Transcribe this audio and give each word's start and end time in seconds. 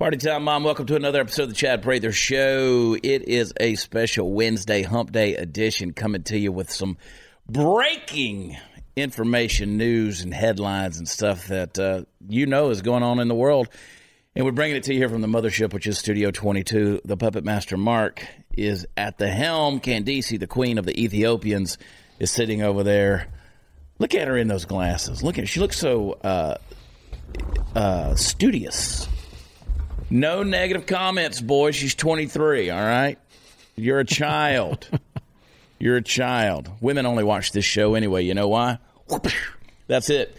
Party 0.00 0.16
time, 0.16 0.44
Mom. 0.44 0.64
Welcome 0.64 0.86
to 0.86 0.96
another 0.96 1.20
episode 1.20 1.42
of 1.42 1.48
the 1.50 1.54
Chad 1.54 1.82
Prather 1.82 2.10
Show. 2.10 2.96
It 3.02 3.28
is 3.28 3.52
a 3.60 3.74
special 3.74 4.32
Wednesday 4.32 4.80
Hump 4.80 5.12
Day 5.12 5.34
edition 5.34 5.92
coming 5.92 6.22
to 6.22 6.38
you 6.38 6.52
with 6.52 6.70
some 6.70 6.96
breaking 7.46 8.56
information, 8.96 9.76
news, 9.76 10.22
and 10.22 10.32
headlines 10.32 10.96
and 10.96 11.06
stuff 11.06 11.48
that 11.48 11.78
uh, 11.78 12.04
you 12.30 12.46
know 12.46 12.70
is 12.70 12.80
going 12.80 13.02
on 13.02 13.18
in 13.18 13.28
the 13.28 13.34
world. 13.34 13.68
And 14.34 14.46
we're 14.46 14.52
bringing 14.52 14.78
it 14.78 14.84
to 14.84 14.94
you 14.94 15.00
here 15.00 15.10
from 15.10 15.20
the 15.20 15.28
mothership, 15.28 15.74
which 15.74 15.86
is 15.86 15.98
Studio 15.98 16.30
22. 16.30 17.02
The 17.04 17.16
Puppet 17.18 17.44
Master 17.44 17.76
Mark 17.76 18.26
is 18.56 18.86
at 18.96 19.18
the 19.18 19.28
helm. 19.28 19.80
Candice, 19.80 20.40
the 20.40 20.46
queen 20.46 20.78
of 20.78 20.86
the 20.86 20.98
Ethiopians, 20.98 21.76
is 22.18 22.30
sitting 22.30 22.62
over 22.62 22.82
there. 22.82 23.26
Look 23.98 24.14
at 24.14 24.28
her 24.28 24.38
in 24.38 24.48
those 24.48 24.64
glasses. 24.64 25.22
Look 25.22 25.36
at 25.36 25.42
her. 25.42 25.46
She 25.46 25.60
looks 25.60 25.76
so 25.76 26.12
uh, 26.24 26.56
uh, 27.74 28.14
studious. 28.14 29.06
No 30.10 30.42
negative 30.42 30.86
comments, 30.86 31.40
boy. 31.40 31.70
She's 31.70 31.94
23, 31.94 32.70
all 32.70 32.80
right? 32.80 33.18
You're 33.76 34.00
a 34.00 34.04
child. 34.04 34.88
You're 35.78 35.96
a 35.96 36.02
child. 36.02 36.70
Women 36.80 37.06
only 37.06 37.24
watch 37.24 37.52
this 37.52 37.64
show 37.64 37.94
anyway. 37.94 38.24
You 38.24 38.34
know 38.34 38.48
why? 38.48 38.78
That's 39.86 40.10
it. 40.10 40.36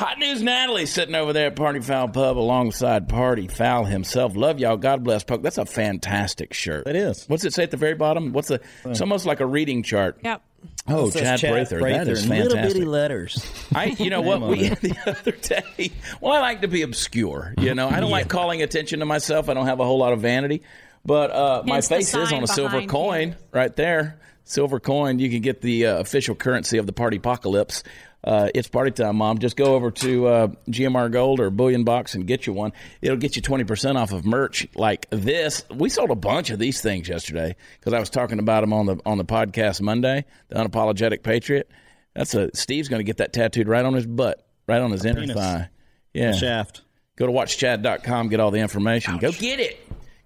Hot 0.00 0.18
News 0.18 0.42
Natalie 0.42 0.86
sitting 0.86 1.16
over 1.16 1.32
there 1.32 1.48
at 1.48 1.56
Party 1.56 1.80
Foul 1.80 2.08
Pub 2.08 2.38
alongside 2.38 3.08
Party 3.08 3.48
Foul 3.48 3.84
himself. 3.84 4.36
Love 4.36 4.60
y'all. 4.60 4.76
God 4.76 5.02
bless 5.02 5.24
Poke. 5.24 5.42
That's 5.42 5.58
a 5.58 5.66
fantastic 5.66 6.54
shirt. 6.54 6.86
It 6.86 6.94
is. 6.94 7.24
What's 7.26 7.44
it 7.44 7.52
say 7.52 7.64
at 7.64 7.72
the 7.72 7.76
very 7.76 7.94
bottom? 7.94 8.32
What's 8.32 8.46
the? 8.48 8.60
Uh, 8.86 8.90
it's 8.90 9.00
almost 9.00 9.26
like 9.26 9.40
a 9.40 9.46
reading 9.46 9.82
chart. 9.82 10.18
Yep. 10.22 10.40
Oh, 10.90 11.08
It 11.08 11.12
says 11.12 11.40
Chad, 11.40 11.52
Prather. 11.52 11.76
That 11.76 11.82
Prather 11.82 12.12
is 12.12 12.24
in 12.24 12.30
Little 12.30 12.50
fantastic. 12.52 12.74
bitty 12.74 12.86
letters. 12.86 13.46
I, 13.74 13.84
you 13.98 14.08
know 14.10 14.20
what? 14.22 14.40
We 14.40 14.68
the 14.70 14.96
other 15.06 15.32
day. 15.32 15.92
Well, 16.20 16.32
I 16.32 16.40
like 16.40 16.62
to 16.62 16.68
be 16.68 16.82
obscure. 16.82 17.54
You 17.58 17.74
know, 17.74 17.88
I 17.88 18.00
don't 18.00 18.10
like 18.10 18.28
calling 18.28 18.62
attention 18.62 19.00
to 19.00 19.04
myself. 19.06 19.48
I 19.48 19.54
don't 19.54 19.66
have 19.66 19.80
a 19.80 19.84
whole 19.84 19.98
lot 19.98 20.12
of 20.14 20.20
vanity, 20.20 20.62
but 21.04 21.30
uh, 21.30 21.62
my 21.66 21.80
face 21.82 22.14
is 22.14 22.32
on 22.32 22.42
a 22.42 22.46
silver 22.46 22.82
coin 22.86 23.28
you. 23.30 23.34
right 23.52 23.74
there. 23.76 24.18
Silver 24.44 24.80
coin. 24.80 25.18
You 25.18 25.28
can 25.28 25.42
get 25.42 25.60
the 25.60 25.86
uh, 25.86 25.98
official 25.98 26.34
currency 26.34 26.78
of 26.78 26.86
the 26.86 26.92
party 26.94 27.18
apocalypse. 27.18 27.84
Uh, 28.24 28.48
it's 28.54 28.68
party 28.68 28.90
time, 28.90 29.16
mom. 29.16 29.38
Just 29.38 29.56
go 29.56 29.74
over 29.74 29.90
to 29.92 30.26
uh, 30.26 30.46
GMR 30.68 31.10
Gold 31.10 31.38
or 31.40 31.50
Bullion 31.50 31.84
Box 31.84 32.14
and 32.14 32.26
get 32.26 32.46
you 32.46 32.52
one. 32.52 32.72
It'll 33.00 33.16
get 33.16 33.36
you 33.36 33.42
twenty 33.42 33.64
percent 33.64 33.96
off 33.96 34.12
of 34.12 34.24
merch 34.26 34.66
like 34.74 35.06
this. 35.10 35.64
We 35.72 35.88
sold 35.88 36.10
a 36.10 36.16
bunch 36.16 36.50
of 36.50 36.58
these 36.58 36.80
things 36.80 37.08
yesterday 37.08 37.54
because 37.78 37.92
I 37.92 38.00
was 38.00 38.10
talking 38.10 38.38
about 38.40 38.62
them 38.62 38.72
on 38.72 38.86
the 38.86 38.96
on 39.06 39.18
the 39.18 39.24
podcast 39.24 39.80
Monday. 39.80 40.24
The 40.48 40.56
unapologetic 40.56 41.22
patriot. 41.22 41.70
That's 42.14 42.34
a 42.34 42.50
Steve's 42.54 42.88
going 42.88 42.98
to 43.00 43.04
get 43.04 43.18
that 43.18 43.32
tattooed 43.32 43.68
right 43.68 43.84
on 43.84 43.94
his 43.94 44.06
butt, 44.06 44.44
right 44.66 44.80
on 44.80 44.90
his 44.90 45.04
inner 45.04 45.20
Penis. 45.20 45.36
thigh. 45.36 45.68
Yeah. 46.12 46.32
Shaft. 46.32 46.82
Go 47.16 47.26
to 47.26 47.32
watchchad.com, 47.32 48.28
get 48.28 48.40
all 48.40 48.50
the 48.50 48.58
information. 48.60 49.18
Go 49.18 49.30
get 49.30 49.60
it. 49.60 49.78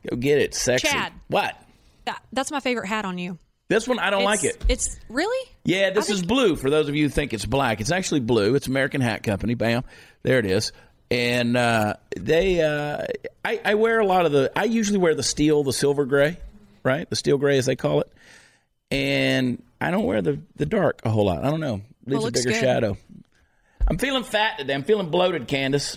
Go 0.09 0.17
get 0.17 0.39
it. 0.39 0.55
Sexy. 0.55 0.89
Chad. 0.89 1.13
What? 1.29 1.55
That- 2.07 2.23
That's 2.33 2.51
my 2.51 2.61
favorite 2.61 2.87
hat 2.87 3.05
on 3.05 3.19
you. 3.19 3.39
This 3.73 3.89
one 3.89 3.99
I 3.99 4.11
don't 4.11 4.25
like 4.25 4.45
it. 4.45 4.63
It's 4.69 4.99
really? 5.09 5.51
Yeah, 5.65 5.89
this 5.91 6.11
I 6.11 6.13
is 6.13 6.23
blue. 6.23 6.57
For 6.57 6.69
those 6.69 6.91
of 6.91 6.95
you 6.95 7.05
who 7.05 7.09
think 7.09 7.33
it's 7.33 7.47
black, 7.47 7.81
it's 7.81 7.91
actually 7.91 8.21
blue. 8.21 8.55
It's 8.55 8.67
American 8.67 9.01
Hat 9.01 9.23
Company. 9.23 9.55
Bam, 9.55 9.83
there 10.23 10.39
it 10.39 10.45
is. 10.45 10.73
And 11.11 11.57
uh, 11.57 11.95
they, 12.15 12.61
uh, 12.61 13.07
I, 13.43 13.61
I 13.65 13.75
wear 13.77 13.99
a 13.99 14.05
lot 14.05 14.27
of 14.27 14.33
the. 14.33 14.53
I 14.55 14.65
usually 14.65 14.99
wear 14.99 15.15
the 15.15 15.23
steel, 15.23 15.65
the 15.65 15.73
silver 15.73 16.05
gray, 16.05 16.37
right? 16.83 17.09
The 17.09 17.17
steel 17.17 17.39
gray, 17.39 17.57
as 17.57 17.65
they 17.65 17.75
call 17.75 18.03
it. 18.03 18.13
And 18.91 19.63
I 19.81 19.91
don't 19.91 20.05
wear 20.05 20.21
the 20.21 20.39
the 20.57 20.67
dark 20.67 21.01
a 21.05 21.09
whole 21.09 21.25
lot. 21.25 21.43
I 21.43 21.49
don't 21.49 21.61
know. 21.61 21.81
Leaves 22.05 22.23
a 22.23 22.27
looks 22.27 22.41
bigger 22.45 22.51
good. 22.51 22.61
shadow. 22.61 22.99
I'm 23.89 23.97
feeling 23.97 24.25
fat 24.25 24.59
today. 24.59 24.75
I'm 24.75 24.85
feeling 24.85 25.09
bloated, 25.09 25.49
Candace. 25.49 25.97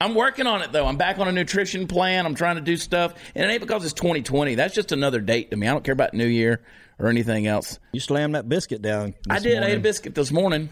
I'm 0.00 0.14
working 0.14 0.46
on 0.46 0.62
it 0.62 0.70
though. 0.70 0.86
I'm 0.86 0.96
back 0.96 1.18
on 1.18 1.26
a 1.26 1.32
nutrition 1.32 1.88
plan. 1.88 2.24
I'm 2.24 2.36
trying 2.36 2.54
to 2.54 2.62
do 2.62 2.76
stuff, 2.76 3.14
and 3.34 3.44
it 3.44 3.52
ain't 3.52 3.60
because 3.60 3.84
it's 3.84 3.94
2020. 3.94 4.54
That's 4.54 4.72
just 4.72 4.92
another 4.92 5.20
date 5.20 5.50
to 5.50 5.56
me. 5.56 5.66
I 5.66 5.72
don't 5.72 5.82
care 5.82 5.92
about 5.92 6.14
New 6.14 6.26
Year 6.26 6.60
or 7.00 7.08
anything 7.08 7.48
else. 7.48 7.80
You 7.90 7.98
slammed 7.98 8.36
that 8.36 8.48
biscuit 8.48 8.80
down. 8.80 9.14
I 9.28 9.40
did. 9.40 9.60
I 9.60 9.70
ate 9.70 9.78
a 9.78 9.80
biscuit 9.80 10.14
this 10.14 10.30
morning. 10.30 10.68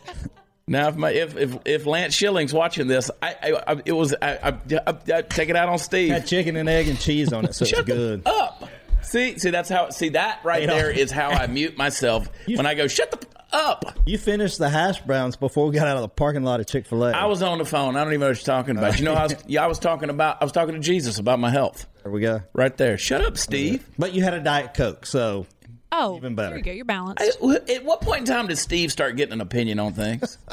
now, 0.66 0.88
if 0.88 0.96
my 0.96 1.10
if 1.10 1.38
if, 1.38 1.56
if 1.64 1.86
Lance 1.86 2.14
Schilling's 2.14 2.52
watching 2.52 2.86
this, 2.86 3.10
I, 3.22 3.34
I, 3.42 3.62
I 3.66 3.82
it 3.86 3.92
was 3.92 4.14
I, 4.20 4.36
I, 4.36 4.48
I, 4.86 4.94
I 5.14 5.22
take 5.22 5.48
it 5.48 5.56
out 5.56 5.70
on 5.70 5.78
Steve. 5.78 6.10
Had 6.10 6.26
chicken 6.26 6.56
and 6.56 6.68
egg 6.68 6.86
and 6.88 7.00
cheese 7.00 7.32
on 7.32 7.46
it, 7.46 7.54
so 7.54 7.64
it's 7.64 7.80
good. 7.80 8.26
up. 8.26 8.68
See, 9.02 9.38
see 9.38 9.50
that's 9.50 9.68
how. 9.68 9.90
See 9.90 10.10
that 10.10 10.40
right 10.44 10.62
You 10.62 10.66
know- 10.68 10.74
there 10.76 10.90
is 10.90 11.10
how 11.10 11.30
I 11.30 11.46
mute 11.46 11.76
myself 11.76 12.28
when 12.46 12.66
I 12.66 12.74
go. 12.74 12.86
Shut 12.88 13.10
the 13.10 13.18
f- 13.18 13.24
up. 13.52 13.84
You 14.06 14.16
finished 14.18 14.58
the 14.58 14.68
hash 14.68 15.00
browns 15.00 15.34
before 15.36 15.66
we 15.66 15.74
got 15.74 15.88
out 15.88 15.96
of 15.96 16.02
the 16.02 16.08
parking 16.08 16.44
lot 16.44 16.60
of 16.60 16.66
Chick 16.66 16.86
Fil 16.86 17.04
A. 17.04 17.10
I 17.12 17.26
was 17.26 17.42
on 17.42 17.58
the 17.58 17.64
phone. 17.64 17.96
I 17.96 18.04
don't 18.04 18.12
even 18.12 18.20
know 18.20 18.28
what 18.28 18.36
you're 18.36 18.44
talking 18.44 18.76
about. 18.76 18.98
You 18.98 19.04
know, 19.04 19.14
I 19.14 19.24
was, 19.24 19.34
yeah, 19.46 19.64
I 19.64 19.66
was 19.66 19.78
talking 19.80 20.08
about. 20.10 20.38
I 20.40 20.44
was 20.44 20.52
talking 20.52 20.74
to 20.74 20.80
Jesus 20.80 21.18
about 21.18 21.38
my 21.40 21.50
health. 21.50 21.86
There 22.02 22.12
we 22.12 22.20
go. 22.20 22.42
Right 22.52 22.76
there. 22.76 22.96
Shut 22.96 23.20
up, 23.22 23.36
Steve. 23.36 23.84
But 23.98 24.14
you 24.14 24.22
had 24.22 24.34
a 24.34 24.40
diet 24.40 24.74
coke, 24.74 25.04
so 25.06 25.46
Oh, 25.92 26.16
Even 26.16 26.36
better. 26.36 26.50
There 26.50 26.58
you 26.58 26.64
go. 26.64 26.70
You're 26.72 26.84
balanced. 26.84 27.20
I- 27.42 27.72
At 27.74 27.84
what 27.84 28.00
point 28.00 28.20
in 28.20 28.24
time 28.26 28.46
did 28.46 28.58
Steve 28.58 28.92
start 28.92 29.16
getting 29.16 29.32
an 29.32 29.40
opinion 29.40 29.80
on 29.80 29.92
things? 29.94 30.38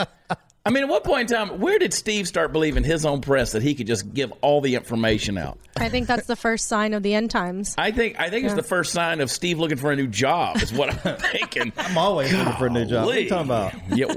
I 0.67 0.69
mean, 0.69 0.83
at 0.83 0.89
what 0.89 1.05
point 1.05 1.31
in 1.31 1.37
time, 1.37 1.59
where 1.61 1.79
did 1.79 1.93
Steve 1.93 2.27
start 2.27 2.51
believing 2.51 2.83
his 2.83 3.05
own 3.05 3.21
press 3.21 3.53
that 3.53 3.63
he 3.63 3.73
could 3.73 3.87
just 3.87 4.13
give 4.13 4.33
all 4.41 4.59
the 4.59 4.75
information 4.75 5.37
out? 5.37 5.57
I 5.77 5.87
think 5.87 6.07
that's 6.07 6.27
the 6.27 6.35
first 6.35 6.67
sign 6.67 6.93
of 6.93 7.03
the 7.03 7.13
end 7.13 7.31
times. 7.31 7.73
I 7.77 7.91
think 7.91 8.19
I 8.19 8.29
think 8.29 8.45
it's 8.45 8.53
the 8.53 8.63
first 8.63 8.91
sign 8.91 9.21
of 9.21 9.31
Steve 9.31 9.59
looking 9.59 9.77
for 9.77 9.93
a 9.93 9.95
new 9.95 10.07
job. 10.07 10.57
Is 10.57 10.73
what 10.73 10.89
I'm 11.05 11.15
thinking. 11.31 11.71
I'm 11.77 11.97
always 11.97 12.33
looking 12.33 12.53
for 12.53 12.67
a 12.67 12.69
new 12.69 12.83
job. 12.83 13.05
What 13.05 13.15
are 13.15 13.19
you 13.21 13.29
talking 13.29 13.45
about? 13.45 13.73
Yeah. 13.95 14.13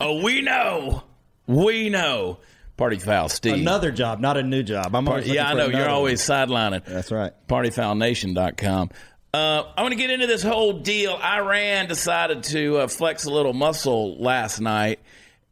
Oh, 0.00 0.22
we 0.24 0.42
know, 0.42 1.04
we 1.46 1.88
know. 1.88 2.38
Party 2.76 2.98
foul, 2.98 3.28
Steve. 3.28 3.54
Another 3.54 3.92
job, 3.92 4.18
not 4.18 4.36
a 4.36 4.42
new 4.42 4.64
job. 4.64 4.96
I'm 4.96 5.06
always 5.06 5.24
looking 5.24 5.36
yeah, 5.36 5.50
I 5.50 5.54
know. 5.54 5.66
You're 5.66 5.74
another 5.74 5.90
always 5.90 6.20
sidelining. 6.20 6.84
That's 6.84 7.12
right. 7.12 7.32
partyfoulnation.com. 7.46 8.90
Uh, 9.34 9.64
I 9.76 9.82
want 9.82 9.92
to 9.92 9.98
get 9.98 10.10
into 10.10 10.26
this 10.26 10.42
whole 10.42 10.80
deal. 10.80 11.14
Iran 11.14 11.86
decided 11.86 12.42
to 12.44 12.78
uh, 12.78 12.86
flex 12.88 13.24
a 13.24 13.30
little 13.30 13.52
muscle 13.52 14.18
last 14.18 14.60
night, 14.60 15.00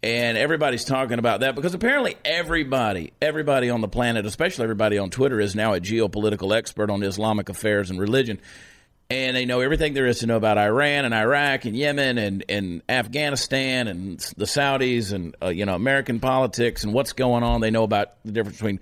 and 0.02 0.38
everybody's 0.38 0.84
talking 0.84 1.18
about 1.18 1.40
that 1.40 1.54
because 1.54 1.74
apparently 1.74 2.16
everybody, 2.24 3.12
everybody 3.20 3.68
on 3.68 3.82
the 3.82 3.88
planet, 3.88 4.24
especially 4.24 4.64
everybody 4.64 4.96
on 4.96 5.10
Twitter, 5.10 5.38
is 5.40 5.54
now 5.54 5.74
a 5.74 5.80
geopolitical 5.80 6.56
expert 6.56 6.90
on 6.90 7.02
Islamic 7.02 7.48
affairs 7.48 7.90
and 7.90 8.00
religion. 8.00 8.40
And 9.10 9.36
they 9.36 9.44
know 9.44 9.60
everything 9.60 9.92
there 9.92 10.06
is 10.06 10.20
to 10.20 10.26
know 10.26 10.36
about 10.36 10.56
Iran 10.56 11.04
and 11.04 11.12
Iraq 11.12 11.64
and 11.64 11.76
Yemen 11.76 12.16
and, 12.16 12.44
and 12.48 12.82
Afghanistan 12.88 13.88
and 13.88 14.20
the 14.36 14.44
Saudis 14.44 15.12
and 15.12 15.36
uh, 15.42 15.48
you 15.48 15.66
know 15.66 15.74
American 15.74 16.20
politics 16.20 16.84
and 16.84 16.94
what's 16.94 17.12
going 17.12 17.42
on. 17.42 17.60
They 17.60 17.72
know 17.72 17.82
about 17.82 18.24
the 18.24 18.32
difference 18.32 18.56
between 18.58 18.80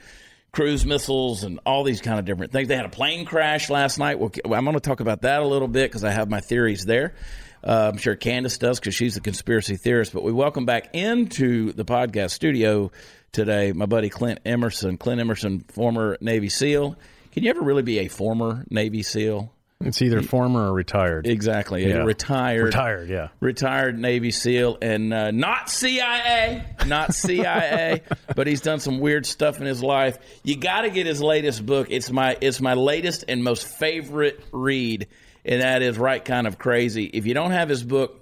cruise 0.52 0.84
missiles 0.84 1.44
and 1.44 1.60
all 1.64 1.82
these 1.82 2.00
kind 2.00 2.18
of 2.18 2.26
different 2.26 2.52
things. 2.52 2.68
They 2.68 2.76
had 2.76 2.84
a 2.84 2.90
plane 2.90 3.24
crash 3.24 3.70
last 3.70 3.98
night. 3.98 4.18
I'm 4.20 4.64
going 4.64 4.74
to 4.74 4.80
talk 4.80 5.00
about 5.00 5.22
that 5.22 5.40
a 5.40 5.46
little 5.46 5.68
bit 5.68 5.90
because 5.90 6.04
I 6.04 6.10
have 6.10 6.28
my 6.28 6.40
theories 6.40 6.84
there. 6.84 7.14
Uh, 7.62 7.91
I'm 7.92 7.98
sure 7.98 8.14
Candace 8.14 8.58
does 8.58 8.78
because 8.78 8.94
she's 8.94 9.16
a 9.16 9.20
conspiracy 9.20 9.76
theorist. 9.76 10.12
But 10.12 10.22
we 10.22 10.32
welcome 10.32 10.64
back 10.64 10.94
into 10.94 11.72
the 11.72 11.84
podcast 11.84 12.30
studio 12.30 12.91
today 13.32 13.72
my 13.72 13.86
buddy 13.86 14.08
Clint 14.08 14.41
Emerson. 14.44 14.96
Clint 14.96 15.20
Emerson, 15.20 15.64
former 15.69 16.16
Navy 16.20 16.48
SEAL. 16.48 16.96
Can 17.32 17.44
you 17.44 17.50
ever 17.50 17.60
really 17.60 17.82
be 17.82 17.98
a 18.00 18.08
former 18.08 18.64
Navy 18.70 19.02
SEAL? 19.02 19.52
It's 19.80 20.02
either 20.02 20.22
former 20.22 20.70
or 20.70 20.72
retired. 20.72 21.24
Exactly. 21.28 21.88
Yeah. 21.88 21.98
Retired. 21.98 22.64
Retired, 22.64 23.08
yeah. 23.08 23.28
Retired 23.38 23.96
Navy 23.96 24.32
SEAL 24.32 24.78
and 24.82 25.14
uh, 25.14 25.30
not 25.30 25.70
CIA, 25.70 26.64
not 26.86 27.14
CIA, 27.14 28.02
but 28.34 28.48
he's 28.48 28.60
done 28.60 28.80
some 28.80 28.98
weird 28.98 29.25
stuff 29.25 29.60
in 29.60 29.66
his 29.66 29.80
life. 29.80 30.19
You 30.42 30.56
got 30.56 30.80
to 30.80 30.90
get 30.90 31.06
his 31.06 31.22
latest 31.22 31.64
book. 31.64 31.88
It's 31.90 32.10
my 32.10 32.36
it's 32.40 32.60
my 32.60 32.75
latest 32.75 33.25
and 33.28 33.44
most 33.44 33.69
favorite 33.69 34.40
read, 34.50 35.06
and 35.44 35.62
that 35.62 35.82
is 35.82 35.99
Right 35.99 36.25
Kind 36.25 36.47
of 36.47 36.59
Crazy. 36.59 37.04
If 37.04 37.26
you 37.26 37.34
don't 37.34 37.50
have 37.53 37.69
his 37.69 37.82
book, 37.82 38.20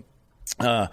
uh, 0.60 0.88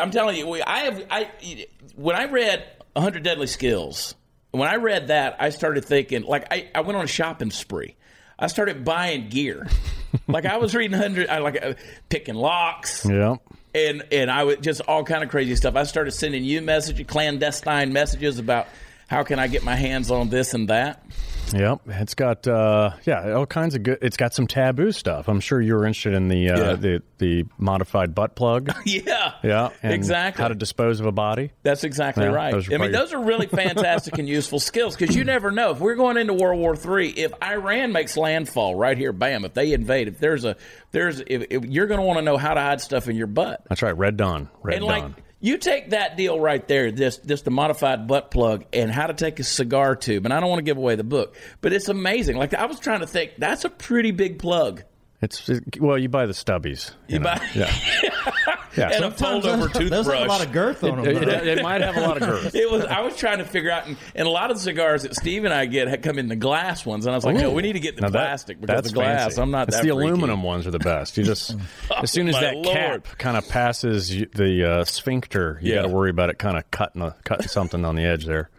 I'm 0.00 0.10
telling 0.10 0.36
you, 0.36 0.62
I 0.66 0.78
have 0.80 1.06
I 1.10 1.66
when 1.96 2.16
I 2.16 2.26
read 2.26 2.64
100 2.94 3.22
Deadly 3.22 3.46
Skills. 3.46 4.14
When 4.50 4.68
I 4.68 4.76
read 4.76 5.08
that, 5.08 5.36
I 5.40 5.50
started 5.50 5.84
thinking 5.84 6.22
like 6.22 6.46
I, 6.52 6.68
I 6.74 6.82
went 6.82 6.96
on 6.96 7.04
a 7.04 7.08
shopping 7.08 7.50
spree. 7.50 7.96
I 8.38 8.46
started 8.48 8.84
buying 8.84 9.28
gear. 9.28 9.66
like 10.28 10.44
I 10.44 10.58
was 10.58 10.74
reading 10.74 10.92
100 10.98 11.28
I 11.28 11.38
like 11.38 11.60
uh, 11.62 11.74
picking 12.08 12.34
locks 12.36 13.04
Yeah. 13.04 13.36
and 13.74 14.04
and 14.12 14.30
I 14.30 14.44
was 14.44 14.58
just 14.58 14.80
all 14.82 15.02
kind 15.04 15.24
of 15.24 15.30
crazy 15.30 15.56
stuff. 15.56 15.74
I 15.76 15.82
started 15.84 16.12
sending 16.12 16.44
you 16.44 16.60
messages, 16.62 17.06
clandestine 17.06 17.92
messages 17.92 18.38
about 18.38 18.68
how 19.08 19.22
can 19.24 19.38
I 19.40 19.48
get 19.48 19.64
my 19.64 19.74
hands 19.74 20.10
on 20.10 20.28
this 20.28 20.54
and 20.54 20.68
that. 20.68 21.04
Yep. 21.52 21.80
It's 21.86 22.14
got 22.14 22.48
uh 22.48 22.92
yeah, 23.04 23.32
all 23.34 23.46
kinds 23.46 23.74
of 23.76 23.82
good 23.84 23.98
it's 24.02 24.16
got 24.16 24.34
some 24.34 24.46
taboo 24.46 24.90
stuff. 24.92 25.28
I'm 25.28 25.38
sure 25.40 25.60
you 25.60 25.74
were 25.74 25.86
interested 25.86 26.14
in 26.14 26.28
the 26.28 26.50
uh 26.50 26.58
Yeah. 26.58 26.72
the 26.74 27.02
the 27.18 27.44
modified 27.58 28.14
butt 28.14 28.34
plug. 28.34 28.70
Yeah, 28.84 29.34
Yeah. 29.42 29.68
exactly. 29.82 30.42
How 30.42 30.48
to 30.48 30.54
dispose 30.54 30.98
of 31.00 31.06
a 31.06 31.12
body. 31.12 31.52
That's 31.62 31.84
exactly 31.84 32.24
Yeah, 32.24 32.30
right. 32.32 32.54
I 32.54 32.56
mean, 32.56 32.66
probably- 32.68 32.92
those 32.92 33.12
are 33.12 33.22
really 33.22 33.46
fantastic 33.46 34.18
and 34.18 34.28
useful 34.28 34.58
skills 34.58 34.96
because 34.96 35.14
you 35.14 35.22
never 35.24 35.50
know 35.52 35.70
if 35.70 35.78
we're 35.78 35.94
going 35.94 36.16
into 36.16 36.34
World 36.34 36.58
War 36.58 36.74
III. 36.74 37.10
If 37.10 37.32
Iran 37.42 37.92
makes 37.92 38.16
landfall 38.16 38.74
right 38.74 38.96
here, 38.98 39.12
bam! 39.12 39.44
If 39.44 39.54
they 39.54 39.72
invade, 39.72 40.08
if 40.08 40.18
there's 40.18 40.44
a 40.44 40.56
there's 40.90 41.20
if, 41.20 41.44
if 41.50 41.64
you're 41.66 41.86
going 41.86 42.00
to 42.00 42.06
want 42.06 42.18
to 42.18 42.22
know 42.24 42.36
how 42.36 42.54
to 42.54 42.60
hide 42.60 42.80
stuff 42.80 43.08
in 43.08 43.16
your 43.16 43.26
butt, 43.28 43.62
That's 43.68 43.82
right, 43.82 43.96
Red 43.96 44.16
Dawn. 44.16 44.48
Red 44.62 44.78
and 44.78 44.86
Dawn. 44.88 45.02
like 45.02 45.12
You 45.44 45.58
take 45.58 45.90
that 45.90 46.16
deal 46.16 46.40
right 46.40 46.66
there, 46.68 46.90
this 46.90 47.18
this 47.18 47.42
the 47.42 47.50
modified 47.50 48.06
butt 48.06 48.30
plug, 48.30 48.64
and 48.72 48.90
how 48.90 49.08
to 49.08 49.12
take 49.12 49.38
a 49.40 49.44
cigar 49.44 49.94
tube. 49.94 50.24
And 50.24 50.32
I 50.32 50.40
don't 50.40 50.48
want 50.48 50.60
to 50.60 50.64
give 50.64 50.78
away 50.78 50.94
the 50.94 51.04
book, 51.04 51.36
but 51.60 51.74
it's 51.74 51.90
amazing. 51.90 52.38
Like 52.38 52.54
I 52.54 52.64
was 52.64 52.80
trying 52.80 53.00
to 53.00 53.06
think, 53.06 53.32
that's 53.36 53.66
a 53.66 53.68
pretty 53.68 54.10
big 54.10 54.38
plug. 54.38 54.84
It's 55.24 55.50
well, 55.80 55.98
you 55.98 56.08
buy 56.08 56.26
the 56.26 56.32
stubbies. 56.32 56.92
You 57.08 57.18
know. 57.18 57.24
buy- 57.24 57.48
yeah, 57.54 57.74
yeah. 58.76 58.90
And 58.90 58.94
so- 58.94 59.06
a 59.08 59.10
fold 59.10 59.46
over 59.46 59.66
Those 59.68 59.72
toothbrush. 59.72 60.18
have 60.18 60.26
a 60.26 60.30
lot 60.30 60.44
of 60.46 60.52
girth 60.52 60.84
on 60.84 61.02
them. 61.02 61.06
it, 61.16 61.22
it- 61.28 61.46
it 61.58 61.62
might 61.62 61.80
have 61.80 61.96
a 61.96 62.00
lot 62.00 62.16
of 62.22 62.28
girth. 62.28 62.54
It 62.54 62.70
was. 62.70 62.84
I 62.84 63.00
was 63.00 63.16
trying 63.16 63.38
to 63.38 63.44
figure 63.44 63.70
out, 63.70 63.86
and, 63.86 63.96
and 64.14 64.26
a 64.28 64.30
lot 64.30 64.50
of 64.50 64.56
the 64.58 64.62
cigars 64.62 65.02
that 65.02 65.14
Steve 65.14 65.44
and 65.44 65.52
I 65.54 65.66
get 65.66 65.88
had 65.88 66.02
come 66.02 66.18
in 66.18 66.28
the 66.28 66.36
glass 66.36 66.84
ones, 66.86 67.06
and 67.06 67.12
I 67.14 67.16
was 67.16 67.24
like, 67.24 67.36
no, 67.36 67.50
we 67.52 67.62
need 67.62 67.72
to 67.74 67.80
get 67.80 67.96
the 67.96 68.02
Now 68.02 68.08
that- 68.10 68.18
plastic 68.18 68.60
because 68.60 68.74
that's 68.76 68.88
the 68.88 68.94
glass. 68.94 69.20
fancy. 69.22 69.40
I'm 69.42 69.50
not 69.50 69.68
It's 69.68 69.76
that 69.78 69.82
the 69.84 69.88
freaky. 69.92 70.06
aluminum 70.08 70.42
ones 70.42 70.66
are 70.66 70.70
the 70.72 70.78
best. 70.78 71.16
You 71.16 71.24
just 71.24 71.56
as 72.02 72.10
soon 72.10 72.28
as 72.28 72.34
my 72.34 72.40
that 72.42 72.54
Lord. 72.56 72.66
cap 73.04 73.18
kind 73.18 73.36
of 73.36 73.48
passes 73.48 74.08
the 74.08 74.70
uh, 74.70 74.84
sphincter, 74.84 75.58
you 75.62 75.70
Yeah. 75.70 75.82
got 75.82 75.88
to 75.88 75.94
worry 75.94 76.10
about 76.10 76.30
it 76.30 76.38
kind 76.38 76.56
of 76.58 76.70
cutting 76.70 77.02
a, 77.02 77.14
cutting 77.24 77.48
something 77.48 77.84
on 77.84 77.96
the 77.96 78.04
edge 78.04 78.26
there. 78.26 78.50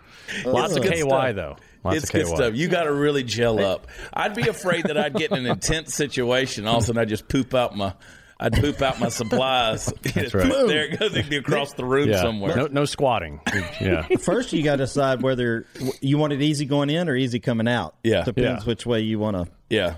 Lots 0.46 0.76
of 0.76 0.84
KY 0.84 1.02
stuff. 1.02 1.36
though. 1.36 1.58
Lots 1.86 1.98
it's 1.98 2.06
of 2.06 2.12
good 2.12 2.28
stuff. 2.28 2.56
You 2.56 2.68
got 2.68 2.84
to 2.84 2.94
really 2.94 3.24
gel 3.24 3.64
up. 3.64 3.88
I'd 4.14 4.36
be 4.36 4.48
afraid 4.48 4.86
that 4.86 4.98
I'd 4.98 5.14
get 5.14 5.32
in 5.32 5.38
an 5.38 5.46
intense 5.46 5.94
situation. 5.94 6.68
All 6.68 6.78
of 6.78 6.84
a 6.84 6.86
sudden, 6.88 7.02
I'd 7.02 7.10
just 7.10 7.28
poop 7.28 7.54
out 7.54 7.76
my. 7.78 7.94
I'd 8.38 8.52
poop 8.52 8.82
out 8.82 9.00
my 9.00 9.08
supplies. 9.08 9.86
That's 10.02 10.34
right. 10.34 10.50
There 10.50 10.84
it 10.88 11.00
goes. 11.00 11.16
It'd 11.16 11.30
be 11.30 11.38
across 11.38 11.72
the 11.74 11.86
room 11.86 12.10
yeah. 12.10 12.22
somewhere. 12.22 12.54
No, 12.54 12.68
no 12.68 12.84
squatting. 12.84 13.40
Yeah. 13.80 14.06
First, 14.20 14.52
you 14.52 14.62
got 14.62 14.74
to 14.76 14.84
decide 14.84 15.22
whether 15.22 15.66
you 16.02 16.18
want 16.18 16.34
it 16.34 16.42
easy 16.42 16.66
going 16.66 16.90
in 16.90 17.08
or 17.08 17.16
easy 17.16 17.40
coming 17.40 17.68
out. 17.70 17.96
Yeah. 18.04 18.24
depends 18.26 18.64
Yeah. 18.64 18.68
which 18.68 18.86
way 18.86 19.00
you 19.02 19.20
want 19.20 19.38
to. 19.38 19.48
Yeah. 19.70 19.94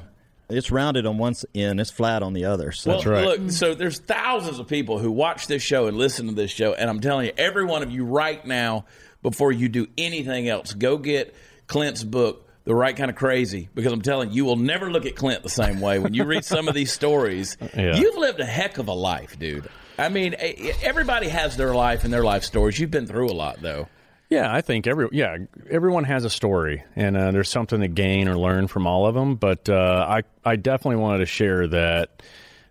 It's 0.49 0.69
rounded 0.69 1.05
on 1.07 1.17
one 1.17 1.31
s- 1.31 1.45
end, 1.55 1.81
it's 1.81 1.89
flat 1.89 2.21
on 2.21 2.33
the 2.33 2.45
other. 2.45 2.71
So 2.71 2.91
Well, 2.91 3.03
right. 3.03 3.25
look, 3.25 3.51
so 3.51 3.73
there's 3.73 3.99
thousands 3.99 4.59
of 4.59 4.67
people 4.67 4.99
who 4.99 5.11
watch 5.11 5.47
this 5.47 5.63
show 5.63 5.87
and 5.87 5.97
listen 5.97 6.27
to 6.27 6.33
this 6.33 6.51
show, 6.51 6.73
and 6.73 6.89
I'm 6.89 7.01
telling 7.01 7.25
you, 7.25 7.33
every 7.37 7.65
one 7.65 7.83
of 7.83 7.91
you 7.91 8.05
right 8.05 8.45
now, 8.45 8.85
before 9.23 9.51
you 9.51 9.67
do 9.67 9.87
anything 9.97 10.47
else, 10.47 10.73
go 10.73 10.97
get 10.97 11.35
Clint's 11.67 12.03
book, 12.03 12.47
The 12.63 12.73
Right 12.73 12.95
Kind 12.95 13.09
of 13.09 13.15
Crazy, 13.15 13.69
because 13.75 13.91
I'm 13.93 14.01
telling 14.01 14.29
you, 14.29 14.35
you 14.37 14.45
will 14.45 14.55
never 14.55 14.91
look 14.91 15.05
at 15.05 15.15
Clint 15.15 15.43
the 15.43 15.49
same 15.49 15.79
way 15.79 15.99
when 15.99 16.13
you 16.13 16.23
read 16.23 16.45
some 16.45 16.67
of 16.67 16.73
these 16.73 16.91
stories. 16.91 17.57
Yeah. 17.77 17.95
You've 17.97 18.15
lived 18.15 18.39
a 18.39 18.45
heck 18.45 18.77
of 18.79 18.87
a 18.87 18.93
life, 18.93 19.37
dude. 19.37 19.67
I 19.99 20.09
mean, 20.09 20.35
eh, 20.39 20.73
everybody 20.81 21.27
has 21.27 21.57
their 21.57 21.75
life 21.75 22.03
and 22.05 22.13
their 22.13 22.23
life 22.23 22.43
stories. 22.43 22.79
You've 22.79 22.91
been 22.91 23.05
through 23.05 23.29
a 23.29 23.33
lot, 23.33 23.61
though. 23.61 23.87
Yeah, 24.29 24.51
I 24.51 24.61
think 24.61 24.87
every 24.87 25.07
yeah 25.11 25.37
everyone 25.69 26.03
has 26.03 26.25
a 26.25 26.29
story, 26.29 26.83
and 26.95 27.15
uh, 27.15 27.31
there's 27.31 27.49
something 27.49 27.79
to 27.81 27.87
gain 27.87 28.27
or 28.27 28.37
learn 28.37 28.67
from 28.67 28.85
all 28.85 29.05
of 29.05 29.15
them. 29.15 29.35
But 29.35 29.69
uh, 29.69 30.05
I 30.09 30.23
I 30.43 30.55
definitely 30.55 30.97
wanted 30.97 31.19
to 31.19 31.25
share 31.27 31.67
that 31.67 32.23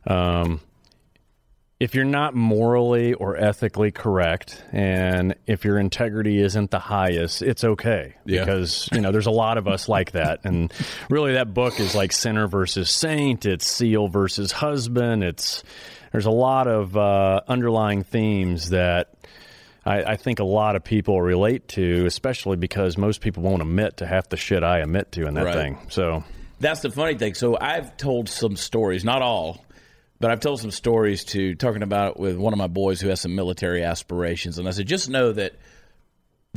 um, 0.06 0.60
if 1.78 1.94
you're 1.94 2.04
not 2.06 2.34
morally 2.34 3.12
or 3.14 3.36
ethically 3.36 3.90
correct, 3.90 4.62
and 4.72 5.34
if 5.46 5.64
your 5.64 5.78
integrity 5.78 6.40
isn't 6.40 6.70
the 6.70 6.78
highest, 6.78 7.42
it's 7.42 7.64
okay 7.64 8.14
Yeah. 8.24 8.44
because 8.44 8.88
you 8.92 9.00
know 9.00 9.12
there's 9.12 9.26
a 9.26 9.30
lot 9.30 9.58
of 9.58 9.68
us 9.68 9.88
like 9.88 10.12
that, 10.12 10.40
and 10.44 10.72
really 11.10 11.34
that 11.34 11.52
book 11.52 11.78
is 11.80 11.94
like 11.94 12.12
sinner 12.12 12.46
versus 12.48 12.88
saint. 12.90 13.44
It's 13.44 13.66
seal 13.66 14.08
versus 14.08 14.52
husband. 14.52 15.22
It's 15.22 15.62
there's 16.12 16.26
a 16.26 16.30
lot 16.30 16.66
of 16.66 16.96
uh, 16.96 17.40
underlying 17.48 18.02
themes 18.04 18.70
that. 18.70 19.10
I, 19.88 20.02
I 20.02 20.16
think 20.16 20.40
a 20.40 20.44
lot 20.44 20.74
of 20.74 20.82
people 20.82 21.22
relate 21.22 21.68
to, 21.68 22.06
especially 22.06 22.56
because 22.56 22.98
most 22.98 23.20
people 23.20 23.44
won't 23.44 23.62
admit 23.62 23.98
to 23.98 24.06
half 24.06 24.28
the 24.28 24.36
shit 24.36 24.64
I 24.64 24.80
admit 24.80 25.12
to 25.12 25.28
in 25.28 25.34
that 25.34 25.44
Right. 25.44 25.54
thing. 25.54 25.78
So, 25.90 26.24
That's 26.58 26.80
the 26.80 26.90
funny 26.90 27.14
thing. 27.16 27.34
So 27.34 27.56
I've 27.60 27.96
told 27.96 28.28
some 28.28 28.56
stories, 28.56 29.04
not 29.04 29.22
all, 29.22 29.64
but 30.20 30.30
I've 30.30 30.40
told 30.40 30.60
some 30.60 30.70
stories 30.70 31.24
to 31.26 31.54
talking 31.54 31.82
about 31.82 32.12
it 32.12 32.20
with 32.20 32.36
one 32.36 32.52
of 32.52 32.58
my 32.58 32.66
boys 32.66 33.00
who 33.00 33.08
has 33.08 33.20
some 33.20 33.34
military 33.34 33.82
aspirations, 33.82 34.58
and 34.58 34.66
I 34.66 34.70
said, 34.70 34.86
just 34.86 35.10
know 35.10 35.32
that 35.32 35.54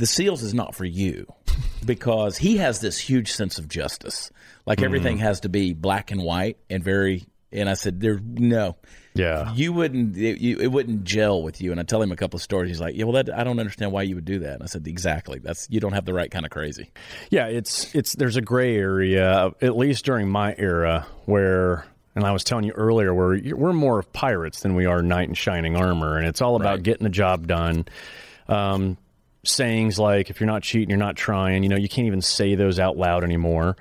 the 0.00 0.06
SEALs 0.06 0.42
is 0.42 0.54
not 0.54 0.74
for 0.74 0.84
you 0.84 1.32
because 1.84 2.38
he 2.38 2.56
has 2.56 2.80
this 2.80 2.98
huge 2.98 3.32
sense 3.32 3.58
of 3.58 3.68
justice. 3.68 4.32
Like 4.66 4.82
everything 4.82 5.16
mm-hmm. 5.16 5.26
has 5.26 5.40
to 5.40 5.48
be 5.48 5.74
black 5.74 6.10
and 6.10 6.22
white 6.22 6.58
and 6.68 6.82
very. 6.82 7.26
And 7.52 7.68
I 7.68 7.74
said, 7.74 8.00
"There's 8.00 8.20
no, 8.22 8.76
yeah. 9.12 9.52
you 9.54 9.72
wouldn't, 9.72 10.16
it, 10.16 10.38
you, 10.38 10.58
it 10.58 10.68
wouldn't 10.68 11.02
gel 11.02 11.42
with 11.42 11.60
you." 11.60 11.72
And 11.72 11.80
I 11.80 11.82
tell 11.82 12.00
him 12.00 12.12
a 12.12 12.16
couple 12.16 12.36
of 12.36 12.42
stories. 12.42 12.70
He's 12.70 12.80
like, 12.80 12.94
"Yeah, 12.94 13.06
well, 13.06 13.14
that, 13.14 13.36
I 13.36 13.42
don't 13.42 13.58
understand 13.58 13.90
why 13.90 14.02
you 14.02 14.14
would 14.14 14.24
do 14.24 14.38
that." 14.40 14.54
And 14.54 14.62
I 14.62 14.66
said, 14.66 14.86
"Exactly. 14.86 15.40
That's 15.40 15.66
you 15.68 15.80
don't 15.80 15.92
have 15.92 16.04
the 16.04 16.14
right 16.14 16.30
kind 16.30 16.44
of 16.44 16.52
crazy." 16.52 16.92
Yeah, 17.28 17.46
it's 17.46 17.92
it's 17.92 18.14
there's 18.14 18.36
a 18.36 18.40
gray 18.40 18.76
area, 18.76 19.50
at 19.60 19.76
least 19.76 20.04
during 20.04 20.28
my 20.28 20.54
era, 20.56 21.08
where 21.24 21.86
and 22.14 22.24
I 22.24 22.32
was 22.32 22.44
telling 22.44 22.64
you 22.64 22.72
earlier, 22.72 23.14
where 23.14 23.34
you- 23.34 23.56
we're 23.56 23.72
more 23.72 23.98
of 23.98 24.12
pirates 24.12 24.60
than 24.60 24.74
we 24.74 24.86
are 24.86 25.02
knight 25.02 25.28
in 25.28 25.34
shining 25.34 25.76
armor, 25.76 26.16
and 26.18 26.26
it's 26.26 26.40
all 26.40 26.56
about 26.56 26.76
Right. 26.76 26.82
getting 26.82 27.04
the 27.04 27.10
job 27.10 27.46
done. 27.46 27.84
Um, 28.48 28.96
sayings 29.44 29.98
like 29.98 30.30
"if 30.30 30.40
you're 30.40 30.46
not 30.46 30.62
cheating, 30.62 30.90
you're 30.90 30.98
not 30.98 31.16
trying," 31.16 31.62
you 31.62 31.68
know, 31.68 31.76
you 31.76 31.88
can't 31.88 32.06
even 32.06 32.20
say 32.20 32.54
those 32.54 32.78
out 32.78 32.96
loud 32.96 33.24
anymore, 33.24 33.76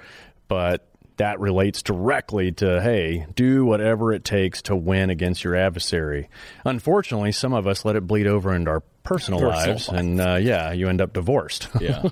but 0.48 0.86
that 1.20 1.40
relates 1.40 1.82
directly 1.82 2.52
to 2.54 2.82
hey, 2.82 3.26
do 3.36 3.64
whatever 3.66 4.12
it 4.12 4.24
takes 4.26 4.62
to 4.64 4.76
win 4.76 5.10
against 5.10 5.44
your 5.44 5.56
adversary. 5.56 6.30
Unfortunately, 6.66 7.32
some 7.32 7.54
of 7.54 7.68
us 7.68 7.86
let 7.86 7.96
it 7.96 8.08
bleed 8.08 8.28
over 8.28 8.54
into 8.54 8.72
our 8.72 8.84
personal, 9.04 9.40
Personal 9.40 9.68
lives, 9.68 9.88
life. 9.90 10.00
and 10.00 10.22
uh, 10.22 10.36
yeah, 10.36 10.72
you 10.72 10.88
end 10.90 11.02
up 11.02 11.14
divorced. 11.14 11.68
Yeah, 11.82 12.04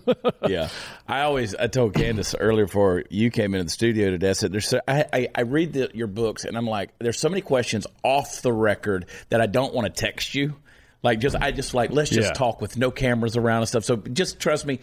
yeah. 0.47 0.69
I 1.07 1.21
always 1.21 1.53
I 1.55 1.67
told 1.67 1.93
Candace 1.93 2.33
earlier 2.39 2.65
before 2.65 3.03
you 3.09 3.29
came 3.31 3.53
into 3.53 3.63
the 3.65 3.69
studio 3.69 4.09
today. 4.11 4.29
I 4.29 4.33
said 4.33 4.51
there's 4.51 4.67
so, 4.67 4.79
I, 4.87 5.05
I 5.11 5.27
I 5.35 5.41
read 5.41 5.73
the, 5.73 5.89
your 5.93 6.07
books 6.07 6.45
and 6.45 6.57
I'm 6.57 6.67
like 6.67 6.91
there's 6.99 7.19
so 7.19 7.29
many 7.29 7.41
questions 7.41 7.85
off 8.03 8.41
the 8.41 8.53
record 8.53 9.05
that 9.29 9.41
I 9.41 9.45
don't 9.47 9.73
want 9.73 9.93
to 9.93 10.01
text 10.01 10.35
you. 10.35 10.55
Like 11.03 11.19
just 11.19 11.35
I 11.35 11.51
just 11.51 11.73
like 11.73 11.91
let's 11.91 12.09
just 12.09 12.29
Yeah. 12.29 12.33
talk 12.33 12.61
with 12.61 12.77
no 12.77 12.91
cameras 12.91 13.37
around 13.37 13.59
and 13.59 13.67
stuff. 13.69 13.83
So 13.85 13.97
just 13.97 14.39
trust 14.39 14.65
me. 14.65 14.79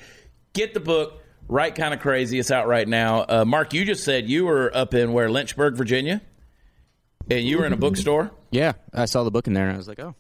Get 0.53 0.73
the 0.73 0.81
book. 0.81 1.21
Right 1.49 1.75
kind 1.75 1.93
of 1.93 2.01
crazy. 2.01 2.39
It's 2.39 2.51
out 2.51 2.67
right 2.67 2.89
now. 2.89 3.25
Uh, 3.29 3.45
Mark, 3.45 3.75
you 3.75 3.85
just 3.85 4.05
said 4.05 4.29
you 4.29 4.47
were 4.47 4.75
up 4.75 4.95
in 4.95 5.13
where 5.13 5.31
Lynchburg, 5.31 5.77
Virginia, 5.77 6.23
and 7.31 7.45
you 7.45 7.59
were 7.59 7.67
in 7.67 7.73
a 7.73 7.77
bookstore. 7.77 8.31
Yeah, 8.51 8.73
I 8.93 9.05
saw 9.05 9.25
the 9.25 9.31
book 9.31 9.47
in 9.47 9.53
there 9.53 9.67
and 9.67 9.75
I 9.75 9.77
was 9.77 9.89
like, 9.89 9.99
oh, 9.99 10.15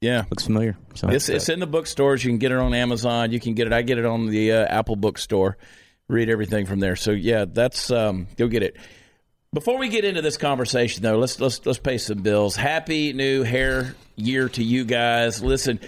Yeah, 0.00 0.24
looks 0.30 0.44
familiar. 0.44 0.76
So 0.94 1.08
It's, 1.08 1.28
it's 1.28 1.48
in 1.48 1.58
the 1.58 1.66
bookstores. 1.66 2.24
You 2.24 2.30
can 2.30 2.38
get 2.38 2.52
it 2.52 2.58
on 2.58 2.74
Amazon. 2.74 3.32
You 3.32 3.40
can 3.40 3.54
get 3.54 3.66
it. 3.66 3.72
I 3.72 3.82
get 3.82 3.98
it 3.98 4.04
on 4.04 4.26
the 4.26 4.52
uh, 4.52 4.66
Apple 4.66 4.96
Bookstore. 4.96 5.56
Read 6.08 6.30
everything 6.30 6.64
from 6.66 6.80
there. 6.80 6.96
So 6.96 7.10
yeah, 7.10 7.44
that's 7.46 7.90
um, 7.90 8.28
go 8.36 8.46
get 8.46 8.62
it. 8.62 8.76
Before 9.52 9.78
we 9.78 9.88
get 9.88 10.04
into 10.04 10.22
this 10.22 10.36
conversation, 10.36 11.02
though, 11.02 11.18
let's 11.18 11.40
let's 11.40 11.64
let's 11.66 11.78
pay 11.78 11.98
some 11.98 12.22
bills. 12.22 12.54
Happy 12.54 13.12
New 13.12 13.42
Hair 13.42 13.94
Year 14.16 14.48
to 14.50 14.62
you 14.62 14.84
guys. 14.84 15.42
Listen, 15.42 15.80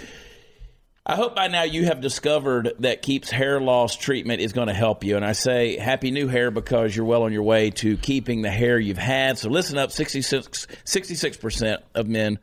I 1.07 1.17
hope 1.17 1.35
by 1.35 1.49
now 1.49 1.63
you 1.63 1.87
have 1.87 2.03
discovered 2.03 2.75
that 2.81 3.01
Keeps 3.01 3.31
hair 3.31 3.59
loss 3.59 3.97
treatment 3.97 4.43
is 4.43 4.53
going 4.53 4.69
to 4.69 4.75
help 4.75 5.03
you. 5.03 5.17
And 5.17 5.25
I 5.25 5.33
say 5.33 5.79
happy 5.79 6.11
new 6.11 6.29
hair 6.29 6.51
because 6.51 6.95
you're 6.95 7.07
well 7.07 7.23
on 7.23 7.33
your 7.33 7.43
way 7.43 7.71
to 7.71 7.97
keeping 7.97 8.43
the 8.43 8.51
hair 8.51 8.79
you've 8.79 8.99
had. 8.99 9.39
So 9.39 9.49
listen 9.49 9.79
up 9.79 9.93
66, 9.93 10.67
66% 10.85 11.79
of 11.95 12.07
men 12.07 12.39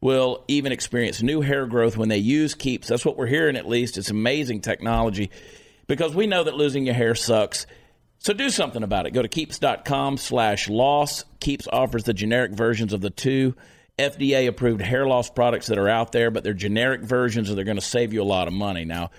will 0.00 0.44
even 0.48 0.72
experience 0.72 1.22
new 1.22 1.42
hair 1.42 1.66
growth 1.66 1.98
when 1.98 2.08
they 2.08 2.16
use 2.16 2.54
Keeps. 2.54 2.88
That's 2.88 3.04
what 3.04 3.18
we're 3.18 3.26
hearing 3.26 3.56
at 3.56 3.68
least. 3.68 3.98
It's 3.98 4.10
amazing 4.10 4.62
technology 4.62 5.30
because 5.86 6.14
we 6.14 6.26
know 6.26 6.42
that 6.42 6.54
losing 6.54 6.86
your 6.86 6.94
hair 6.94 7.14
sucks. 7.14 7.66
So 8.18 8.32
do 8.32 8.48
something 8.48 8.82
about 8.82 9.06
it. 9.06 9.10
Go 9.10 9.20
to 9.20 9.28
keeps.com 9.28 10.16
slash 10.16 10.70
loss. 10.70 11.26
Keeps 11.38 11.68
offers 11.70 12.04
the 12.04 12.14
generic 12.14 12.52
versions 12.52 12.94
of 12.94 13.02
the 13.02 13.10
two 13.10 13.54
FDA 14.00 14.48
approved 14.48 14.80
hair 14.80 15.06
loss 15.06 15.30
products 15.30 15.68
that 15.68 15.78
are 15.78 15.88
out 15.88 16.12
there, 16.12 16.30
but 16.30 16.44
they're 16.44 16.54
generic 16.54 17.02
versions 17.02 17.48
and 17.48 17.56
they're 17.56 17.64
going 17.64 17.76
to 17.76 17.82
save 17.82 18.12
you 18.12 18.22
a 18.22 18.24
lot 18.24 18.48
of 18.48 18.54
money. 18.54 18.84
Now, 18.84 19.10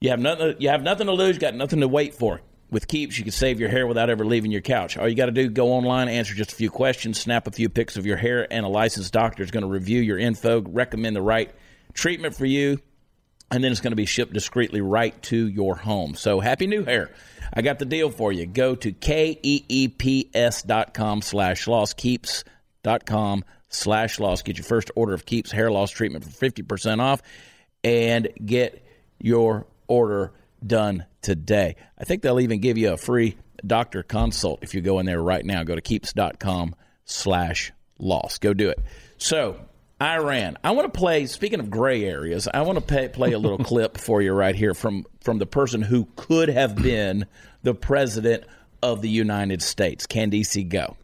you 0.00 0.10
have 0.10 0.20
nothing 0.20 0.56
you 0.58 0.68
have 0.68 0.82
nothing 0.82 1.06
to 1.06 1.12
lose, 1.12 1.38
got 1.38 1.54
nothing 1.54 1.80
to 1.80 1.88
wait 1.88 2.14
for. 2.14 2.40
With 2.68 2.88
Keeps, 2.88 3.16
you 3.16 3.22
can 3.22 3.32
save 3.32 3.60
your 3.60 3.68
hair 3.68 3.86
without 3.86 4.10
ever 4.10 4.26
leaving 4.26 4.50
your 4.50 4.60
couch. 4.60 4.96
All 4.96 5.08
you 5.08 5.14
got 5.14 5.26
to 5.26 5.32
do, 5.32 5.48
go 5.48 5.68
online, 5.72 6.08
answer 6.08 6.34
just 6.34 6.50
a 6.52 6.56
few 6.56 6.68
questions, 6.68 7.20
snap 7.20 7.46
a 7.46 7.52
few 7.52 7.68
pics 7.68 7.96
of 7.96 8.04
your 8.04 8.16
hair, 8.16 8.52
and 8.52 8.66
a 8.66 8.68
licensed 8.68 9.12
doctor 9.12 9.44
is 9.44 9.52
going 9.52 9.62
to 9.62 9.68
review 9.68 10.00
your 10.00 10.18
info, 10.18 10.60
recommend 10.62 11.14
the 11.14 11.22
right 11.22 11.54
treatment 11.94 12.34
for 12.34 12.44
you, 12.44 12.80
and 13.52 13.62
then 13.62 13.70
it's 13.70 13.80
going 13.80 13.92
to 13.92 13.96
be 13.96 14.04
shipped 14.04 14.32
discreetly 14.32 14.80
right 14.80 15.20
to 15.22 15.46
your 15.46 15.76
home. 15.76 16.16
So 16.16 16.40
happy 16.40 16.66
new 16.66 16.84
hair. 16.84 17.12
I 17.54 17.62
got 17.62 17.78
the 17.78 17.84
deal 17.84 18.10
for 18.10 18.32
you. 18.32 18.46
Go 18.46 18.74
to 18.74 18.90
K-E-E-P-S 18.90 20.62
dot 20.62 20.92
com 20.92 21.22
slash 21.22 21.68
loss, 21.68 21.94
keeps 21.94 22.42
dot 22.82 23.06
com 23.06 23.44
slash 23.68 24.18
loss. 24.18 24.42
Get 24.42 24.56
your 24.56 24.64
first 24.64 24.90
order 24.94 25.14
of 25.14 25.24
Keeps 25.24 25.50
hair 25.50 25.70
loss 25.70 25.90
treatment 25.90 26.24
for 26.24 26.30
50% 26.30 27.00
off 27.00 27.22
and 27.84 28.28
get 28.44 28.84
your 29.18 29.66
order 29.88 30.32
done 30.64 31.06
today. 31.22 31.76
I 31.98 32.04
think 32.04 32.22
they'll 32.22 32.40
even 32.40 32.60
give 32.60 32.78
you 32.78 32.92
a 32.92 32.96
free 32.96 33.36
doctor 33.66 34.02
consult 34.02 34.60
if 34.62 34.74
you 34.74 34.80
go 34.80 34.98
in 34.98 35.06
there 35.06 35.22
right 35.22 35.44
now. 35.44 35.64
Go 35.64 35.74
to 35.74 35.80
keeps.com 35.80 36.74
slash 37.04 37.72
loss. 37.98 38.38
Go 38.38 38.54
do 38.54 38.68
it. 38.68 38.78
So, 39.18 39.60
Iran. 40.00 40.58
I 40.62 40.72
want 40.72 40.92
to 40.92 40.98
play, 40.98 41.26
speaking 41.26 41.60
of 41.60 41.70
gray 41.70 42.04
areas, 42.04 42.48
I 42.52 42.62
want 42.62 42.78
to 42.78 42.84
pay, 42.84 43.08
play 43.08 43.32
a 43.32 43.38
little 43.38 43.58
clip 43.64 43.98
for 43.98 44.20
you 44.20 44.32
right 44.32 44.54
here 44.54 44.74
from, 44.74 45.06
from 45.22 45.38
the 45.38 45.46
person 45.46 45.82
who 45.82 46.08
could 46.16 46.48
have 46.48 46.76
been 46.76 47.26
the 47.62 47.74
president 47.74 48.44
of 48.82 49.00
the 49.00 49.08
United 49.08 49.62
States. 49.62 50.06
Candice, 50.06 50.68
go. 50.68 50.96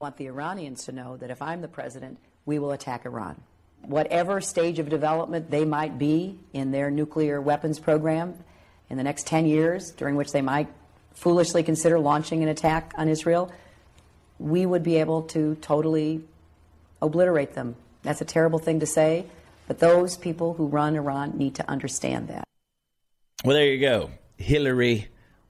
Want 0.00 0.16
the 0.16 0.26
Iranians 0.26 0.84
to 0.84 0.92
know 0.92 1.16
that 1.16 1.30
if 1.30 1.40
I'm 1.40 1.60
the 1.60 1.68
president, 1.68 2.18
we 2.46 2.58
will 2.58 2.72
attack 2.72 3.06
Iran. 3.06 3.40
whatever 3.86 4.40
stage 4.40 4.78
of 4.78 4.88
development 4.88 5.50
they 5.50 5.64
might 5.64 5.98
be 5.98 6.38
in 6.52 6.70
their 6.70 6.90
nuclear 6.90 7.40
weapons 7.40 7.78
program 7.78 8.34
in 8.88 8.96
the 8.96 9.02
next 9.02 9.26
10 9.26 9.46
years, 9.46 9.90
during 9.92 10.16
which 10.16 10.32
they 10.32 10.42
might 10.42 10.68
foolishly 11.12 11.62
consider 11.62 11.98
launching 11.98 12.42
an 12.42 12.48
attack 12.48 12.92
on 12.96 13.08
Israel, 13.08 13.52
we 14.38 14.66
would 14.66 14.82
be 14.82 14.96
able 14.96 15.22
to 15.22 15.54
totally 15.56 16.22
obliterate 17.00 17.54
them. 17.54 17.76
That's 18.02 18.20
a 18.20 18.24
terrible 18.24 18.58
thing 18.58 18.80
to 18.80 18.86
say, 18.86 19.26
but 19.66 19.78
those 19.78 20.16
people 20.16 20.54
who 20.54 20.66
run 20.66 20.96
Iran 20.96 21.36
need 21.36 21.54
to 21.56 21.70
understand 21.70 22.28
that. 22.28 22.44
Well, 23.44 23.54
there 23.54 23.66
you 23.66 23.80
go. 23.80 24.10
Hillary 24.36 25.08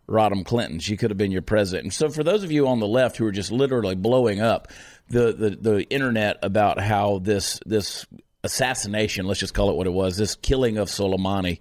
Rodham 0.08 0.44
Clinton. 0.44 0.78
She 0.78 0.96
could 0.96 1.11
have 1.11 1.18
been 1.18 1.32
your 1.32 1.42
president. 1.42 1.84
And 1.84 1.92
so, 1.92 2.08
for 2.08 2.23
those 2.23 2.44
of 2.44 2.52
you 2.52 2.68
on 2.68 2.80
the 2.80 2.88
left 2.88 3.16
who 3.16 3.26
are 3.26 3.32
just 3.32 3.50
literally 3.50 3.94
blowing 3.94 4.40
up 4.40 4.68
the, 5.08 5.32
the, 5.32 5.50
the 5.50 5.82
internet 5.90 6.38
about 6.42 6.80
how 6.80 7.18
this 7.18 7.61
this 7.66 8.06
assassination, 8.42 9.26
let's 9.26 9.40
just 9.40 9.54
call 9.54 9.70
it 9.70 9.76
what 9.76 9.87
it 9.87 9.92
was, 9.92 10.16
this 10.16 10.34
killing 10.37 10.76
of 10.76 10.88
Soleimani, 10.88 11.61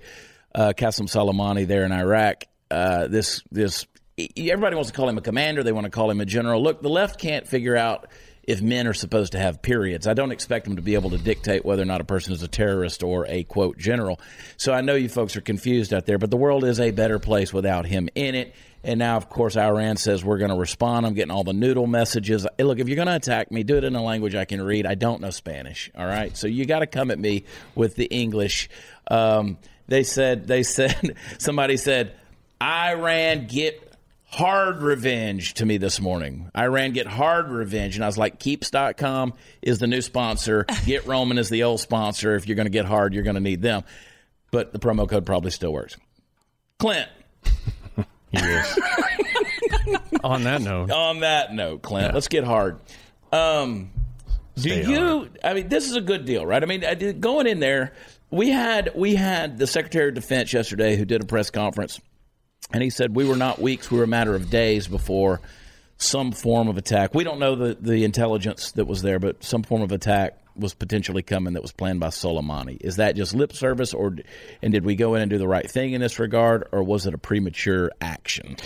uh, 0.54 0.74
Qasem 0.76 1.08
Soleimani 1.08 1.66
there 1.66 1.86
in 1.86 1.92
Iraq, 1.92 2.44
uh, 2.70 3.08
this 3.08 3.42
this 3.52 3.86
everybody 4.38 4.76
wants 4.76 4.92
to 4.92 4.96
call 4.96 5.10
him 5.10 5.18
a 5.18 5.22
commander. 5.22 5.64
They 5.64 5.72
want 5.72 5.86
to 5.86 5.92
call 5.92 6.10
him 6.10 6.22
a 6.22 6.26
general. 6.26 6.62
Look, 6.62 6.82
the 6.82 6.90
left 6.90 7.20
can't 7.20 7.48
figure 7.48 7.76
out 7.76 8.08
if 8.44 8.62
men 8.62 8.88
are 8.88 8.94
supposed 8.94 9.32
to 9.32 9.40
have 9.40 9.62
periods. 9.62 10.08
I 10.08 10.14
don't 10.14 10.32
expect 10.32 10.66
them 10.66 10.76
to 10.76 10.82
be 10.82 10.96
able 10.96 11.12
to 11.12 11.18
dictate 11.18 11.64
whether 11.64 11.82
or 11.82 11.86
not 11.86 12.02
a 12.02 12.04
person 12.04 12.34
is 12.34 12.44
a 12.44 12.48
terrorist 12.48 13.04
or 13.04 13.26
a 13.28 13.44
quote 13.44 13.78
general. 13.78 14.20
So 14.58 14.74
I 14.74 14.82
know 14.82 14.96
you 14.96 15.10
folks 15.10 15.36
are 15.38 15.42
confused 15.42 15.94
out 15.94 16.06
there, 16.06 16.18
but 16.18 16.30
the 16.30 16.38
world 16.38 16.64
is 16.64 16.80
a 16.80 16.92
better 16.92 17.20
place 17.20 17.54
without 17.54 17.86
him 17.86 18.10
in 18.16 18.36
it. 18.36 18.54
And 18.86 19.00
now, 19.00 19.16
of 19.16 19.30
course, 19.30 19.56
Iran 19.56 19.96
says 19.96 20.26
we're 20.26 20.40
going 20.40 20.52
to 20.52 20.58
respond. 20.58 21.06
I'm 21.06 21.14
getting 21.14 21.32
all 21.32 21.46
the 21.46 21.54
noodle 21.54 21.88
messages. 21.88 22.46
Hey, 22.58 22.66
look, 22.66 22.80
if 22.80 22.90
you're 22.90 22.98
going 22.98 23.08
to 23.08 23.16
attack 23.16 23.50
me, 23.50 23.64
do 23.64 23.78
it 23.78 23.86
in 23.86 23.96
a 23.96 24.04
language 24.04 24.36
I 24.36 24.44
can 24.44 24.62
read. 24.62 24.86
I 24.86 24.96
don't 24.96 25.22
know 25.22 25.30
Spanish. 25.30 25.90
All 25.98 26.06
right, 26.06 26.36
so 26.36 26.48
you 26.48 26.66
got 26.66 26.80
to 26.80 26.88
come 26.88 27.10
at 27.10 27.18
me 27.18 27.46
with 27.76 27.96
the 27.96 28.06
English. 28.06 28.70
Um, 29.08 29.58
they 29.88 30.04
said. 30.04 30.48
They 30.48 30.64
said. 30.64 31.16
Somebody 31.38 31.78
said, 31.78 32.14
Iran 32.62 33.48
get 33.48 33.93
hard 34.34 34.82
revenge 34.82 35.54
to 35.56 35.66
me 35.66 35.78
this 35.78 36.02
morning. 36.02 36.50
I 36.56 36.66
ran 36.66 36.92
get 36.92 37.06
hard 37.06 37.50
revenge. 37.52 37.96
And 37.96 38.04
I 38.04 38.08
was 38.08 38.18
like, 38.18 38.40
keeps.com 38.40 39.34
is 39.62 39.78
the 39.78 39.86
new 39.86 40.02
sponsor. 40.02 40.66
Get 40.86 41.06
Roman 41.06 41.38
is 41.38 41.50
the 41.50 41.64
old 41.64 41.80
sponsor. 41.80 42.36
If 42.36 42.48
you're 42.48 42.56
going 42.56 42.66
to 42.66 42.72
get 42.72 42.86
hard, 42.86 43.14
you're 43.14 43.24
going 43.24 43.36
to 43.36 43.40
need 43.42 43.62
them. 43.62 43.84
But 44.52 44.74
the 44.74 44.80
promo 44.80 45.08
code 45.08 45.26
probably 45.28 45.52
still 45.52 45.72
works. 45.72 45.98
Clint. 46.80 47.10
He 48.32 48.40
is. 48.40 48.80
On 50.24 50.42
that 50.46 50.64
note, 50.64 50.90
On 50.90 51.20
that 51.20 51.54
note, 51.54 51.84
Clint, 51.84 52.16
let's 52.16 52.28
get 52.28 52.44
hard. 52.44 52.80
Um, 53.32 53.92
do 54.56 54.62
Stay 54.62 54.84
you? 54.88 55.20
hard. 55.20 55.40
I 55.44 55.54
mean, 55.54 55.68
this 55.68 55.88
is 55.88 55.96
a 55.96 56.02
good 56.02 56.26
deal, 56.26 56.44
right? 56.44 56.64
I 56.64 56.66
mean, 56.66 56.84
I 56.84 56.96
did, 56.96 57.22
going 57.22 57.46
in 57.46 57.60
there, 57.60 57.94
we 58.32 58.50
had 58.50 58.92
we 58.96 59.14
had 59.14 59.60
the 59.60 59.68
Secretary 59.68 60.10
of 60.10 60.16
Defense 60.16 60.52
yesterday 60.52 60.96
who 60.96 61.06
did 61.06 61.22
a 61.22 61.26
press 61.26 61.52
conference, 61.52 62.00
and 62.74 62.84
he 62.84 62.90
said 62.90 63.16
we 63.16 63.26
were 63.26 63.38
not 63.38 63.60
weeks, 63.62 63.90
we 63.90 64.00
were 64.00 64.04
a 64.04 64.08
matter 64.08 64.36
of 64.36 64.50
days 64.50 64.88
before 64.88 65.40
some 65.98 66.32
form 66.32 66.68
of 66.68 66.78
attack. 66.78 67.14
We 67.14 67.24
don't 67.24 67.40
know 67.40 67.56
the 67.56 67.78
the 67.80 68.04
intelligence 68.04 68.72
that 68.74 68.86
was 68.86 69.02
there, 69.02 69.20
but 69.20 69.44
some 69.44 69.64
form 69.64 69.82
of 69.82 69.92
attack 69.92 70.38
was 70.56 70.74
potentially 70.74 71.24
coming 71.24 71.54
that 71.54 71.62
was 71.62 71.72
planned 71.72 72.00
by 72.00 72.08
Soleimani. 72.08 72.78
Is 72.82 72.98
that 72.98 73.16
just 73.16 73.34
lip 73.34 73.54
service, 73.54 73.94
or 73.94 74.16
and 74.62 74.74
did 74.74 74.84
we 74.84 74.96
go 74.96 75.16
in 75.16 75.22
and 75.22 75.30
do 75.30 75.38
the 75.38 75.48
right 75.48 75.70
thing 75.70 75.94
in 75.94 76.02
this 76.02 76.20
regard, 76.20 76.68
or 76.72 76.84
was 76.84 77.06
it 77.06 77.14
a 77.14 77.18
premature 77.18 77.92
action? 78.02 78.58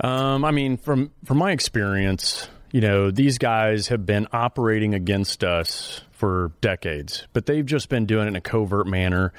Um, 0.00 0.44
I 0.44 0.50
mean, 0.50 0.76
from 0.76 1.12
from 1.24 1.38
my 1.38 1.52
experience, 1.52 2.48
you 2.72 2.80
know, 2.80 3.10
these 3.10 3.38
guys 3.38 3.88
have 3.88 4.04
been 4.04 4.26
operating 4.32 4.94
against 4.94 5.44
us 5.44 6.02
for 6.12 6.52
decades, 6.60 7.26
but 7.32 7.46
they've 7.46 7.66
just 7.66 7.88
been 7.88 8.06
doing 8.06 8.26
it 8.26 8.28
in 8.28 8.36
a 8.36 8.40
covert 8.40 8.86
manner 8.86 9.32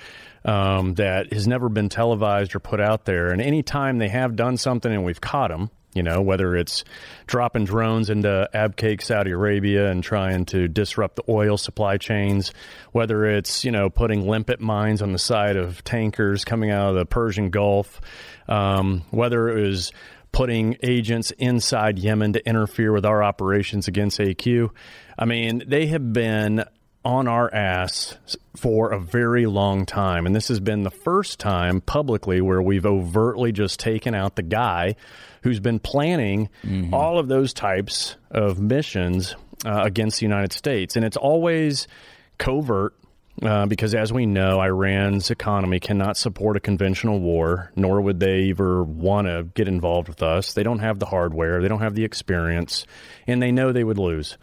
um, 0.45 0.95
that 0.95 1.31
has 1.31 1.47
never 1.47 1.69
been 1.69 1.89
televised 1.89 2.55
or 2.55 2.59
put 2.59 2.79
out 2.79 3.05
there. 3.05 3.31
And 3.31 3.41
anytime 3.41 3.97
they 3.97 4.09
have 4.09 4.35
done 4.35 4.57
something 4.57 4.91
and 4.91 5.03
we've 5.03 5.21
caught 5.21 5.49
them, 5.49 5.69
you 5.93 6.01
know, 6.01 6.21
whether 6.21 6.55
it's 6.55 6.83
dropping 7.27 7.65
drones 7.65 8.09
into 8.09 8.49
Abqaiq, 8.53 9.01
Saudi 9.01 9.31
Arabia, 9.31 9.91
and 9.91 10.03
trying 10.03 10.45
to 10.45 10.67
disrupt 10.67 11.17
the 11.17 11.23
oil 11.29 11.57
supply 11.57 11.97
chains, 11.97 12.51
whether 12.91 13.25
it's 13.25 13.63
you 13.63 13.71
know 13.71 13.89
putting 13.89 14.27
limpet 14.27 14.59
mines 14.59 15.01
on 15.01 15.11
the 15.11 15.19
side 15.19 15.55
of 15.55 15.83
tankers 15.83 16.45
coming 16.45 16.71
out 16.71 16.89
of 16.89 16.95
the 16.95 17.05
Persian 17.05 17.51
Gulf, 17.51 18.01
um, 18.47 19.03
whether 19.11 19.49
it 19.49 19.61
was 19.61 19.91
putting 20.31 20.77
agents 20.81 21.29
inside 21.31 21.99
Yemen 21.99 22.33
to 22.33 22.45
interfere 22.47 22.91
with 22.91 23.05
our 23.05 23.23
operations 23.23 23.87
against 23.87 24.19
AQ. 24.19 24.71
I 25.17 25.25
mean, 25.25 25.63
they 25.67 25.85
have 25.87 26.11
been 26.11 26.65
on 27.05 27.27
our 27.27 27.53
ass 27.53 28.17
for 28.55 28.91
a 28.91 28.99
very 28.99 29.45
long 29.45 29.85
time. 29.85 30.25
And 30.25 30.35
this 30.35 30.47
has 30.47 30.59
been 30.59 30.83
the 30.83 30.91
first 30.91 31.39
time 31.39 31.81
publicly 31.81 32.41
where 32.41 32.61
we've 32.61 32.85
overtly 32.85 33.51
just 33.51 33.79
taken 33.79 34.15
out 34.15 34.35
the 34.35 34.43
guy 34.43 34.95
who's 35.41 35.59
been 35.59 35.79
planning 35.79 36.49
all 36.93 37.19
of 37.19 37.27
those 37.27 37.53
types 37.53 38.15
of 38.31 38.59
missions 38.59 39.35
uh, 39.65 39.81
against 39.83 40.19
the 40.19 40.25
United 40.25 40.53
States. 40.53 40.95
And 40.95 41.03
it's 41.03 41.17
always 41.17 41.87
covert 42.37 42.95
uh, 43.41 43.65
because, 43.65 43.95
as 43.95 44.13
we 44.13 44.25
know, 44.25 44.61
Iran's 44.61 45.31
economy 45.31 45.79
cannot 45.79 46.17
support 46.17 46.55
a 46.55 46.59
conventional 46.59 47.19
war, 47.19 47.71
nor 47.75 47.99
would 47.99 48.19
they 48.19 48.51
ever 48.51 48.83
want 48.83 49.27
to 49.27 49.43
get 49.55 49.67
involved 49.67 50.07
with 50.07 50.21
us. 50.21 50.53
They 50.53 50.63
don't 50.63 50.79
have 50.79 50.99
the 50.99 51.07
hardware, 51.07 51.61
they 51.61 51.67
don't 51.67 51.81
have 51.81 51.95
the 51.95 52.03
experience, 52.05 52.85
and 53.27 53.41
they 53.41 53.51
know 53.51 53.71
they 53.71 53.83
would 53.83 53.97
lose. 53.97 54.37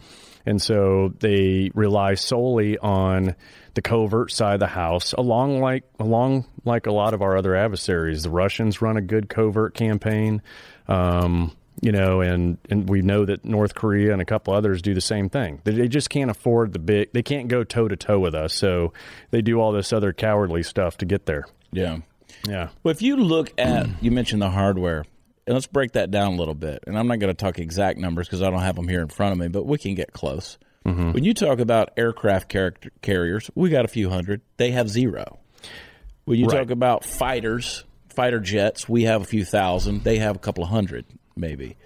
And 0.47 0.61
so 0.61 1.12
they 1.20 1.70
rely 1.75 2.14
solely 2.14 2.78
on 2.78 3.35
the 3.75 3.82
covert 3.82 4.32
side 4.32 4.54
of 4.54 4.61
the 4.61 4.66
house, 4.66 5.12
along 5.12 5.61
like 5.61 5.85
along 5.99 6.47
like 6.64 6.87
a 6.87 6.92
lot 6.92 7.14
of 7.14 7.23
our 7.23 7.37
other 7.37 7.54
adversaries. 7.54 8.23
The 8.23 8.30
Russians 8.30 8.82
run 8.82 8.97
a 8.97 9.02
good 9.02 9.28
covert 9.28 9.75
campaign. 9.75 10.42
Um, 10.88 11.56
you 11.80 11.92
know, 11.92 12.20
and, 12.20 12.59
and 12.68 12.88
we 12.88 13.00
know 13.00 13.25
that 13.25 13.44
North 13.44 13.75
Korea 13.75 14.12
and 14.12 14.20
a 14.20 14.25
couple 14.25 14.52
others 14.52 14.82
do 14.82 14.92
the 14.92 15.00
same 15.00 15.30
thing. 15.30 15.62
They, 15.64 15.73
they 15.73 15.88
just 15.88 16.11
can't 16.11 16.30
afford 16.30 16.73
the 16.75 16.78
big, 16.78 17.12
they 17.12 17.23
can't 17.23 17.49
go 17.49 17.64
toe 17.64 17.88
to 17.88 17.97
toe 17.97 18.18
with 18.18 18.35
us. 18.35 18.52
So 18.52 18.92
they 19.30 19.40
do 19.40 19.61
all 19.61 19.73
this 19.73 19.92
other 19.92 20.12
cowardly 20.12 20.62
stuff 20.62 20.99
to 20.99 21.06
get 21.06 21.25
there. 21.25 21.47
Yeah. 21.73 21.99
Yeah. 22.47 22.68
Well, 22.82 22.92
if 22.92 23.00
you 23.02 23.16
look 23.16 23.52
at, 23.59 23.88
you 24.02 24.11
mentioned 24.11 24.42
the 24.42 24.50
hardware, 24.50 25.04
and 25.47 25.54
let's 25.54 25.66
break 25.66 25.92
that 25.92 26.11
down 26.11 26.35
a 26.35 26.37
little 26.37 26.54
bit. 26.54 26.85
And 26.87 26.99
I'm 26.99 27.06
not 27.09 27.18
going 27.18 27.35
to 27.35 27.40
talk 27.40 27.59
exact 27.59 27.99
numbers 27.99 28.26
because 28.28 28.42
I 28.42 28.50
don't 28.50 28.61
have 28.61 28.76
them 28.76 28.88
here 28.88 29.00
in 29.00 29.09
front 29.09 29.32
of 29.32 29.38
me, 29.38 29.49
but 29.49 29.66
we 29.66 29.78
can 29.78 29.94
get 29.94 30.12
close. 30.12 30.59
When 30.82 31.23
you 31.25 31.35
talk 31.35 31.61
about 31.61 31.90
aircraft 31.97 32.52
carriers, 33.02 33.50
we 33.54 33.68
got 33.70 33.85
a 33.85 33.88
few 33.88 34.09
hundred. 34.11 34.40
They 34.56 34.70
have 34.73 34.88
zero. 34.88 35.38
When 36.25 36.38
you 36.38 36.47
Right. 36.47 36.59
talk 36.59 36.70
about 36.70 37.04
fighters, 37.04 37.85
fighter 38.09 38.40
jets, 38.40 38.88
we 38.88 39.04
have 39.04 39.23
a 39.23 39.25
few 39.25 39.44
thousand. 39.44 40.02
They 40.04 40.18
have 40.18 40.37
a 40.37 40.38
couple 40.40 40.64
of 40.64 40.70
hundred, 40.70 41.04
maybe. 41.37 41.76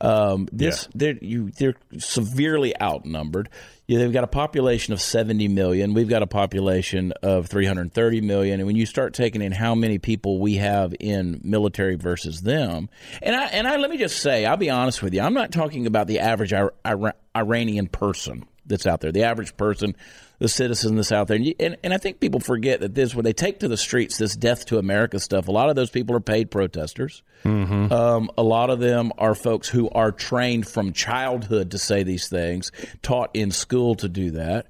Um, 0.00 0.48
this 0.50 0.88
they're 0.94 1.18
you 1.20 1.50
they're 1.58 1.74
severely 1.98 2.74
outnumbered. 2.80 3.50
Yeah, 3.90 3.98
they've 3.98 4.12
got 4.12 4.22
a 4.22 4.28
population 4.28 4.92
of 4.92 5.00
70 5.00 5.48
million. 5.48 5.94
We've 5.94 6.08
got 6.08 6.22
a 6.22 6.26
population 6.28 7.12
of 7.24 7.48
330 7.48 8.20
million. 8.20 8.60
And 8.60 8.66
when 8.68 8.76
you 8.76 8.86
start 8.86 9.14
taking 9.14 9.42
in 9.42 9.50
how 9.50 9.74
many 9.74 9.98
people 9.98 10.38
we 10.38 10.54
have 10.58 10.94
in 11.00 11.40
military 11.42 11.96
versus 11.96 12.40
them, 12.40 12.88
and 13.20 13.34
I 13.34 13.46
and 13.46 13.66
I 13.66 13.78
let 13.78 13.90
me 13.90 13.98
just 13.98 14.18
say, 14.18 14.46
I'll 14.46 14.56
be 14.56 14.70
honest 14.70 15.02
with 15.02 15.12
you, 15.12 15.22
I'm 15.22 15.34
not 15.34 15.50
talking 15.50 15.88
about 15.88 16.06
the 16.06 16.20
average 16.20 16.52
Ira- 16.52 17.14
Iranian 17.34 17.88
person 17.88 18.46
that's 18.64 18.86
out 18.86 19.00
there, 19.00 19.10
the 19.10 19.24
average 19.24 19.56
person, 19.56 19.96
the 20.40 20.48
citizen 20.48 20.96
that's 20.96 21.12
out 21.12 21.28
there. 21.28 21.36
And, 21.36 21.46
you, 21.46 21.54
and, 21.60 21.76
and 21.84 21.94
I 21.94 21.98
think 21.98 22.18
people 22.18 22.40
forget 22.40 22.80
that 22.80 22.94
this, 22.94 23.14
when 23.14 23.24
they 23.24 23.32
take 23.32 23.60
to 23.60 23.68
the 23.68 23.76
streets 23.76 24.16
this 24.18 24.34
death 24.34 24.66
to 24.66 24.78
America 24.78 25.20
stuff, 25.20 25.46
a 25.48 25.52
lot 25.52 25.68
of 25.68 25.76
those 25.76 25.90
people 25.90 26.16
are 26.16 26.20
paid 26.20 26.50
protesters. 26.50 27.22
Um, 27.44 28.30
a 28.36 28.42
lot 28.42 28.70
of 28.70 28.80
them 28.80 29.12
are 29.18 29.34
folks 29.34 29.68
who 29.68 29.88
are 29.90 30.10
trained 30.10 30.66
from 30.66 30.92
childhood 30.92 31.70
to 31.70 31.78
say 31.78 32.02
these 32.02 32.28
things, 32.28 32.72
taught 33.02 33.30
in 33.34 33.50
school 33.50 33.94
to 33.96 34.08
do 34.08 34.32
that. 34.32 34.66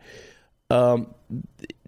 Um, 0.70 1.14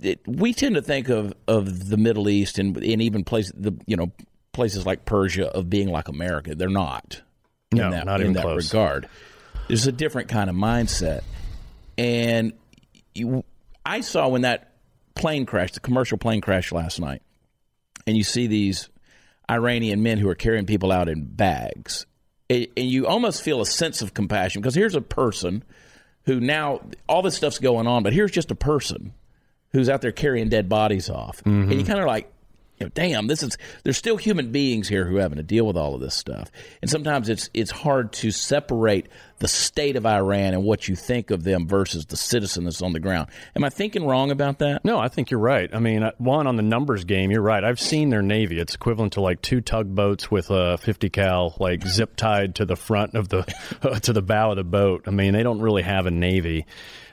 it, 0.00 0.20
we 0.26 0.52
tend 0.54 0.76
to 0.76 0.82
think 0.82 1.08
of, 1.08 1.34
of 1.46 1.88
the 1.88 1.96
Middle 1.96 2.28
East 2.28 2.58
and, 2.58 2.76
and 2.76 3.02
even 3.02 3.22
places, 3.24 3.52
the 3.56 3.72
you 3.86 3.96
know 3.96 4.10
places 4.52 4.86
like 4.86 5.04
Persia 5.04 5.48
of 5.48 5.68
being 5.70 5.88
like 5.88 6.08
America. 6.08 6.54
They're 6.54 6.68
not. 6.68 7.20
In 7.70 7.78
No, 7.78 7.90
that, 7.90 8.06
not 8.06 8.20
in 8.20 8.26
even 8.28 8.32
that 8.34 8.42
close. 8.42 8.72
regard. 8.72 9.08
There's 9.68 9.86
a 9.86 9.92
different 9.92 10.28
kind 10.28 10.50
of 10.50 10.56
mindset, 10.56 11.22
and 11.96 12.52
you, 13.14 13.44
I 13.84 14.00
saw 14.00 14.28
when 14.28 14.42
that 14.42 14.72
plane 15.14 15.46
crashed, 15.46 15.74
the 15.74 15.80
commercial 15.80 16.18
plane 16.18 16.40
crashed 16.40 16.72
last 16.72 17.00
night, 17.00 17.22
and 18.06 18.16
you 18.16 18.24
see 18.24 18.46
these 18.46 18.88
Iranian 19.50 20.02
men 20.02 20.18
who 20.18 20.28
are 20.28 20.34
carrying 20.34 20.66
people 20.66 20.92
out 20.92 21.08
in 21.08 21.24
bags, 21.24 22.06
and 22.48 22.66
and 22.76 22.86
you 22.86 23.06
almost 23.06 23.42
feel 23.42 23.60
a 23.60 23.66
sense 23.66 24.02
of 24.02 24.14
compassion 24.14 24.62
because 24.62 24.74
here's 24.74 24.94
a 24.94 25.00
person 25.00 25.64
who 26.24 26.40
now 26.40 26.80
all 27.08 27.22
this 27.22 27.36
stuff's 27.36 27.58
going 27.58 27.86
on, 27.86 28.02
but 28.02 28.12
here's 28.12 28.30
just 28.30 28.50
a 28.50 28.54
person 28.54 29.12
who's 29.72 29.88
out 29.88 30.00
there 30.02 30.12
carrying 30.12 30.48
dead 30.48 30.68
bodies 30.68 31.10
off, 31.10 31.42
and 31.44 31.70
you 31.70 31.78
mm-hmm. 31.78 31.86
kind 31.86 32.00
of 32.00 32.06
like, 32.06 32.32
you 32.78 32.86
know, 32.86 32.90
damn, 32.94 33.26
this 33.26 33.42
is 33.42 33.56
there's 33.84 33.96
still 33.96 34.16
human 34.16 34.50
beings 34.50 34.88
here 34.88 35.04
who 35.04 35.18
are 35.18 35.20
having 35.20 35.36
to 35.36 35.42
deal 35.42 35.66
with 35.66 35.76
all 35.76 35.94
of 35.94 36.00
this 36.00 36.14
stuff. 36.16 36.50
And 36.80 36.90
sometimes 36.90 37.28
it's 37.28 37.48
it's 37.54 37.70
hard 37.70 38.12
to 38.14 38.30
separate 38.30 39.06
the 39.38 39.48
state 39.48 39.96
of 39.96 40.06
Iran 40.06 40.54
and 40.54 40.64
what 40.64 40.88
you 40.88 40.96
think 40.96 41.30
of 41.30 41.44
them 41.44 41.66
versus 41.66 42.06
the 42.06 42.16
citizen 42.16 42.64
that's 42.64 42.82
on 42.82 42.92
the 42.92 43.00
ground. 43.00 43.28
Am 43.54 43.64
I 43.64 43.70
thinking 43.70 44.06
wrong 44.06 44.30
about 44.30 44.58
that? 44.60 44.84
No, 44.84 44.98
I 44.98 45.08
think 45.08 45.30
you're 45.30 45.40
right. 45.40 45.72
I 45.72 45.78
mean, 45.80 46.02
uh, 46.02 46.12
one 46.18 46.46
on 46.46 46.56
the 46.56 46.62
numbers 46.62 47.04
game, 47.04 47.30
you're 47.30 47.42
right. 47.42 47.62
I've 47.62 47.80
seen 47.80 48.10
their 48.10 48.22
navy. 48.22 48.58
It's 48.58 48.74
equivalent 48.74 49.14
to 49.14 49.20
like 49.20 49.42
two 49.42 49.60
tugboats 49.60 50.30
with 50.30 50.50
a 50.50 50.78
50 50.78 51.10
cal 51.10 51.54
like 51.60 51.86
zip 51.86 52.16
tied 52.16 52.56
to 52.56 52.64
the 52.64 52.76
front 52.76 53.14
of 53.14 53.28
the 53.28 53.42
to 54.02 54.12
the 54.12 54.22
bow 54.22 54.50
of 54.50 54.56
the 54.56 54.64
boat. 54.64 55.04
I 55.06 55.10
mean, 55.10 55.34
they 55.34 55.42
don't 55.42 55.60
really 55.60 55.82
have 55.82 56.06
a 56.06 56.10
navy. 56.10 56.66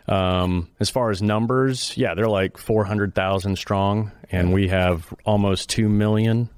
Um, 0.09 0.69
as 0.79 0.89
far 0.89 1.11
as 1.11 1.21
numbers, 1.21 1.95
yeah, 1.95 2.15
they're 2.15 2.27
like 2.27 2.57
400,000 2.57 3.55
strong, 3.57 4.11
and 4.31 4.51
we 4.51 4.69
have 4.69 5.13
almost 5.23 5.69
2 5.69 5.87
million, 5.87 6.49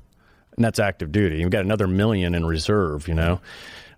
and 0.55 0.65
that's 0.65 0.79
active 0.79 1.12
duty. 1.12 1.39
We've 1.39 1.50
got 1.51 1.65
another 1.65 1.86
million 1.86 2.34
in 2.34 2.46
reserve, 2.46 3.10
you 3.10 3.13
know. 3.13 3.41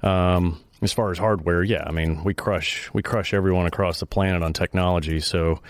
Um, 0.02 0.60
as 0.82 0.92
far 0.92 1.12
as 1.12 1.20
hardware, 1.20 1.62
yeah, 1.62 1.84
I 1.86 1.92
mean, 1.92 2.24
we 2.24 2.34
crush 2.34 2.90
we 2.94 3.04
crush 3.04 3.34
everyone 3.34 3.68
across 3.68 4.00
the 4.00 4.08
planet 4.08 4.42
on 4.42 4.54
technology. 4.54 5.20
So, 5.20 5.62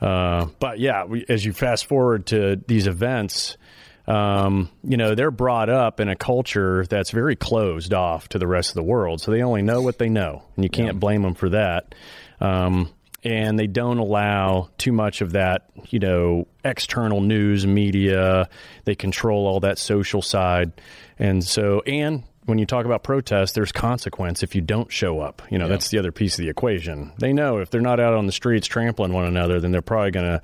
uh, 0.00 0.46
but 0.58 0.80
yeah, 0.80 1.04
we, 1.04 1.24
as 1.28 1.44
you 1.44 1.52
fast 1.52 1.86
forward 1.86 2.26
to 2.26 2.56
these 2.66 2.86
events, 2.88 3.56
um, 4.06 4.68
you 4.82 4.96
know, 4.96 5.14
they're 5.14 5.30
brought 5.30 5.70
up 5.70 6.00
in 6.00 6.08
a 6.08 6.16
culture 6.16 6.84
that's 6.90 7.10
very 7.10 7.36
closed 7.36 7.94
off 7.94 8.28
to 8.30 8.38
the 8.38 8.46
rest 8.48 8.70
of 8.70 8.74
the 8.74 8.82
world. 8.82 9.20
So 9.20 9.30
they 9.30 9.42
only 9.42 9.62
know 9.62 9.82
what 9.82 9.98
they 9.98 10.08
know, 10.08 10.42
and 10.56 10.64
you 10.64 10.70
can't 10.70 10.98
blame 10.98 11.22
them 11.22 11.34
for 11.34 11.50
that. 11.50 11.94
Um, 12.40 12.90
and 13.22 13.58
they 13.58 13.66
don't 13.66 13.98
allow 13.98 14.70
too 14.78 14.92
much 14.92 15.20
of 15.20 15.32
that, 15.32 15.70
you 15.88 15.98
know, 15.98 16.46
external 16.64 17.20
news 17.20 17.66
media. 17.66 18.48
They 18.84 18.94
control 18.94 19.46
all 19.46 19.60
that 19.60 19.78
social 19.78 20.22
side. 20.22 20.72
And 21.18 21.44
so, 21.44 21.80
and 21.80 22.24
when 22.46 22.58
you 22.58 22.66
talk 22.66 22.86
about 22.86 23.02
protests, 23.02 23.52
there's 23.52 23.72
consequence 23.72 24.42
if 24.42 24.54
you 24.54 24.60
don't 24.62 24.90
show 24.90 25.20
up. 25.20 25.42
You 25.50 25.58
know, 25.58 25.68
that's 25.68 25.88
the 25.88 25.98
other 25.98 26.12
piece 26.12 26.38
of 26.38 26.44
the 26.44 26.50
equation. 26.50 27.12
They 27.18 27.32
know 27.32 27.58
if 27.58 27.70
they're 27.70 27.80
not 27.80 28.00
out 28.00 28.14
on 28.14 28.26
the 28.26 28.32
streets 28.32 28.66
trampling 28.66 29.12
one 29.12 29.26
another, 29.26 29.60
then 29.60 29.70
they're 29.70 29.82
probably 29.82 30.10
going 30.12 30.26
to 30.26 30.42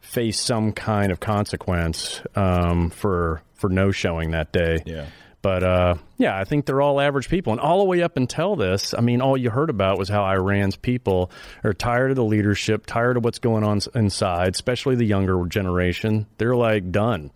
face 0.00 0.40
some 0.40 0.72
kind 0.72 1.12
of 1.12 1.20
consequence 1.20 2.22
um, 2.34 2.90
for 2.90 3.42
for 3.54 3.70
no 3.70 3.90
showing 3.90 4.32
that 4.32 4.52
day. 4.52 4.82
Yeah. 4.84 5.06
But 5.46 5.62
uh, 5.62 5.94
yeah, 6.18 6.36
I 6.36 6.42
think 6.42 6.66
they're 6.66 6.82
all 6.82 7.00
average 7.00 7.28
people, 7.28 7.52
and 7.52 7.60
all 7.60 7.78
the 7.78 7.84
way 7.84 8.02
up 8.02 8.16
until 8.16 8.56
this, 8.56 8.94
I 8.98 9.00
mean, 9.00 9.20
all 9.20 9.36
you 9.36 9.48
heard 9.48 9.70
about 9.70 9.96
was 9.96 10.08
how 10.08 10.24
Iran's 10.24 10.74
people 10.74 11.30
are 11.62 11.72
tired 11.72 12.10
of 12.10 12.16
the 12.16 12.24
leadership, 12.24 12.84
tired 12.84 13.16
of 13.16 13.22
what's 13.22 13.38
going 13.38 13.62
on 13.62 13.78
inside, 13.94 14.54
especially 14.54 14.96
the 14.96 15.04
younger 15.04 15.46
generation. 15.46 16.26
They're 16.38 16.56
like 16.56 16.90
done, 16.90 17.30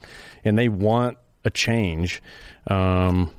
and 0.45 0.59
they 0.59 0.69
want 0.69 1.19
a 1.45 1.51
change. 1.51 2.21
Um, 2.67 3.31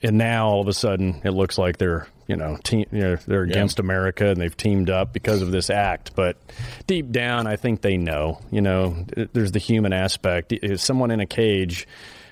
and 0.00 0.16
now 0.16 0.46
all 0.46 0.60
of 0.60 0.68
a 0.68 0.74
sudden, 0.74 1.22
it 1.24 1.32
looks 1.32 1.58
like 1.58 1.78
they're 1.78 2.06
you 2.28 2.36
know, 2.36 2.56
team, 2.62 2.86
you 2.92 3.00
know 3.00 3.16
they're 3.26 3.42
against 3.42 3.80
America 3.80 4.28
and 4.28 4.40
they've 4.40 4.56
teamed 4.56 4.90
up 4.90 5.12
because 5.12 5.42
of 5.42 5.50
this 5.50 5.70
act. 5.70 6.14
But 6.14 6.36
deep 6.86 7.10
down, 7.10 7.48
I 7.48 7.56
think 7.56 7.80
they 7.80 7.96
know. 7.96 8.38
You 8.52 8.60
know, 8.60 9.06
there's 9.32 9.50
the 9.50 9.58
human 9.58 9.92
aspect. 9.92 10.54
Someone 10.76 11.10
in 11.10 11.18
a 11.18 11.26
cage 11.26 11.88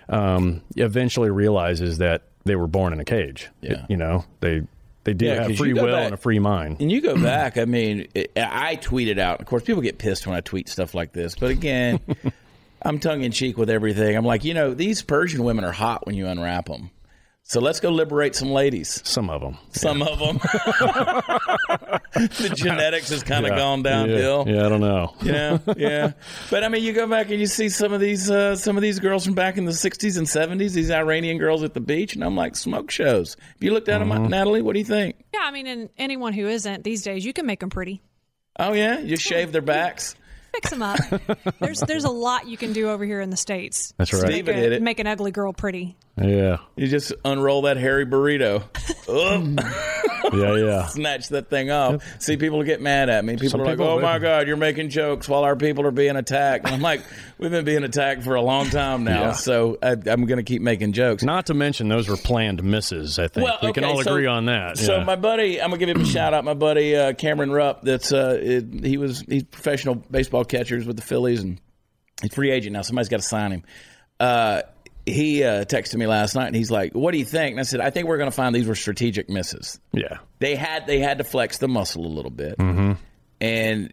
um, 0.08 0.62
eventually 0.76 1.30
realizes 1.30 1.98
that 1.98 2.22
they 2.44 2.56
were 2.56 2.66
born 2.66 2.92
in 2.92 3.00
a 3.00 3.04
cage. 3.04 3.48
Yeah. 3.60 3.84
you 3.88 3.96
know, 3.96 4.24
they 4.40 4.62
they 5.04 5.14
do 5.14 5.26
Yeah, 5.26 5.42
have 5.48 5.56
free 5.56 5.72
will 5.74 5.86
back- 5.86 6.04
and 6.06 6.14
a 6.14 6.16
free 6.16 6.38
mind. 6.38 6.80
And 6.80 6.90
you 6.92 7.00
go 7.00 7.14
back, 7.20 7.56
I 7.58 7.64
mean, 7.64 8.08
it, 8.14 8.32
I 8.36 8.76
tweeted 8.76 9.18
out. 9.18 9.40
Of 9.40 9.46
course, 9.46 9.62
people 9.62 9.82
get 9.82 9.98
pissed 9.98 10.26
when 10.26 10.36
I 10.36 10.40
tweet 10.40 10.68
stuff 10.68 10.94
like 10.94 11.12
this. 11.12 11.34
But 11.34 11.50
again, 11.50 12.00
I'm 12.82 12.98
tongue 13.00 13.22
in 13.22 13.32
cheek 13.32 13.56
with 13.58 13.70
everything. 13.70 14.16
I'm 14.16 14.24
like, 14.24 14.44
you 14.44 14.54
know, 14.54 14.74
these 14.74 15.02
Persian 15.02 15.44
women 15.44 15.64
are 15.64 15.72
hot 15.72 16.06
when 16.06 16.14
you 16.14 16.26
unwrap 16.26 16.66
them. 16.66 16.90
So 17.50 17.60
let's 17.60 17.80
go 17.80 17.88
liberate 17.88 18.34
some 18.34 18.50
ladies. 18.50 19.00
Some 19.04 19.30
of 19.30 19.40
them. 19.40 19.56
Some 19.72 20.02
of 20.02 20.18
them. 20.18 20.36
the 22.14 22.52
genetics 22.54 23.08
has 23.08 23.22
kind 23.22 23.46
of 23.46 23.52
Yeah. 23.52 23.56
gone 23.56 23.82
downhill. 23.82 24.44
Yeah, 24.46 24.54
yeah, 24.54 24.66
I 24.66 24.68
don't 24.68 24.80
know. 24.82 25.14
yeah, 25.22 25.58
yeah. 25.78 26.12
But 26.50 26.62
I 26.62 26.68
mean, 26.68 26.82
you 26.84 26.92
go 26.92 27.06
back 27.06 27.30
and 27.30 27.40
you 27.40 27.46
see 27.46 27.70
some 27.70 27.94
of 27.94 28.00
these 28.00 28.30
uh, 28.30 28.54
some 28.54 28.76
of 28.76 28.82
these 28.82 28.98
girls 28.98 29.24
from 29.24 29.32
back 29.32 29.56
in 29.56 29.64
the 29.64 29.72
'60s 29.72 30.18
and 30.18 30.26
'70s. 30.26 30.72
These 30.72 30.90
Iranian 30.90 31.38
girls 31.38 31.62
at 31.62 31.72
the 31.72 31.80
beach, 31.80 32.14
and 32.14 32.22
I'm 32.22 32.36
like, 32.36 32.54
smoke 32.54 32.90
shows. 32.90 33.36
If 33.56 33.64
you 33.64 33.72
looked 33.72 33.88
at 33.88 34.00
them, 34.00 34.28
Natalie? 34.28 34.60
What 34.60 34.74
do 34.74 34.80
you 34.80 34.84
think? 34.84 35.16
Yeah, 35.32 35.40
I 35.44 35.50
mean, 35.50 35.66
and 35.66 35.88
anyone 35.96 36.34
who 36.34 36.46
isn't 36.48 36.84
these 36.84 37.02
days, 37.02 37.24
you 37.24 37.32
can 37.32 37.46
make 37.46 37.60
them 37.60 37.70
pretty. 37.70 38.02
Oh 38.58 38.74
yeah, 38.74 38.98
you 38.98 39.16
shave 39.16 39.52
their 39.52 39.62
backs. 39.62 40.14
Fix 40.60 40.70
them 40.70 40.82
up. 40.82 40.98
there's 41.60 41.80
there's 41.80 42.02
a 42.02 42.10
lot 42.10 42.48
you 42.48 42.56
can 42.56 42.72
do 42.72 42.90
over 42.90 43.04
here 43.04 43.20
in 43.20 43.30
the 43.30 43.36
states. 43.36 43.94
That's 43.96 44.12
right. 44.12 44.22
Steve- 44.22 44.46
Make, 44.46 44.56
did 44.56 44.72
it. 44.72 44.82
make 44.82 44.98
an 44.98 45.06
ugly 45.06 45.30
girl 45.30 45.52
pretty. 45.52 45.96
Yeah, 46.20 46.58
You 46.74 46.88
just 46.88 47.12
unroll 47.24 47.62
that 47.62 47.76
hairy 47.76 48.04
burrito, 48.04 48.62
Ugh, 48.62 48.98
oh. 49.08 50.02
yeah, 50.32 50.54
yeah. 50.56 50.86
snatch 50.86 51.28
that 51.28 51.48
thing 51.50 51.70
off. 51.70 52.02
See, 52.20 52.36
people 52.36 52.62
get 52.62 52.80
mad 52.80 53.08
at 53.08 53.24
me. 53.24 53.34
People 53.34 53.50
Some 53.50 53.60
are 53.62 53.64
like, 53.64 53.72
people 53.78 53.86
"Oh 53.88 54.00
my 54.00 54.18
God, 54.18 54.46
you're 54.46 54.56
making 54.56 54.90
jokes 54.90 55.28
while 55.28 55.44
our 55.44 55.56
people 55.56 55.86
are 55.86 55.90
being 55.90 56.16
attacked." 56.16 56.66
And 56.66 56.74
I'm 56.74 56.80
like, 56.80 57.02
"We've 57.38 57.50
been 57.50 57.64
being 57.64 57.84
attacked 57.84 58.22
for 58.22 58.34
a 58.34 58.42
long 58.42 58.70
time 58.70 59.04
now, 59.04 59.20
Yeah. 59.20 59.32
so 59.32 59.78
I, 59.82 59.92
I'm 59.92 60.26
going 60.26 60.38
to 60.38 60.42
keep 60.42 60.62
making 60.62 60.92
jokes." 60.92 61.22
Not 61.22 61.46
to 61.46 61.54
mention 61.54 61.88
those 61.88 62.08
were 62.08 62.16
planned 62.16 62.62
misses. 62.62 63.18
I 63.18 63.28
think 63.28 63.50
we 63.62 63.72
can 63.72 63.84
all 63.84 64.02
so- 64.02 64.10
agree 64.10 64.26
on 64.26 64.46
that. 64.46 64.78
So 64.78 64.98
yeah. 64.98 65.04
my 65.04 65.16
buddy, 65.16 65.60
I'm 65.60 65.70
gonna 65.70 65.78
give 65.78 65.88
him 65.96 66.02
a 66.02 66.06
shout 66.06 66.34
out. 66.34 66.44
My 66.44 66.54
buddy 66.54 66.96
uh, 66.96 67.12
Cameron 67.12 67.50
Rupp. 67.50 67.82
That's 67.82 68.12
uh, 68.12 68.38
it, 68.40 68.84
he 68.84 68.96
was 68.96 69.20
he's 69.28 69.44
professional 69.44 69.94
baseball 69.94 70.44
catchers 70.44 70.86
with 70.86 70.96
the 70.96 71.02
Phillies, 71.02 71.40
and 71.42 71.60
he's 72.22 72.34
free 72.34 72.50
agent 72.50 72.72
now. 72.74 72.82
Somebody's 72.82 73.08
got 73.08 73.18
to 73.20 73.26
sign 73.26 73.52
him. 73.52 73.62
Uh, 74.20 74.62
he 75.08 75.44
uh, 75.44 75.64
texted 75.64 75.96
me 75.96 76.06
last 76.06 76.34
night, 76.34 76.46
and 76.46 76.56
he's 76.56 76.70
like, 76.70 76.92
"What 76.92 77.12
do 77.12 77.18
you 77.18 77.24
think?" 77.24 77.52
And 77.52 77.60
I 77.60 77.64
said, 77.64 77.80
"I 77.80 77.90
think 77.90 78.08
we're 78.08 78.18
going 78.18 78.30
to 78.30 78.36
find 78.36 78.54
these 78.54 78.66
were 78.66 78.74
strategic 78.74 79.28
misses. 79.28 79.80
yeah, 79.92 80.18
They 80.38 80.54
had 80.54 80.86
they 80.86 80.98
had 80.98 81.18
to 81.18 81.24
flex 81.24 81.58
the 81.58 81.68
muscle 81.68 82.04
a 82.04 82.08
little 82.08 82.30
bit, 82.30 82.58
mm-hmm. 82.58 82.92
and 83.40 83.92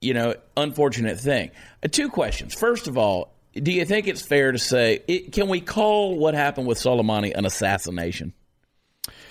you 0.00 0.14
know, 0.14 0.34
unfortunate 0.56 1.18
thing. 1.18 1.50
Uh, 1.82 1.88
two 1.88 2.08
questions. 2.08 2.54
First 2.54 2.88
of 2.88 2.96
all." 2.96 3.32
Do 3.54 3.72
you 3.72 3.86
think 3.86 4.06
it's 4.06 4.20
fair 4.20 4.52
to 4.52 4.58
say? 4.58 5.02
It, 5.08 5.32
can 5.32 5.48
we 5.48 5.62
call 5.62 6.18
what 6.18 6.34
happened 6.34 6.66
with 6.66 6.76
Soleimani 6.76 7.34
an 7.34 7.46
assassination? 7.46 8.34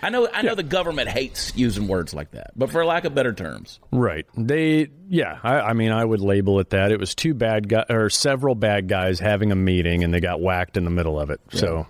I 0.02 0.10
know 0.10 0.28
I 0.32 0.42
know 0.42 0.56
the 0.56 0.64
government 0.64 1.10
hates 1.10 1.56
using 1.56 1.88
words 1.88 2.14
like 2.14 2.32
that, 2.32 2.52
but 2.56 2.70
for 2.70 2.86
lack 2.86 3.06
of 3.06 3.16
better 3.16 3.34
terms. 3.34 3.80
Right. 3.92 4.26
They, 4.38 4.90
yeah. 5.08 5.40
I, 5.44 5.60
I 5.60 5.74
mean, 5.74 5.92
I 5.92 6.04
would 6.04 6.22
label 6.22 6.60
it 6.60 6.72
that. 6.72 6.92
It 6.92 7.00
was 7.00 7.16
two 7.16 7.34
bad 7.34 7.70
guys 7.70 7.86
or 7.90 8.10
several 8.10 8.56
bad 8.56 8.88
guys 8.88 9.20
having 9.20 9.52
a 9.52 9.56
meeting, 9.56 10.04
and 10.04 10.14
they 10.14 10.20
got 10.20 10.42
whacked 10.42 10.78
in 10.78 10.84
the 10.84 10.90
middle 10.90 11.20
of 11.20 11.30
it. 11.30 11.40
So, 11.52 11.88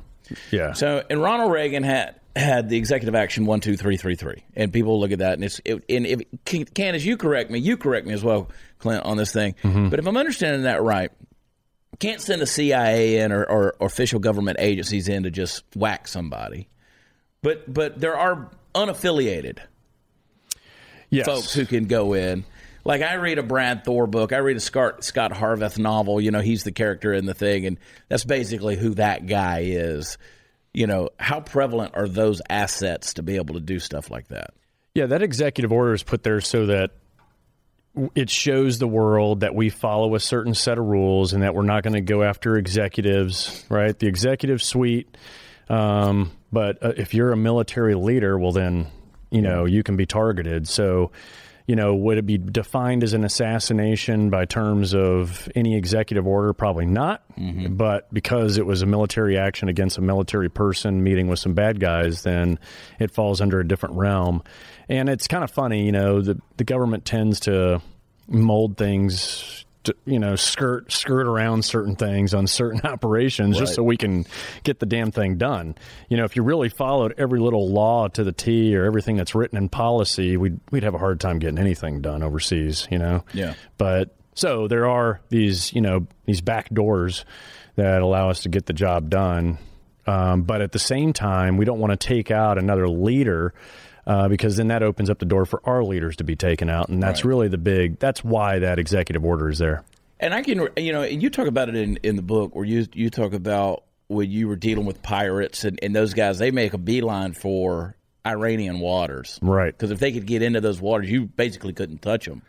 yeah. 0.51 0.73
So, 0.73 1.03
and 1.09 1.21
Ronald 1.21 1.51
Reagan 1.51 1.83
had 1.83 2.15
had 2.35 2.69
the 2.69 2.77
executive 2.77 3.15
action 3.15 3.45
one 3.45 3.61
two 3.61 3.77
three 3.77 3.97
three 3.97 4.15
three, 4.15 4.43
and 4.55 4.71
people 4.71 4.99
look 4.99 5.11
at 5.11 5.19
that, 5.19 5.33
and 5.33 5.43
it's 5.43 5.61
it, 5.65 5.83
and 5.89 6.05
if 6.05 6.21
Can- 6.45 6.65
Candace, 6.65 7.03
you 7.03 7.17
correct 7.17 7.49
me, 7.49 7.59
you 7.59 7.77
correct 7.77 8.05
me 8.05 8.13
as 8.13 8.23
well, 8.23 8.49
Clint, 8.79 9.03
on 9.03 9.17
this 9.17 9.31
thing. 9.31 9.55
Mm-hmm. 9.63 9.89
But 9.89 9.99
if 9.99 10.07
I'm 10.07 10.17
understanding 10.17 10.63
that 10.63 10.81
right, 10.81 11.11
can't 11.99 12.21
send 12.21 12.41
the 12.41 12.47
CIA 12.47 13.19
in 13.19 13.31
or, 13.31 13.43
or, 13.43 13.75
or 13.79 13.87
official 13.87 14.19
government 14.19 14.57
agencies 14.59 15.07
in 15.07 15.23
to 15.23 15.31
just 15.31 15.63
whack 15.75 16.07
somebody, 16.07 16.67
but 17.41 17.71
but 17.71 17.99
there 17.99 18.17
are 18.17 18.49
unaffiliated 18.73 19.59
yes. 21.09 21.25
folks 21.25 21.53
who 21.53 21.65
can 21.65 21.85
go 21.85 22.13
in. 22.13 22.45
Like 22.83 23.01
I 23.01 23.15
read 23.15 23.39
a 23.39 23.43
Brad 23.43 23.83
Thor 23.83 24.05
book, 24.05 24.31
I 24.31 24.37
read 24.37 24.57
a 24.57 24.59
Scott, 24.59 25.03
Scot 25.03 25.31
Harvath 25.31 25.79
novel. 25.79 26.21
You 26.21 26.31
know, 26.31 26.41
he's 26.41 26.63
the 26.63 26.71
character 26.71 27.13
in 27.13 27.25
the 27.25 27.33
thing, 27.33 27.65
and 27.65 27.79
that's 28.09 28.25
basically 28.25 28.75
who 28.75 28.93
that 28.95 29.25
guy 29.25 29.61
is. 29.65 30.17
You 30.73 30.87
know, 30.87 31.09
how 31.17 31.39
prevalent 31.39 31.95
are 31.95 32.07
those 32.07 32.41
assets 32.49 33.15
to 33.15 33.23
be 33.23 33.37
able 33.37 33.55
to 33.55 33.61
do 33.61 33.79
stuff 33.79 34.11
like 34.11 34.27
that? 34.27 34.53
Yeah, 34.93 35.07
that 35.07 35.23
executive 35.23 35.71
order 35.71 35.93
is 35.93 36.03
put 36.03 36.23
there 36.23 36.41
so 36.41 36.67
that 36.67 36.91
it 38.13 38.29
shows 38.29 38.77
the 38.77 38.87
world 38.87 39.39
that 39.39 39.55
we 39.55 39.69
follow 39.69 40.15
a 40.15 40.19
certain 40.19 40.53
set 40.53 40.77
of 40.77 40.85
rules 40.85 41.33
and 41.33 41.43
that 41.43 41.55
we're 41.55 41.63
not 41.63 41.81
going 41.83 41.93
to 41.93 42.01
go 42.01 42.23
after 42.23 42.57
executives, 42.57 43.65
right? 43.69 43.97
The 43.97 44.07
executive 44.07 44.61
suite. 44.61 45.17
Um, 45.69 46.31
but 46.55 46.81
uh, 46.81 46.93
if 46.95 47.13
you're 47.13 47.33
a 47.33 47.37
military 47.37 47.95
leader, 47.95 48.39
well, 48.39 48.53
then, 48.53 48.87
you 49.29 49.41
know, 49.41 49.65
you 49.65 49.83
can 49.83 49.97
be 49.97 50.05
targeted. 50.05 50.69
So, 50.69 51.11
you 51.67 51.75
know, 51.75 51.93
would 51.95 52.17
it 52.17 52.25
be 52.25 52.37
defined 52.37 53.03
as 53.03 53.11
an 53.13 53.25
assassination 53.25 54.29
by 54.29 54.45
terms 54.45 54.95
of 54.95 55.49
any 55.53 55.75
executive 55.75 56.25
order? 56.25 56.53
Probably 56.53 56.85
not. 56.85 57.23
But 57.75 58.13
because 58.13 58.57
it 58.57 58.65
was 58.65 58.81
a 58.83 58.85
military 58.85 59.37
action 59.37 59.67
against 59.67 59.97
a 59.97 60.01
military 60.01 60.47
person 60.49 61.03
meeting 61.03 61.27
with 61.27 61.39
some 61.39 61.55
bad 61.55 61.81
guys, 61.81 62.21
then 62.21 62.57
it 62.99 63.11
falls 63.11 63.41
under 63.41 63.59
a 63.59 63.67
different 63.67 63.95
realm. 63.95 64.41
And 64.87 65.09
it's 65.09 65.27
kind 65.27 65.43
of 65.43 65.51
funny, 65.51 65.85
you 65.85 65.91
know, 65.91 66.21
the 66.21 66.39
the 66.55 66.63
government 66.63 67.03
tends 67.03 67.41
to 67.41 67.81
mold 68.27 68.77
things. 68.77 69.64
You 70.05 70.19
know, 70.19 70.35
skirt 70.35 70.91
skirt 70.91 71.27
around 71.27 71.63
certain 71.65 71.95
things 71.95 72.33
on 72.33 72.47
certain 72.47 72.81
operations 72.83 73.57
just 73.57 73.75
so 73.75 73.83
we 73.83 73.97
can 73.97 74.25
get 74.63 74.79
the 74.79 74.85
damn 74.85 75.11
thing 75.11 75.37
done. 75.37 75.75
You 76.09 76.17
know, 76.17 76.23
if 76.25 76.35
you 76.35 76.43
really 76.43 76.69
followed 76.69 77.13
every 77.17 77.39
little 77.39 77.69
law 77.69 78.07
to 78.09 78.23
the 78.23 78.31
T 78.31 78.75
or 78.75 78.85
everything 78.85 79.15
that's 79.15 79.35
written 79.35 79.57
in 79.57 79.69
policy, 79.69 80.37
we'd 80.37 80.59
we'd 80.71 80.83
have 80.83 80.95
a 80.95 80.99
hard 80.99 81.19
time 81.19 81.39
getting 81.39 81.57
anything 81.59 82.01
done 82.01 82.23
overseas. 82.23 82.87
You 82.91 82.99
know, 82.99 83.23
Yeah. 83.33 83.53
but 83.77 84.15
So 84.35 84.67
there 84.67 84.87
are 84.89 85.21
these, 85.29 85.73
you 85.73 85.81
know, 85.81 86.07
these 86.25 86.41
back 86.41 86.69
doors 86.69 87.23
that 87.75 88.01
allow 88.01 88.29
us 88.29 88.41
to 88.41 88.49
get 88.49 88.65
the 88.65 88.73
job 88.73 89.09
done. 89.09 89.57
Um, 90.07 90.43
but 90.43 90.61
at 90.61 90.71
the 90.71 90.79
same 90.79 91.13
time, 91.13 91.57
we 91.57 91.65
don't 91.65 91.79
want 91.79 91.91
to 91.99 92.07
take 92.07 92.29
out 92.31 92.57
another 92.57 92.87
leader 92.87 93.53
uh, 94.07 94.27
because 94.27 94.57
then 94.57 94.67
that 94.69 94.83
opens 94.83 95.09
up 95.09 95.19
the 95.19 95.25
door 95.25 95.45
for 95.45 95.61
our 95.65 95.83
leaders 95.83 96.15
to 96.17 96.23
be 96.23 96.35
taken 96.35 96.69
out, 96.69 96.89
and 96.89 97.01
that's 97.01 97.23
Right. 97.23 97.29
really 97.29 97.47
the 97.47 97.57
big. 97.57 97.99
That's 97.99 98.23
why 98.23 98.59
that 98.59 98.79
executive 98.79 99.23
order 99.25 99.49
is 99.49 99.57
there. 99.59 99.83
And 100.19 100.33
I 100.33 100.43
can, 100.43 100.67
you 100.77 100.93
know, 100.93 101.01
and 101.01 101.21
you 101.21 101.29
talk 101.29 101.47
about 101.47 101.67
it 101.69 101.75
in, 101.75 101.97
in 102.03 102.15
the 102.15 102.21
book 102.21 102.55
where 102.55 102.65
you 102.65 102.85
you 102.93 103.09
talk 103.09 103.33
about 103.33 103.83
when 104.07 104.29
you 104.31 104.47
were 104.47 104.55
dealing 104.55 104.85
with 104.85 105.01
pirates 105.01 105.63
and, 105.65 105.79
and 105.83 105.95
those 105.95 106.13
guys, 106.13 106.37
they 106.37 106.51
make 106.51 106.73
a 106.73 106.77
beeline 106.77 107.33
for 107.33 107.95
Iranian 108.25 108.79
waters. 108.79 109.39
Right. 109.41 109.73
Because 109.77 109.91
if 109.91 109.99
they 109.99 110.11
could 110.11 110.25
get 110.25 110.41
into 110.41 110.61
those 110.61 110.79
waters, 110.79 111.09
you 111.09 111.25
basically 111.25 111.73
couldn't 111.73 112.01
touch 112.01 112.25
them. 112.25 112.43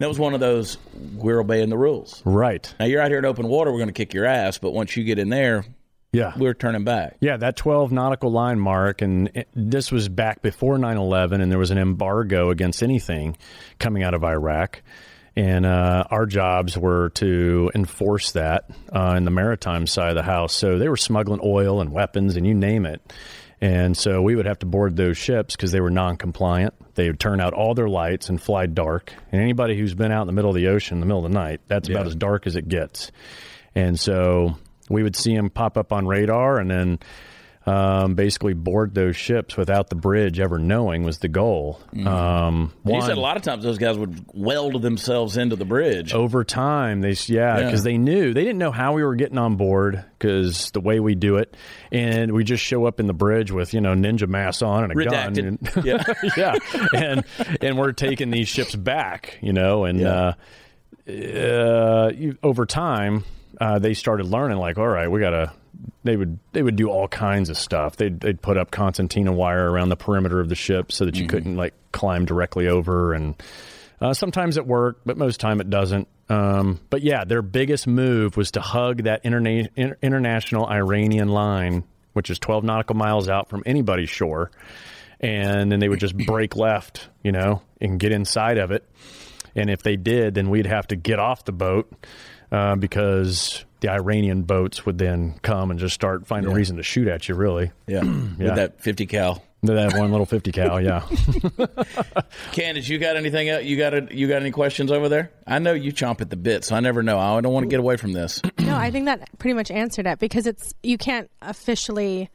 That 0.00 0.08
was 0.08 0.18
one 0.18 0.34
of 0.34 0.40
those, 0.40 0.76
we're 1.14 1.40
obeying 1.40 1.70
the 1.70 1.78
rules. 1.78 2.22
Right. 2.24 2.72
Now 2.78 2.86
you're 2.86 3.00
out 3.00 3.08
here 3.10 3.18
in 3.18 3.24
open 3.24 3.48
water, 3.48 3.70
we're 3.72 3.78
going 3.78 3.88
to 3.88 3.92
kick 3.94 4.12
your 4.14 4.26
ass, 4.26 4.58
but 4.58 4.72
once 4.72 4.96
you 4.96 5.02
get 5.04 5.18
in 5.18 5.28
there, 5.28 5.64
Yeah. 6.12 6.32
we're 6.38 6.54
turning 6.54 6.84
back. 6.84 7.16
Yeah, 7.20 7.36
that 7.36 7.56
12 7.56 7.92
nautical 7.92 8.30
line 8.30 8.58
mark, 8.58 9.02
and 9.02 9.30
it, 9.34 9.48
this 9.54 9.92
was 9.92 10.08
back 10.08 10.42
before 10.42 10.78
9 10.78 10.96
11, 10.96 11.40
and 11.40 11.50
there 11.50 11.58
was 11.58 11.70
an 11.70 11.78
embargo 11.78 12.50
against 12.50 12.82
anything 12.82 13.36
coming 13.78 14.02
out 14.02 14.14
of 14.14 14.24
Iraq. 14.24 14.82
And 15.36 15.64
uh, 15.64 16.04
our 16.10 16.26
jobs 16.26 16.76
were 16.76 17.10
to 17.10 17.70
enforce 17.74 18.32
that 18.32 18.70
uh, 18.92 19.14
in 19.16 19.24
the 19.24 19.30
maritime 19.30 19.86
side 19.86 20.08
of 20.08 20.16
the 20.16 20.22
house. 20.22 20.52
So 20.52 20.78
they 20.78 20.88
were 20.88 20.96
smuggling 20.96 21.40
oil 21.44 21.80
and 21.80 21.92
weapons 21.92 22.34
and 22.34 22.44
you 22.44 22.54
name 22.54 22.84
it. 22.86 23.00
And 23.60 23.96
so 23.96 24.20
we 24.20 24.34
would 24.34 24.46
have 24.46 24.58
to 24.60 24.66
board 24.66 24.96
those 24.96 25.16
ships 25.16 25.54
because 25.54 25.70
they 25.70 25.80
were 25.80 25.90
non 25.90 26.16
compliant. 26.16 26.74
They 26.94 27.08
would 27.08 27.20
turn 27.20 27.40
out 27.40 27.54
all 27.54 27.74
their 27.74 27.88
lights 27.88 28.28
and 28.28 28.42
fly 28.42 28.66
dark. 28.66 29.12
And 29.30 29.40
anybody 29.40 29.78
who's 29.78 29.94
been 29.94 30.10
out 30.10 30.22
in 30.22 30.26
the 30.26 30.32
middle 30.32 30.50
of 30.50 30.56
the 30.56 30.68
ocean 30.68 30.96
in 30.96 31.00
the 31.00 31.06
middle 31.06 31.24
of 31.24 31.30
the 31.30 31.38
night, 31.38 31.60
that's 31.68 31.88
about 31.88 32.06
as 32.06 32.16
dark 32.16 32.48
as 32.48 32.56
it 32.56 32.68
gets. 32.68 33.12
And 33.76 33.98
so 33.98 34.56
we 34.88 35.02
would 35.02 35.16
see 35.16 35.34
them 35.34 35.50
pop 35.50 35.76
up 35.76 35.92
on 35.92 36.06
radar 36.06 36.58
and 36.58 36.70
then 36.70 36.98
um, 37.66 38.14
basically 38.14 38.54
board 38.54 38.94
those 38.94 39.14
ships 39.14 39.54
without 39.54 39.90
the 39.90 39.94
bridge 39.94 40.40
ever 40.40 40.58
knowing 40.58 41.02
was 41.02 41.18
the 41.18 41.28
goal. 41.28 41.78
Um, 42.06 42.72
You 42.86 42.92
one- 42.92 43.02
said 43.02 43.18
a 43.18 43.20
lot 43.20 43.36
of 43.36 43.42
times 43.42 43.62
those 43.62 43.76
guys 43.76 43.98
would 43.98 44.24
weld 44.32 44.80
themselves 44.80 45.36
into 45.36 45.54
the 45.54 45.66
bridge. 45.66 46.14
over 46.14 46.44
time 46.44 47.02
they 47.02 47.10
yeah 47.26 47.58
Yeah. 47.58 47.64
because 47.66 47.82
they 47.82 47.98
knew 47.98 48.32
they 48.32 48.40
didn't 48.44 48.56
know 48.58 48.70
how 48.70 48.94
we 48.94 49.02
were 49.04 49.16
getting 49.16 49.36
on 49.36 49.56
board 49.56 50.02
because 50.18 50.70
the 50.70 50.80
way 50.80 50.98
we 50.98 51.14
do 51.14 51.36
it 51.36 51.54
and 51.92 52.32
we 52.32 52.42
just 52.42 52.64
show 52.64 52.86
up 52.86 53.00
in 53.00 53.06
the 53.06 53.12
bridge 53.12 53.52
with 53.52 53.74
you 53.74 53.82
know 53.82 53.92
ninja 53.94 54.26
mask 54.26 54.62
on 54.62 54.84
and 54.84 54.98
a 54.98 55.04
gun 55.04 55.38
and, 55.38 55.70
Yeah. 55.84 56.02
yeah 56.38 56.54
and 56.94 57.24
and 57.60 57.76
we're 57.76 57.92
taking 57.92 58.30
these 58.30 58.48
ships 58.48 58.74
back 58.74 59.36
you 59.42 59.52
know 59.52 59.84
and 59.84 60.00
Yeah. 60.00 60.32
uh, 61.06 61.12
uh, 61.12 62.12
you, 62.14 62.38
over 62.42 62.64
time 62.66 63.24
uh, 63.60 63.78
they 63.78 63.94
started 63.94 64.26
learning 64.26 64.58
like 64.58 64.78
all 64.78 64.88
right 64.88 65.10
we 65.10 65.20
gotta 65.20 65.52
they 66.04 66.16
would 66.16 66.38
they 66.52 66.62
would 66.62 66.76
do 66.76 66.88
all 66.88 67.06
kinds 67.08 67.50
of 67.50 67.56
stuff 67.56 67.96
they'd, 67.96 68.20
they'd 68.20 68.40
put 68.40 68.56
up 68.56 68.70
concertina 68.70 69.32
wire 69.32 69.70
around 69.70 69.88
the 69.88 69.96
perimeter 69.96 70.40
of 70.40 70.48
the 70.48 70.54
ship 70.54 70.90
so 70.90 71.04
that 71.04 71.16
you 71.16 71.26
couldn't 71.26 71.56
like 71.56 71.74
climb 71.92 72.24
directly 72.24 72.66
over 72.66 73.12
and 73.12 73.34
uh, 74.00 74.14
sometimes 74.14 74.56
it 74.56 74.66
worked, 74.66 75.02
but 75.04 75.16
most 75.16 75.40
time 75.40 75.60
it 75.60 75.70
doesn't. 75.70 76.08
Um, 76.28 76.80
but 76.90 77.02
yeah, 77.02 77.24
their 77.24 77.42
biggest 77.42 77.86
move 77.86 78.36
was 78.36 78.52
to 78.52 78.60
hug 78.60 79.04
that 79.04 79.24
interna- 79.24 79.68
inter- 79.74 79.98
international 80.02 80.66
Iranian 80.66 81.28
line, 81.28 81.84
which 82.12 82.30
is 82.30 82.38
12 82.38 82.64
nautical 82.64 82.94
miles 82.94 83.28
out 83.28 83.48
from 83.48 83.62
anybody's 83.66 84.10
shore. 84.10 84.50
And 85.20 85.72
then 85.72 85.80
they 85.80 85.88
would 85.88 86.00
just 86.00 86.16
break 86.26 86.54
left, 86.54 87.08
you 87.24 87.32
know, 87.32 87.62
and 87.80 87.98
get 87.98 88.12
inside 88.12 88.58
of 88.58 88.70
it. 88.70 88.88
And 89.56 89.68
if 89.68 89.82
they 89.82 89.96
did, 89.96 90.34
then 90.34 90.50
we'd 90.50 90.66
have 90.66 90.86
to 90.88 90.96
get 90.96 91.18
off 91.18 91.44
the 91.44 91.52
boat 91.52 91.92
uh, 92.52 92.76
because 92.76 93.64
the 93.80 93.88
Iranian 93.90 94.42
boats 94.42 94.84
would 94.86 94.98
then 94.98 95.38
come 95.42 95.70
and 95.70 95.78
just 95.78 95.94
start 95.94 96.26
finding 96.26 96.50
a 96.50 96.54
reason 96.54 96.76
to 96.78 96.82
shoot 96.82 97.06
at 97.08 97.28
you, 97.28 97.34
really. 97.34 97.70
Yeah. 97.86 98.02
Yeah. 98.38 98.46
With 98.46 98.54
that 98.56 98.80
50 98.80 99.06
cal. 99.06 99.42
That 99.64 99.94
one 99.98 100.10
little 100.12 100.26
50 100.26 100.52
cal, 100.52 100.80
yeah. 100.80 101.02
Candace, 102.52 102.88
you 102.88 102.98
got 102.98 103.16
anything 103.16 103.48
else? 103.48 103.64
You 103.64 103.76
got 103.76 103.94
a, 103.94 104.06
you 104.10 104.28
got 104.28 104.40
any 104.40 104.50
questions 104.52 104.92
over 104.92 105.08
there? 105.08 105.32
I 105.46 105.58
know 105.58 105.72
you 105.72 105.92
chomp 105.92 106.20
at 106.20 106.30
the 106.30 106.36
bit, 106.36 106.64
so 106.64 106.76
I 106.76 106.80
never 106.80 107.02
know. 107.02 107.18
I 107.18 107.40
don't 107.40 107.52
want 107.52 107.64
to 107.64 107.68
get 107.68 107.80
away 107.80 107.96
from 107.96 108.12
this. 108.12 108.40
No, 108.68 108.76
I 108.76 108.90
think 108.90 109.06
that 109.06 109.26
pretty 109.38 109.54
much 109.54 109.70
answered 109.70 110.06
it 110.06 110.18
because 110.18 110.46
it's 110.46 110.74
you 110.82 110.98
can't 110.98 111.30
officially 111.40 112.28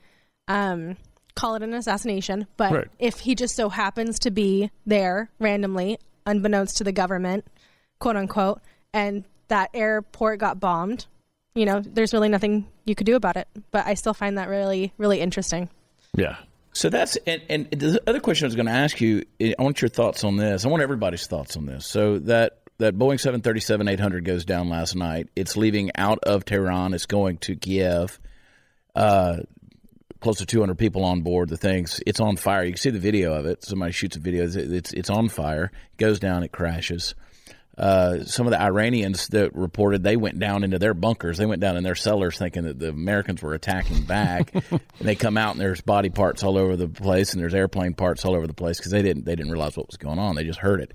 um, 0.47 0.97
call 1.35 1.53
it 1.53 1.61
an 1.61 1.73
assassination, 1.75 2.47
but 2.57 2.71
Right. 2.73 2.87
if 2.97 3.19
he 3.19 3.35
just 3.35 3.55
so 3.55 3.69
happens 3.69 4.17
to 4.19 4.31
be 4.31 4.71
there 4.87 5.29
randomly, 5.39 5.99
unbeknownst 6.25 6.77
to 6.77 6.83
the 6.83 6.91
government, 6.91 7.45
quote 7.99 8.15
unquote, 8.15 8.61
and 8.95 9.25
that 9.53 9.69
airport 9.75 10.39
got 10.39 10.59
bombed, 10.59 11.05
you 11.53 11.65
know, 11.65 11.79
there's 11.79 12.11
really 12.11 12.29
nothing 12.29 12.65
you 12.85 12.95
could 12.95 13.05
do 13.05 13.15
about 13.15 13.37
it. 13.37 13.47
But 13.69 13.85
I 13.85 13.93
still 13.93 14.15
find 14.15 14.37
that 14.39 14.49
really, 14.49 14.91
really 14.97 15.21
interesting. 15.21 15.69
Yeah. 16.15 16.37
So 16.73 16.89
that's 16.89 17.15
and, 17.27 17.41
and 17.49 17.69
the 17.69 18.01
other 18.07 18.19
question 18.19 18.45
I 18.45 18.47
was 18.47 18.55
going 18.55 18.65
to 18.65 18.71
ask 18.71 18.99
you. 18.99 19.23
I 19.39 19.53
want 19.59 19.79
your 19.79 19.89
thoughts 19.89 20.23
on 20.23 20.37
this. 20.37 20.65
I 20.65 20.69
want 20.69 20.81
everybody's 20.81 21.27
thoughts 21.27 21.55
on 21.55 21.67
this. 21.67 21.85
So 21.85 22.17
that 22.19 22.61
that 22.79 22.97
Boeing 22.97 23.19
seven 23.19 23.41
thirty 23.41 23.59
seven 23.59 23.87
eight 23.87 23.99
hundred 23.99 24.25
goes 24.25 24.43
down 24.43 24.69
last 24.69 24.95
night. 24.95 25.29
It's 25.35 25.55
leaving 25.55 25.91
out 25.93 26.19
of 26.23 26.45
Tehran. 26.45 26.95
It's 26.95 27.05
going 27.05 27.37
to 27.39 27.55
Kiev. 27.55 28.19
Uh, 28.95 29.37
close 30.19 30.39
to 30.39 30.47
two 30.47 30.61
hundred 30.61 30.79
people 30.79 31.03
on 31.03 31.21
board. 31.21 31.49
The 31.49 31.57
thing's 31.57 32.01
it's 32.07 32.19
on 32.19 32.37
fire. 32.37 32.63
You 32.63 32.71
can 32.71 32.81
see 32.81 32.89
the 32.89 32.97
video 32.97 33.33
of 33.33 33.45
it. 33.45 33.63
Somebody 33.63 33.91
shoots 33.91 34.15
a 34.15 34.19
video. 34.19 34.45
It's 34.45 34.55
it's, 34.55 34.93
it's 34.93 35.09
on 35.11 35.29
fire. 35.29 35.65
It 35.65 35.97
goes 35.97 36.19
down. 36.19 36.41
It 36.41 36.51
crashes. 36.51 37.13
Uh, 37.77 38.23
some 38.25 38.45
of 38.45 38.51
the 38.51 38.61
Iranians 38.61 39.27
that 39.29 39.55
reported 39.55 40.03
they 40.03 40.15
went 40.15 40.37
down 40.37 40.63
into 40.63 40.77
their 40.77 40.93
bunkers. 40.93 41.37
They 41.37 41.45
went 41.45 41.59
down 41.59 41.75
in 41.75 41.83
their 41.83 41.95
cellars 41.95 42.37
thinking 42.37 42.63
that 42.63 42.77
the 42.77 42.89
Americans 42.89 43.41
were 43.41 43.53
attacking 43.53 44.03
back. 44.03 44.53
and 44.71 44.81
they 44.99 45.15
come 45.15 45.37
out 45.37 45.53
and 45.53 45.61
there's 45.61 45.81
body 45.81 46.09
parts 46.09 46.43
all 46.43 46.57
over 46.57 46.75
the 46.75 46.87
place 46.87 47.33
and 47.33 47.41
there's 47.41 47.55
airplane 47.55 47.95
parts 47.95 48.25
all 48.25 48.35
over 48.35 48.45
the 48.45 48.53
place 48.53 48.77
because 48.77 48.91
they 48.91 49.01
didn't 49.01 49.25
they 49.25 49.35
didn't 49.35 49.51
realize 49.51 49.75
what 49.75 49.87
was 49.87 49.97
going 49.97 50.19
on. 50.19 50.35
They 50.35 50.43
just 50.43 50.59
heard 50.59 50.81
it. 50.81 50.93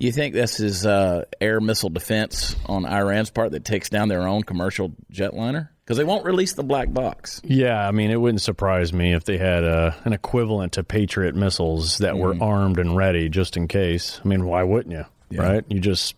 You 0.00 0.12
think 0.12 0.32
this 0.32 0.60
is 0.60 0.86
uh, 0.86 1.24
air 1.40 1.60
missile 1.60 1.90
defense 1.90 2.54
on 2.66 2.86
Iran's 2.86 3.30
part 3.30 3.50
that 3.50 3.64
takes 3.64 3.88
down 3.88 4.08
their 4.08 4.28
own 4.28 4.44
commercial 4.44 4.94
jetliner? 5.12 5.70
Because 5.84 5.96
they 5.96 6.04
won't 6.04 6.24
release 6.24 6.52
the 6.52 6.62
black 6.62 6.92
box. 6.92 7.40
Yeah, 7.42 7.88
I 7.88 7.90
mean, 7.90 8.10
it 8.12 8.20
wouldn't 8.20 8.42
surprise 8.42 8.92
me 8.92 9.12
if 9.14 9.24
they 9.24 9.38
had 9.38 9.64
a, 9.64 9.96
an 10.04 10.12
equivalent 10.12 10.74
to 10.74 10.84
Patriot 10.84 11.34
missiles 11.34 11.98
that 11.98 12.16
were 12.16 12.36
armed 12.40 12.78
and 12.78 12.94
ready 12.94 13.28
just 13.28 13.56
in 13.56 13.66
case. 13.66 14.20
I 14.22 14.28
mean, 14.28 14.44
why 14.44 14.62
wouldn't 14.62 14.94
you? 14.94 15.06
Right? 15.32 15.64
You 15.68 15.80
just 15.80 16.14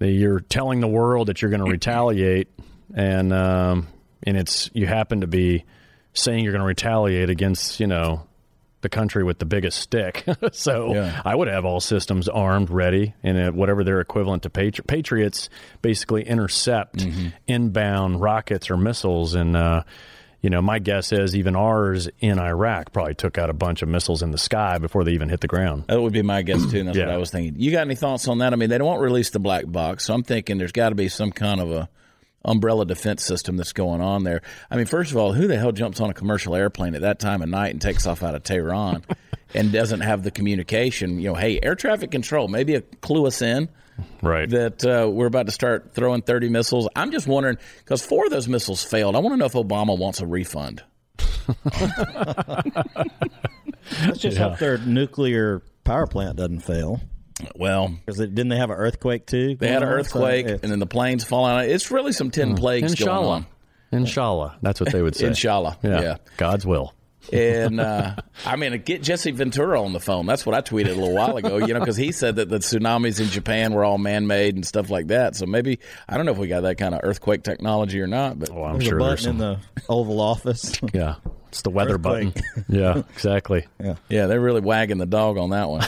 you're 0.00 0.40
telling 0.40 0.80
the 0.80 0.88
world 0.88 1.28
that 1.28 1.42
you're 1.42 1.50
going 1.50 1.64
to 1.64 1.70
retaliate, 1.70 2.48
and 2.94 3.32
um, 3.32 3.88
and 4.22 4.36
it's 4.36 4.70
you 4.72 4.86
happen 4.86 5.20
to 5.20 5.26
be 5.26 5.64
saying 6.14 6.44
you're 6.44 6.52
going 6.52 6.62
to 6.62 6.66
retaliate 6.66 7.30
against 7.30 7.80
you 7.80 7.86
know 7.86 8.26
the 8.80 8.88
country 8.88 9.22
with 9.22 9.38
the 9.38 9.44
biggest 9.46 9.78
stick. 9.78 10.24
so 10.52 10.92
Yeah. 10.94 11.22
I 11.24 11.34
would 11.36 11.46
have 11.46 11.64
all 11.64 11.78
systems 11.80 12.28
armed, 12.28 12.68
ready, 12.68 13.14
and 13.22 13.54
whatever 13.54 13.84
their 13.84 14.00
equivalent 14.00 14.42
to 14.42 14.50
Patri- 14.50 14.84
Patriots 14.86 15.48
basically 15.82 16.24
intercept 16.24 17.06
inbound 17.46 18.20
rockets 18.20 18.70
or 18.70 18.76
missiles. 18.76 19.34
And, 19.34 19.56
uh, 19.56 19.84
you 20.42 20.50
know, 20.50 20.60
my 20.60 20.80
guess 20.80 21.12
is 21.12 21.36
even 21.36 21.54
ours 21.54 22.08
in 22.18 22.38
Iraq 22.38 22.92
probably 22.92 23.14
took 23.14 23.38
out 23.38 23.48
a 23.48 23.52
bunch 23.52 23.82
of 23.82 23.88
missiles 23.88 24.22
in 24.22 24.32
the 24.32 24.38
sky 24.38 24.78
before 24.78 25.04
they 25.04 25.12
even 25.12 25.28
hit 25.28 25.40
the 25.40 25.46
ground. 25.46 25.84
That 25.86 26.02
would 26.02 26.12
be 26.12 26.22
my 26.22 26.42
guess 26.42 26.66
too, 26.70 26.80
and 26.80 26.88
that's 26.88 26.98
what 26.98 27.08
I 27.08 27.16
was 27.16 27.30
thinking. 27.30 27.60
You 27.60 27.70
got 27.70 27.82
any 27.82 27.94
thoughts 27.94 28.26
on 28.26 28.38
that? 28.38 28.52
I 28.52 28.56
mean, 28.56 28.68
they 28.68 28.78
don't 28.78 29.00
release 29.00 29.30
the 29.30 29.38
black 29.38 29.64
box, 29.66 30.04
so 30.04 30.14
I'm 30.14 30.24
thinking 30.24 30.58
there's 30.58 30.72
got 30.72 30.88
to 30.88 30.96
be 30.96 31.08
some 31.08 31.30
kind 31.30 31.60
of 31.60 31.70
a 31.70 31.88
umbrella 32.44 32.84
defense 32.84 33.24
system 33.24 33.56
that's 33.56 33.72
going 33.72 34.00
on 34.00 34.24
there. 34.24 34.42
I 34.68 34.76
mean, 34.76 34.86
first 34.86 35.12
of 35.12 35.16
all, 35.16 35.32
who 35.32 35.46
the 35.46 35.56
hell 35.56 35.70
jumps 35.70 36.00
on 36.00 36.10
a 36.10 36.14
commercial 36.14 36.56
airplane 36.56 36.96
at 36.96 37.02
that 37.02 37.20
time 37.20 37.40
of 37.40 37.48
night 37.48 37.70
and 37.70 37.80
takes 37.80 38.04
off 38.04 38.24
out 38.24 38.34
of 38.34 38.42
Tehran 38.42 39.04
and 39.54 39.70
doesn't 39.70 40.00
have 40.00 40.24
the 40.24 40.32
communication? 40.32 41.20
You 41.20 41.28
know, 41.28 41.34
hey, 41.36 41.60
air 41.62 41.76
traffic 41.76 42.10
control, 42.10 42.48
maybe 42.48 42.74
a 42.74 42.80
clue 42.80 43.26
us 43.26 43.42
in 43.42 43.68
Right. 44.22 44.48
that 44.50 44.84
uh, 44.84 45.08
we're 45.10 45.26
about 45.26 45.46
to 45.46 45.52
start 45.52 45.92
throwing 45.94 46.22
30 46.22 46.48
missiles. 46.48 46.88
I'm 46.96 47.10
just 47.12 47.26
wondering 47.26 47.58
because 47.78 48.04
four 48.04 48.24
of 48.26 48.30
those 48.30 48.48
missiles 48.48 48.82
failed. 48.84 49.14
I 49.16 49.18
want 49.18 49.32
to 49.34 49.36
know 49.36 49.46
if 49.46 49.52
Obama 49.52 49.96
wants 49.98 50.20
a 50.20 50.26
refund. 50.26 50.82
Let's 54.06 54.18
just 54.20 54.38
hope 54.38 54.58
their 54.58 54.78
nuclear 54.78 55.62
power 55.84 56.06
plant 56.06 56.36
doesn't 56.36 56.60
fail. 56.60 57.00
Well, 57.56 57.88
Because 57.88 58.18
didn't 58.18 58.48
they 58.48 58.56
have 58.56 58.70
an 58.70 58.76
earthquake 58.76 59.26
too? 59.26 59.56
they 59.56 59.68
had 59.68 59.82
an 59.82 59.88
going 59.88 59.98
on? 59.98 60.04
So 60.04 60.18
earthquake 60.24 60.46
and 60.62 60.70
then 60.72 60.78
the 60.78 60.86
planes 60.86 61.24
fall 61.24 61.44
out. 61.46 61.64
It's 61.66 61.90
really 61.90 62.12
some 62.12 62.30
10 62.30 62.56
plagues 62.56 62.94
going 62.94 63.08
Inshallah. 63.10 63.34
on. 63.34 63.46
Inshallah. 63.90 64.58
That's 64.62 64.80
what 64.80 64.92
they 64.92 65.02
would 65.02 65.16
say. 65.16 65.26
Inshallah. 65.26 65.78
Yeah. 65.82 66.00
Yeah. 66.00 66.16
God's 66.36 66.64
will. 66.64 66.94
And 67.32 67.78
uh, 67.80 68.16
I 68.46 68.56
mean, 68.56 68.80
get 68.82 69.02
Jesse 69.02 69.30
Ventura 69.30 69.80
on 69.82 69.92
the 69.92 70.00
phone. 70.00 70.26
That's 70.26 70.44
what 70.46 70.54
I 70.54 70.60
tweeted 70.60 70.86
a 70.92 70.94
little 70.94 71.12
while 71.14 71.36
ago. 71.36 71.58
You 71.58 71.74
know, 71.74 71.80
because 71.80 71.96
he 71.96 72.10
said 72.12 72.36
that 72.36 72.48
the 72.48 72.58
tsunamis 72.58 73.20
in 73.20 73.26
Japan 73.28 73.74
were 73.74 73.84
all 73.84 73.98
man-made 73.98 74.54
and 74.56 74.66
stuff 74.66 74.90
like 74.90 75.08
that. 75.08 75.36
So 75.36 75.46
maybe 75.46 75.78
I 76.08 76.16
don't 76.16 76.26
know 76.26 76.32
if 76.32 76.38
we 76.38 76.48
got 76.48 76.62
that 76.62 76.78
kind 76.78 76.94
of 76.94 77.00
earthquake 77.04 77.42
technology 77.42 78.00
or 78.00 78.06
not. 78.06 78.38
But 78.38 78.50
Oh, 78.50 78.64
I'm 78.64 78.74
There's 78.78 78.88
sure 78.88 78.98
a 78.98 79.02
there's 79.04 79.20
button 79.26 79.30
in 79.30 79.38
the 79.38 79.58
Oval 79.88 80.20
Office. 80.20 80.72
Yeah. 80.92 81.16
It's 81.48 81.60
the 81.62 81.70
weather 81.70 81.96
Earthquake. 81.96 82.32
button. 82.34 82.64
Yeah, 82.70 83.02
exactly. 83.14 83.66
Yeah, 83.78 83.96
yeah, 84.08 84.24
they're 84.26 84.40
really 84.40 84.62
wagging 84.62 84.96
the 84.96 85.04
dog 85.04 85.36
on 85.36 85.50
that 85.50 85.68
one. 85.68 85.84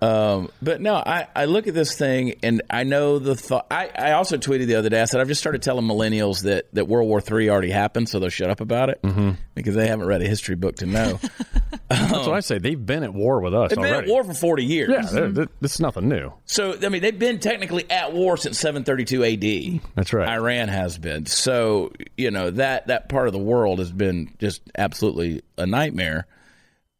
Um, 0.00 0.50
but 0.62 0.80
no, 0.80 0.94
I, 0.94 1.26
I 1.34 1.44
look 1.46 1.66
at 1.66 1.74
this 1.74 1.96
thing 1.96 2.34
and 2.42 2.62
I 2.70 2.84
know 2.84 3.18
the 3.18 3.34
thought. 3.34 3.66
I, 3.70 3.90
I 3.96 4.12
also 4.12 4.36
tweeted 4.36 4.66
the 4.66 4.76
other 4.76 4.88
day. 4.88 5.00
I 5.00 5.04
said 5.06 5.20
I've 5.20 5.28
just 5.28 5.40
started 5.40 5.62
telling 5.62 5.84
millennials 5.86 6.42
that, 6.44 6.72
that 6.74 6.88
World 6.88 7.08
War 7.08 7.20
III 7.20 7.50
already 7.50 7.70
happened, 7.70 8.08
so 8.08 8.18
they'll 8.18 8.28
shut 8.28 8.50
up 8.50 8.60
about 8.60 8.90
it 8.90 9.00
Mm-hmm. 9.02 9.30
because 9.54 9.74
they 9.74 9.86
haven't 9.88 10.06
read 10.06 10.22
a 10.22 10.26
history 10.28 10.54
book 10.54 10.76
to 10.76 10.86
know. 10.86 11.18
That's 11.88 12.12
what 12.26 12.34
I 12.34 12.40
say. 12.40 12.58
They've 12.58 12.84
been 12.84 13.02
at 13.02 13.14
war 13.14 13.40
with 13.40 13.54
us 13.54 13.70
They've 13.70 13.76
been 13.82 13.94
at 13.94 14.06
war 14.06 14.22
for 14.24 14.34
forty 14.34 14.64
years. 14.64 14.90
Yeah, 14.90 15.02
they're- 15.10 15.28
they're- 15.30 15.48
this 15.60 15.74
is 15.74 15.80
nothing 15.80 16.08
new. 16.08 16.32
So 16.44 16.76
I 16.82 16.88
mean, 16.90 17.00
they've 17.02 17.18
been 17.18 17.38
technically 17.40 17.90
at 17.90 18.12
war 18.12 18.36
since 18.36 18.58
732 18.58 19.22
A.D. 19.24 19.80
That's 19.94 20.12
right. 20.12 20.28
Iran 20.28 20.68
has 20.68 20.98
been. 20.98 21.26
So 21.26 21.92
you 22.16 22.30
know 22.30 22.50
that 22.50 22.88
that 22.88 23.08
part 23.08 23.26
of 23.26 23.32
the 23.32 23.38
world 23.38 23.78
has 23.78 23.90
been 23.90 24.34
just 24.38 24.60
absolutely 24.76 25.42
a 25.56 25.66
nightmare. 25.66 26.26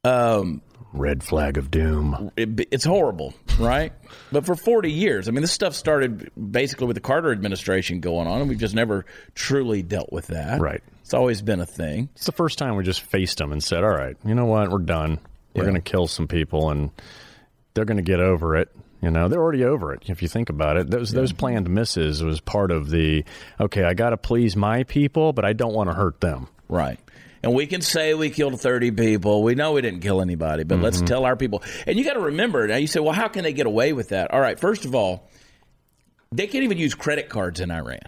Um, 0.04 0.62
Red 0.92 1.22
flag 1.22 1.58
of 1.58 1.70
doom. 1.70 2.30
it, 2.36 2.66
it's 2.70 2.84
horrible, 2.84 3.34
right? 3.58 3.92
but 4.32 4.46
for 4.46 4.54
40 4.54 4.90
years, 4.90 5.28
I 5.28 5.32
mean, 5.32 5.42
this 5.42 5.52
stuff 5.52 5.74
started 5.74 6.30
basically 6.50 6.86
with 6.86 6.94
the 6.94 7.00
Carter 7.02 7.30
administration 7.30 8.00
going 8.00 8.26
on, 8.26 8.40
and 8.40 8.48
we've 8.48 8.58
just 8.58 8.74
never 8.74 9.04
truly 9.34 9.82
dealt 9.82 10.12
with 10.12 10.28
that. 10.28 10.60
Right. 10.60 10.82
It's 11.02 11.12
always 11.14 11.42
been 11.42 11.60
a 11.60 11.66
thing. 11.66 12.08
It's 12.16 12.26
the 12.26 12.32
first 12.32 12.58
time 12.58 12.76
we 12.76 12.84
just 12.84 13.02
faced 13.02 13.38
them 13.38 13.52
and 13.52 13.62
said, 13.62 13.84
"All 13.84 13.90
right, 13.90 14.16
you 14.24 14.34
know 14.34 14.46
what? 14.46 14.70
We're 14.70 14.78
done. 14.78 15.18
We're 15.54 15.62
Yeah. 15.64 15.70
going 15.70 15.82
to 15.82 15.90
kill 15.90 16.06
some 16.06 16.26
people, 16.28 16.70
and 16.70 16.90
they're 17.74 17.84
going 17.86 17.96
to 17.98 18.02
get 18.02 18.20
over 18.20 18.56
it." 18.56 18.68
You 19.00 19.10
know, 19.10 19.28
they're 19.28 19.40
already 19.40 19.64
over 19.64 19.92
it. 19.94 20.02
If 20.06 20.22
you 20.22 20.28
think 20.28 20.48
about 20.50 20.76
it, 20.76 20.90
those 20.90 21.12
those 21.12 21.32
planned 21.32 21.68
misses 21.70 22.22
was 22.24 22.40
part 22.40 22.70
of 22.70 22.90
the. 22.90 23.24
Okay, 23.60 23.84
I 23.84 23.94
got 23.94 24.10
to 24.10 24.16
please 24.16 24.56
my 24.56 24.82
people, 24.84 25.32
but 25.32 25.44
I 25.44 25.52
don't 25.52 25.72
want 25.74 25.88
to 25.88 25.94
hurt 25.94 26.20
them. 26.20 26.48
Right. 26.68 26.98
And 27.42 27.54
we 27.54 27.66
can 27.66 27.82
say 27.82 28.14
we 28.14 28.30
killed 28.30 28.60
30 28.60 28.90
people. 28.92 29.42
We 29.42 29.54
know 29.54 29.72
we 29.72 29.82
didn't 29.82 30.00
kill 30.00 30.20
anybody, 30.20 30.64
but 30.64 30.80
let's 30.80 30.98
mm-hmm. 30.98 31.06
tell 31.06 31.24
our 31.24 31.36
people. 31.36 31.62
And 31.86 31.98
you 31.98 32.04
got 32.04 32.14
to 32.14 32.20
remember 32.20 32.66
now, 32.66 32.76
you 32.76 32.86
say, 32.86 33.00
well, 33.00 33.12
how 33.12 33.28
can 33.28 33.44
they 33.44 33.52
get 33.52 33.66
away 33.66 33.92
with 33.92 34.08
that? 34.08 34.32
All 34.32 34.40
right, 34.40 34.58
first 34.58 34.84
of 34.84 34.94
all, 34.94 35.28
they 36.32 36.46
can't 36.46 36.64
even 36.64 36.78
use 36.78 36.94
credit 36.94 37.28
cards 37.28 37.60
in 37.60 37.70
Iran 37.70 38.00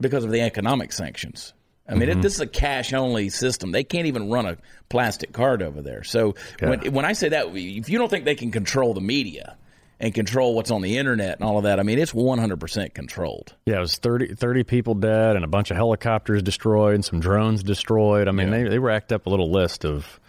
because 0.00 0.24
of 0.24 0.30
the 0.30 0.40
economic 0.40 0.92
sanctions. 0.92 1.54
I 1.88 1.94
mean, 1.94 2.08
it, 2.08 2.12
mm-hmm. 2.12 2.20
this 2.22 2.34
is 2.34 2.40
a 2.40 2.46
cash 2.46 2.94
only 2.94 3.28
system. 3.28 3.70
They 3.70 3.84
can't 3.84 4.06
even 4.06 4.30
run 4.30 4.46
a 4.46 4.56
plastic 4.88 5.32
card 5.32 5.62
over 5.62 5.82
there. 5.82 6.02
So 6.02 6.34
when, 6.60 6.92
when 6.92 7.04
I 7.04 7.12
say 7.12 7.28
that, 7.30 7.48
if 7.54 7.88
you 7.90 7.98
don't 7.98 8.08
think 8.08 8.24
they 8.24 8.34
can 8.34 8.50
control 8.50 8.94
the 8.94 9.02
media 9.02 9.56
and 10.00 10.12
control 10.14 10.54
what's 10.54 10.70
on 10.70 10.82
the 10.82 10.98
internet 10.98 11.38
and 11.38 11.48
all 11.48 11.58
of 11.58 11.64
that, 11.64 11.78
I 11.80 11.82
mean, 11.82 11.98
it's 11.98 12.12
100% 12.12 12.94
controlled. 12.94 13.54
Yeah, 13.66 13.76
it 13.76 13.80
was 13.80 13.96
30, 13.96 14.34
30 14.34 14.64
people 14.64 14.94
dead 14.94 15.36
and 15.36 15.44
a 15.44 15.48
bunch 15.48 15.70
of 15.70 15.76
helicopters 15.76 16.42
destroyed 16.42 16.94
and 16.94 17.04
some 17.04 17.20
drones 17.20 17.62
destroyed. 17.62 18.28
I 18.28 18.32
mean, 18.32 18.50
they, 18.50 18.64
they 18.64 18.78
racked 18.78 19.12
up 19.12 19.26
a 19.26 19.30
little 19.30 19.50
list 19.50 19.84
of 19.84 20.20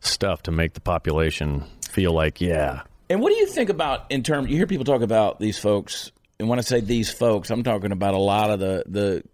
stuff 0.00 0.42
to 0.44 0.50
make 0.50 0.74
the 0.74 0.80
population 0.80 1.64
feel 1.90 2.12
like, 2.12 2.40
yeah, 2.40 2.82
And 3.08 3.20
what 3.20 3.30
do 3.30 3.36
you 3.36 3.46
think 3.46 3.68
about 3.68 4.10
in 4.10 4.22
terms? 4.22 4.48
You 4.48 4.56
hear 4.56 4.66
people 4.66 4.84
talk 4.84 5.02
about 5.02 5.40
these 5.40 5.58
folks, 5.58 6.12
and 6.38 6.48
when 6.48 6.58
I 6.58 6.62
say 6.62 6.80
these 6.80 7.12
folks, 7.12 7.50
I'm 7.50 7.62
talking 7.62 7.92
about 7.92 8.14
a 8.14 8.18
lot 8.18 8.50
of 8.50 8.60
the 8.60 8.84
the 8.86 9.24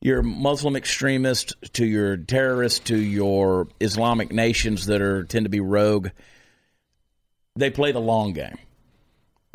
your 0.00 0.22
Muslim 0.22 0.76
extremists 0.76 1.54
to 1.72 1.86
your 1.86 2.16
terrorists 2.18 2.80
to 2.80 2.96
your 2.96 3.68
Islamic 3.80 4.30
nations 4.30 4.86
that 4.86 5.00
are 5.00 5.24
tend 5.24 5.46
to 5.46 5.50
be 5.50 5.60
rogue. 5.60 6.10
They 7.56 7.70
play 7.70 7.92
the 7.92 8.00
long 8.00 8.34
game. 8.34 8.58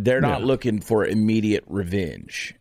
They're 0.03 0.21
not 0.21 0.43
looking 0.43 0.81
for 0.81 1.05
immediate 1.05 1.63
revenge. 1.67 2.55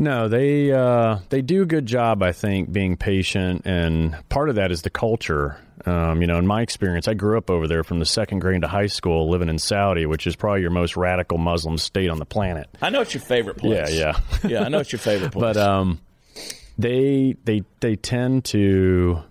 No, 0.00 0.28
they 0.28 0.72
uh, 0.72 1.18
they 1.28 1.42
do 1.42 1.60
a 1.60 1.66
good 1.66 1.84
job, 1.84 2.22
I 2.22 2.32
think, 2.32 2.72
being 2.72 2.96
patient, 2.96 3.66
and 3.66 4.16
part 4.30 4.48
of 4.48 4.54
that 4.54 4.72
is 4.72 4.80
the 4.80 4.88
culture. 4.88 5.58
Um, 5.84 6.22
you 6.22 6.26
know, 6.26 6.38
in 6.38 6.46
my 6.46 6.62
experience, 6.62 7.06
I 7.06 7.12
grew 7.12 7.36
up 7.36 7.50
over 7.50 7.68
there 7.68 7.84
from 7.84 7.98
the 7.98 8.06
second 8.06 8.38
grade 8.38 8.62
to 8.62 8.68
high 8.68 8.86
school, 8.86 9.28
living 9.28 9.50
in 9.50 9.58
Saudi, 9.58 10.06
which 10.06 10.26
is 10.26 10.36
probably 10.36 10.62
your 10.62 10.70
most 10.70 10.96
radical 10.96 11.36
Muslim 11.36 11.76
state 11.76 12.08
on 12.08 12.18
the 12.18 12.24
planet. 12.24 12.68
I 12.80 12.88
know 12.88 13.02
it's 13.02 13.12
your 13.12 13.20
favorite 13.20 13.58
place. 13.58 13.92
Yeah, 13.92 14.18
yeah. 14.42 14.48
yeah. 14.48 14.62
I 14.62 14.68
know 14.68 14.78
it's 14.78 14.90
your 14.90 15.00
favorite 15.00 15.32
place. 15.32 15.42
But 15.42 15.56
um, 15.58 16.00
they 16.78 17.36
they 17.44 17.64
they 17.80 17.96
tend 17.96 18.46
to 18.46 19.22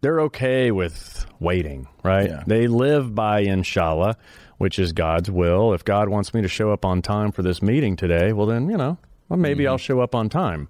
they're 0.00 0.22
okay 0.22 0.70
with 0.70 1.26
waiting, 1.38 1.86
right? 2.02 2.30
Yeah. 2.30 2.44
They 2.46 2.66
live 2.66 3.14
by 3.14 3.40
inshallah, 3.40 4.16
which 4.58 4.78
is 4.78 4.92
God's 4.92 5.30
will. 5.30 5.72
If 5.72 5.84
God 5.84 6.08
wants 6.08 6.32
me 6.34 6.42
to 6.42 6.48
show 6.48 6.72
up 6.72 6.84
on 6.84 7.02
time 7.02 7.32
for 7.32 7.42
this 7.42 7.62
meeting 7.62 7.96
today, 7.96 8.32
well 8.32 8.46
then, 8.46 8.68
you 8.68 8.76
know, 8.76 8.98
well 9.28 9.38
maybe 9.38 9.64
mm-hmm. 9.64 9.72
I'll 9.72 9.78
show 9.78 10.00
up 10.00 10.14
on 10.14 10.28
time. 10.28 10.68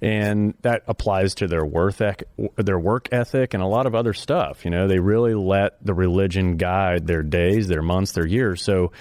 And 0.00 0.54
that 0.62 0.82
applies 0.86 1.34
to 1.36 1.46
their 1.46 1.64
worth 1.64 2.00
ec- 2.00 2.24
their 2.56 2.78
work 2.78 3.08
ethic 3.12 3.54
and 3.54 3.62
a 3.62 3.66
lot 3.66 3.86
of 3.86 3.94
other 3.94 4.12
stuff, 4.12 4.64
you 4.64 4.70
know. 4.70 4.88
They 4.88 4.98
really 4.98 5.34
let 5.34 5.84
the 5.84 5.94
religion 5.94 6.56
guide 6.56 7.06
their 7.06 7.22
days, 7.22 7.68
their 7.68 7.82
months, 7.82 8.12
their 8.12 8.26
years. 8.26 8.62
So 8.62 8.92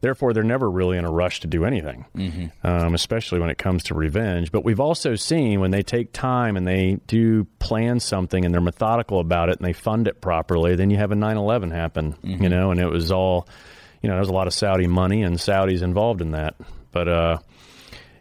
therefore 0.00 0.32
they're 0.32 0.44
never 0.44 0.70
really 0.70 0.96
in 0.96 1.04
a 1.04 1.10
rush 1.10 1.40
to 1.40 1.46
do 1.46 1.64
anything 1.64 2.04
mm-hmm. 2.14 2.66
um, 2.66 2.94
especially 2.94 3.40
when 3.40 3.50
it 3.50 3.58
comes 3.58 3.84
to 3.84 3.94
revenge. 3.94 4.52
But 4.52 4.64
we've 4.64 4.80
also 4.80 5.14
seen 5.14 5.60
when 5.60 5.70
they 5.70 5.82
take 5.82 6.12
time 6.12 6.56
and 6.56 6.66
they 6.66 6.98
do 7.06 7.44
plan 7.58 8.00
something 8.00 8.44
and 8.44 8.52
they're 8.52 8.60
methodical 8.60 9.20
about 9.20 9.48
it 9.48 9.58
and 9.58 9.66
they 9.66 9.72
fund 9.72 10.08
it 10.08 10.20
properly, 10.20 10.76
then 10.76 10.90
you 10.90 10.96
have 10.98 11.12
a 11.12 11.16
9 11.16 11.36
11 11.36 11.70
happen, 11.70 12.16
you 12.22 12.36
mm-hmm. 12.36 12.46
know, 12.46 12.70
and 12.70 12.80
it 12.80 12.88
was 12.88 13.10
all, 13.10 13.48
you 14.02 14.08
know, 14.08 14.14
there's 14.16 14.28
a 14.28 14.32
lot 14.32 14.46
of 14.46 14.54
Saudi 14.54 14.86
money 14.86 15.22
and 15.22 15.36
Saudis 15.36 15.82
involved 15.82 16.20
in 16.20 16.32
that. 16.32 16.54
But, 16.92 17.08
uh, 17.08 17.38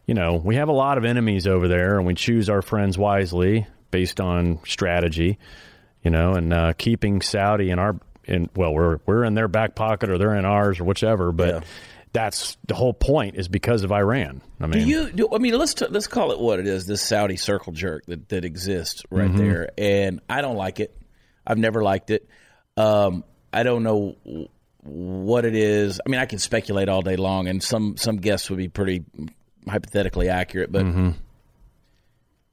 you 0.06 0.14
know, 0.14 0.36
we 0.36 0.56
have 0.56 0.70
a 0.70 0.74
lot 0.74 0.98
of 0.98 1.06
enemies 1.06 1.48
over 1.48 1.68
there 1.68 1.98
and 1.98 2.06
we 2.08 2.14
choose 2.14 2.50
our 2.50 2.62
friends 2.62 2.98
wisely 2.98 3.68
based 3.92 4.20
on 4.20 4.60
strategy, 4.66 5.38
you 6.04 6.12
know, 6.12 6.34
and 6.34 6.54
uh, 6.54 6.74
keeping 6.78 7.22
Saudi 7.22 7.70
in 7.70 7.80
our, 7.80 8.00
in, 8.26 8.50
well, 8.56 8.74
we're, 8.74 9.00
we're 9.06 9.24
in 9.24 9.34
their 9.36 9.48
back 9.48 9.76
pocket 9.76 10.10
or 10.10 10.18
they're 10.18 10.36
in 10.36 10.46
ours 10.46 10.80
or 10.80 10.84
whichever, 10.84 11.32
but 11.32 11.48
Yeah. 11.48 11.60
that's 12.14 12.58
the 12.68 12.76
whole 12.76 12.94
point 12.94 13.36
is 13.36 13.48
because 13.48 13.84
of 13.84 13.92
Iran. 13.92 14.42
I 14.60 14.68
Do 14.68 14.80
mean, 14.80 14.88
you? 14.88 15.12
Do, 15.12 15.30
I 15.34 15.38
mean, 15.38 15.54
let's 15.58 15.74
t- 15.74 15.88
let's 15.90 16.08
call 16.08 16.32
it 16.32 16.40
what 16.40 16.60
it 16.60 16.68
is. 16.68 16.86
This 16.86 17.02
Saudi 17.02 17.38
circle 17.38 17.72
jerk 17.74 18.06
that, 18.08 18.28
that 18.30 18.44
exists 18.44 19.04
right 19.10 19.30
Mm-hmm. 19.30 19.38
there, 19.38 19.70
and 19.78 20.20
I 20.30 20.42
don't 20.42 20.58
like 20.58 20.80
it. 20.80 20.96
I've 21.46 21.58
never 21.58 21.82
liked 21.84 22.10
it. 22.12 22.28
Um, 22.76 23.24
I 23.54 23.64
don't 23.64 23.84
know 23.84 24.16
what 24.88 25.46
it 25.46 25.56
is. 25.56 26.00
I 26.06 26.10
mean, 26.10 26.20
I 26.20 26.26
can 26.26 26.40
speculate 26.40 26.90
all 26.90 27.02
day 27.02 27.16
long, 27.16 27.48
and 27.48 27.62
some 27.62 27.98
some 27.98 28.18
guests 28.18 28.50
would 28.50 28.58
be 28.58 28.68
pretty 28.70 29.04
hypothetically 29.68 30.30
accurate, 30.30 30.72
but 30.72 30.86
Mm-hmm. 30.86 31.10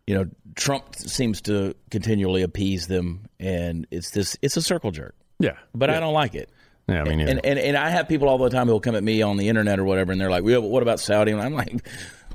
you 0.06 0.14
know, 0.14 0.26
Trump 0.54 0.94
seems 0.96 1.40
to 1.42 1.74
continually 1.90 2.42
appease 2.42 2.86
them, 2.86 3.26
and 3.40 3.86
it's 3.90 4.10
this. 4.10 4.36
It's 4.42 4.56
a 4.56 4.62
circle 4.62 4.90
jerk, 4.90 5.14
yeah, 5.38 5.56
but 5.74 5.88
yeah. 5.90 5.96
I 5.96 6.00
don't 6.00 6.12
like 6.14 6.34
it. 6.34 6.48
Yeah, 6.86 7.00
I 7.00 7.04
mean, 7.04 7.20
And, 7.20 7.40
and 7.44 7.58
and 7.58 7.76
I 7.76 7.88
have 7.88 8.08
people 8.08 8.28
all 8.28 8.36
the 8.36 8.50
time 8.50 8.66
who 8.66 8.72
will 8.74 8.80
come 8.80 8.94
at 8.94 9.02
me 9.02 9.22
on 9.22 9.38
the 9.38 9.48
internet 9.48 9.78
or 9.78 9.84
whatever, 9.84 10.12
and 10.12 10.20
they're 10.20 10.30
like, 10.30 10.44
"Well, 10.44 10.60
what 10.62 10.82
about 10.82 11.00
Saudi?" 11.00 11.32
And 11.32 11.40
I'm 11.40 11.54
like, 11.54 11.88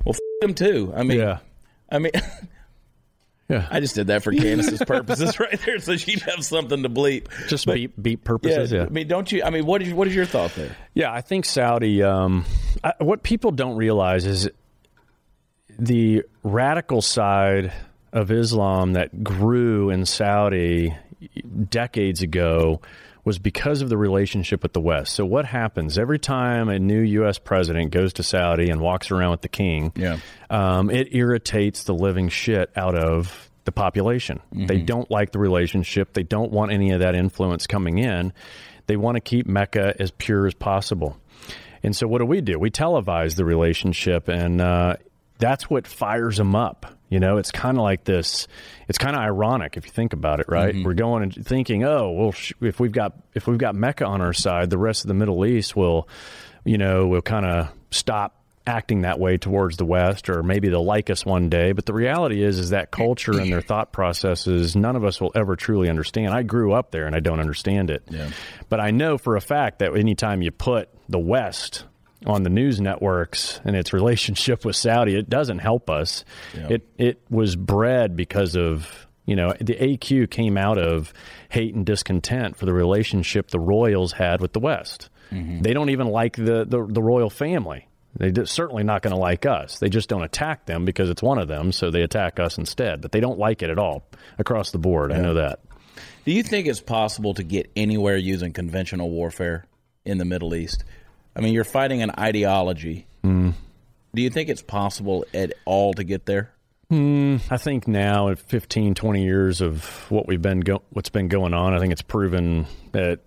"Well, 0.06 0.16
f- 0.16 0.20
them 0.42 0.56
too." 0.56 0.92
I 0.96 1.04
mean, 1.04 1.20
yeah, 1.20 1.38
I 1.92 2.00
mean, 2.00 2.12
yeah. 3.50 3.68
I 3.70 3.80
just 3.80 3.96
did 3.96 4.08
that 4.08 4.24
for 4.24 4.32
Candace's 4.32 4.82
purposes 4.88 5.40
right 5.40 5.60
there, 5.66 5.80
so 5.80 5.98
she'd 5.98 6.22
have 6.22 6.46
something 6.46 6.84
to 6.84 6.90
bleep. 6.90 7.28
just 7.48 7.66
beat 7.66 8.02
beat 8.02 8.20
Yeah, 8.20 8.26
purposes. 8.26 8.72
Yeah, 8.72 8.84
I 8.84 8.90
mean, 8.90 9.08
don't 9.08 9.32
you? 9.32 9.44
I 9.44 9.50
mean, 9.50 9.66
what 9.66 9.82
is 9.82 9.94
what 9.94 10.08
is 10.08 10.16
your 10.16 10.26
thought 10.26 10.54
there? 10.56 10.76
Yeah, 10.94 11.12
I 11.12 11.22
think 11.22 11.46
Saudi. 11.46 12.04
Um, 12.04 12.46
I, 12.84 12.94
what 13.00 13.24
people 13.24 13.52
don't 13.52 13.76
realize 13.76 14.26
is 14.26 14.50
the 15.78 16.24
radical 16.44 17.02
side 17.02 17.74
of 18.14 18.32
Islam 18.32 18.94
that 18.94 19.24
grew 19.24 19.90
in 19.90 20.06
Saudi 20.06 20.96
decades 21.70 22.22
ago 22.22 22.82
was 23.30 23.38
because 23.38 23.84
of 23.84 23.90
the 23.90 23.98
relationship 23.98 24.64
with 24.64 24.74
the 24.74 24.82
West. 24.82 25.14
So, 25.14 25.24
what 25.24 25.46
happens 25.46 26.00
every 26.00 26.18
time 26.18 26.68
a 26.68 26.80
new 26.80 27.00
U.S. 27.00 27.38
president 27.38 27.92
goes 27.92 28.14
to 28.14 28.24
Saudi 28.24 28.72
and 28.72 28.82
walks 28.82 29.12
around 29.12 29.30
with 29.30 29.42
the 29.42 29.50
king? 29.50 29.92
Yeah. 29.96 30.18
um, 30.50 30.90
it 30.90 31.14
irritates 31.14 31.84
the 31.84 31.94
living 31.94 32.30
shit 32.30 32.72
out 32.76 32.96
of 32.96 33.52
the 33.66 33.72
population. 33.72 34.40
They 34.52 34.80
don't 34.80 35.12
like 35.12 35.32
the 35.32 35.38
relationship. 35.38 36.14
They 36.14 36.24
don't 36.24 36.52
want 36.52 36.72
any 36.72 36.90
of 36.90 37.02
that 37.02 37.14
influence 37.14 37.68
coming 37.68 38.00
in. 38.00 38.34
They 38.88 38.98
want 38.98 39.18
to 39.18 39.22
keep 39.22 39.46
Mecca 39.46 39.94
as 40.00 40.10
pure 40.10 40.48
as 40.48 40.56
possible. 40.56 41.16
And 41.84 41.96
so, 41.96 42.08
what 42.08 42.18
do 42.18 42.26
we 42.26 42.42
do? 42.42 42.58
We 42.58 42.72
televise 42.72 43.36
the 43.36 43.46
relationship, 43.46 44.28
and 44.28 44.60
uh, 44.60 44.96
that's 45.38 45.70
what 45.70 45.86
fires 45.86 46.38
them 46.38 46.56
up. 46.56 46.88
You 47.10 47.20
know, 47.20 47.38
it's 47.38 47.52
kind 47.52 47.78
of 47.78 47.84
like 47.84 48.04
this. 48.04 48.48
It's 48.88 48.98
kind 48.98 49.16
of 49.16 49.22
ironic 49.22 49.78
if 49.78 49.86
you 49.86 49.92
think 49.92 50.14
about 50.14 50.40
it, 50.40 50.46
right? 50.48 50.74
Mm-hmm. 50.74 50.84
We're 50.84 50.94
going 50.94 51.24
and 51.24 51.46
thinking, 51.46 51.84
oh, 51.84 52.12
well, 52.12 52.32
sh- 52.32 52.54
if 52.62 52.80
we've 52.80 52.92
got 52.92 53.14
if 53.34 53.48
we've 53.48 53.58
got 53.58 53.76
Mecca 53.76 54.06
on 54.06 54.22
our 54.22 54.34
side, 54.34 54.70
the 54.70 54.78
rest 54.78 55.04
of 55.04 55.08
the 55.08 55.16
Middle 55.16 55.46
East 55.46 55.76
will, 55.76 56.08
you 56.64 56.78
know, 56.78 57.08
will 57.08 57.22
kind 57.22 57.46
of 57.46 57.72
stop 57.92 58.36
acting 58.68 59.02
that 59.02 59.20
way 59.20 59.38
towards 59.38 59.78
the 59.78 59.86
West, 59.86 60.30
or 60.30 60.44
maybe 60.44 60.70
they'll 60.70 60.86
like 60.86 61.10
us 61.10 61.26
one 61.26 61.50
day. 61.50 61.72
But 61.72 61.88
the 61.88 61.94
reality 61.94 62.44
is, 62.44 62.60
is 62.60 62.70
that 62.70 62.92
culture 62.92 63.32
and 63.32 63.52
their 63.52 63.62
thought 63.62 63.92
processes, 63.92 64.76
none 64.76 64.96
of 64.96 65.04
us 65.04 65.20
will 65.20 65.32
ever 65.34 65.56
truly 65.56 65.90
understand. 65.90 66.34
I 66.34 66.44
grew 66.44 66.74
up 66.74 66.92
there 66.92 67.08
and 67.08 67.16
I 67.16 67.20
don't 67.20 67.40
understand 67.40 67.90
it. 67.90 68.04
Yeah. 68.10 68.30
But 68.70 68.80
I 68.80 68.92
know 68.92 69.18
for 69.18 69.36
a 69.36 69.42
fact 69.42 69.80
that 69.80 69.96
anytime 69.96 70.44
you 70.44 70.52
put 70.52 70.90
the 71.08 71.18
West 71.18 71.86
on 72.26 72.44
the 72.44 72.50
news 72.50 72.82
networks 72.82 73.62
and 73.64 73.76
its 73.76 73.94
relationship 73.94 74.66
with 74.66 74.76
Saudi, 74.76 75.16
it 75.16 75.30
doesn't 75.30 75.60
help 75.60 75.90
us. 75.90 76.26
It 76.70 76.88
it 76.98 77.22
was 77.30 77.56
bred 77.56 78.16
because 78.16 78.56
of 78.56 79.08
you 79.26 79.36
know 79.36 79.54
the 79.60 79.76
AQ 79.76 80.30
came 80.30 80.58
out 80.58 80.78
of 80.78 81.14
hate 81.50 81.74
and 81.76 81.86
discontent 81.86 82.58
for 82.58 82.66
the 82.66 82.74
relationship 82.74 83.50
the 83.50 83.60
Royals 83.60 84.14
had 84.14 84.42
with 84.42 84.54
the 84.54 84.60
West. 84.60 85.10
Mm-hmm. 85.32 85.62
They 85.62 85.74
don't 85.74 85.90
even 85.90 86.08
like 86.08 86.36
the, 86.36 86.66
the, 86.66 86.86
the 86.88 87.02
royal 87.02 87.30
family. 87.30 87.88
They're 88.16 88.46
certainly 88.46 88.84
not 88.84 89.04
going 89.04 89.14
to 89.14 89.20
like 89.20 89.46
us. 89.46 89.78
They 89.78 89.90
just 89.90 90.10
don't 90.10 90.24
attack 90.24 90.66
them 90.66 90.84
because 90.84 91.10
it's 91.10 91.22
one 91.22 91.38
of 91.38 91.48
them, 91.48 91.72
so 91.72 91.92
they 91.92 92.02
attack 92.02 92.40
us 92.40 92.58
instead. 92.58 93.02
But 93.02 93.12
they 93.12 93.20
don't 93.20 93.38
like 93.38 93.62
it 93.62 93.70
at 93.70 93.78
all 93.78 94.04
across 94.40 94.72
the 94.72 94.80
board. 94.80 95.12
I 95.12 95.20
know 95.20 95.36
that. 95.36 95.60
Do 96.26 96.32
you 96.32 96.44
think 96.44 96.68
it's 96.68 96.82
possible 96.82 97.34
to 97.36 97.44
get 97.44 97.72
anywhere 97.76 98.18
using 98.18 98.52
conventional 98.52 99.10
warfare 99.10 99.66
in 100.06 100.18
the 100.18 100.26
Middle 100.26 100.56
East? 100.56 100.84
I 101.36 101.42
mean, 101.42 101.54
you're 101.54 101.64
fighting 101.64 102.02
an 102.02 102.12
ideology. 102.18 103.08
Hmm. 103.24 103.52
Do 104.14 104.22
you 104.22 104.30
think 104.30 104.50
it's 104.50 104.62
possible 104.62 105.26
at 105.34 105.54
all 105.66 105.94
to 105.94 106.04
get 106.04 106.26
there? 106.26 106.52
I 107.52 107.58
think 107.58 107.88
now 107.88 108.30
at 108.30 108.40
15, 108.40 108.96
20 108.96 109.24
years 109.24 109.62
of 109.62 110.10
what 110.10 110.28
we've 110.28 110.42
been 110.42 110.62
go- 110.62 110.82
what's 110.90 111.10
been 111.10 111.28
going 111.28 111.54
on, 111.54 111.74
I 111.76 111.80
think 111.80 111.92
it's 111.92 112.02
proven 112.02 112.66
that 112.94 113.20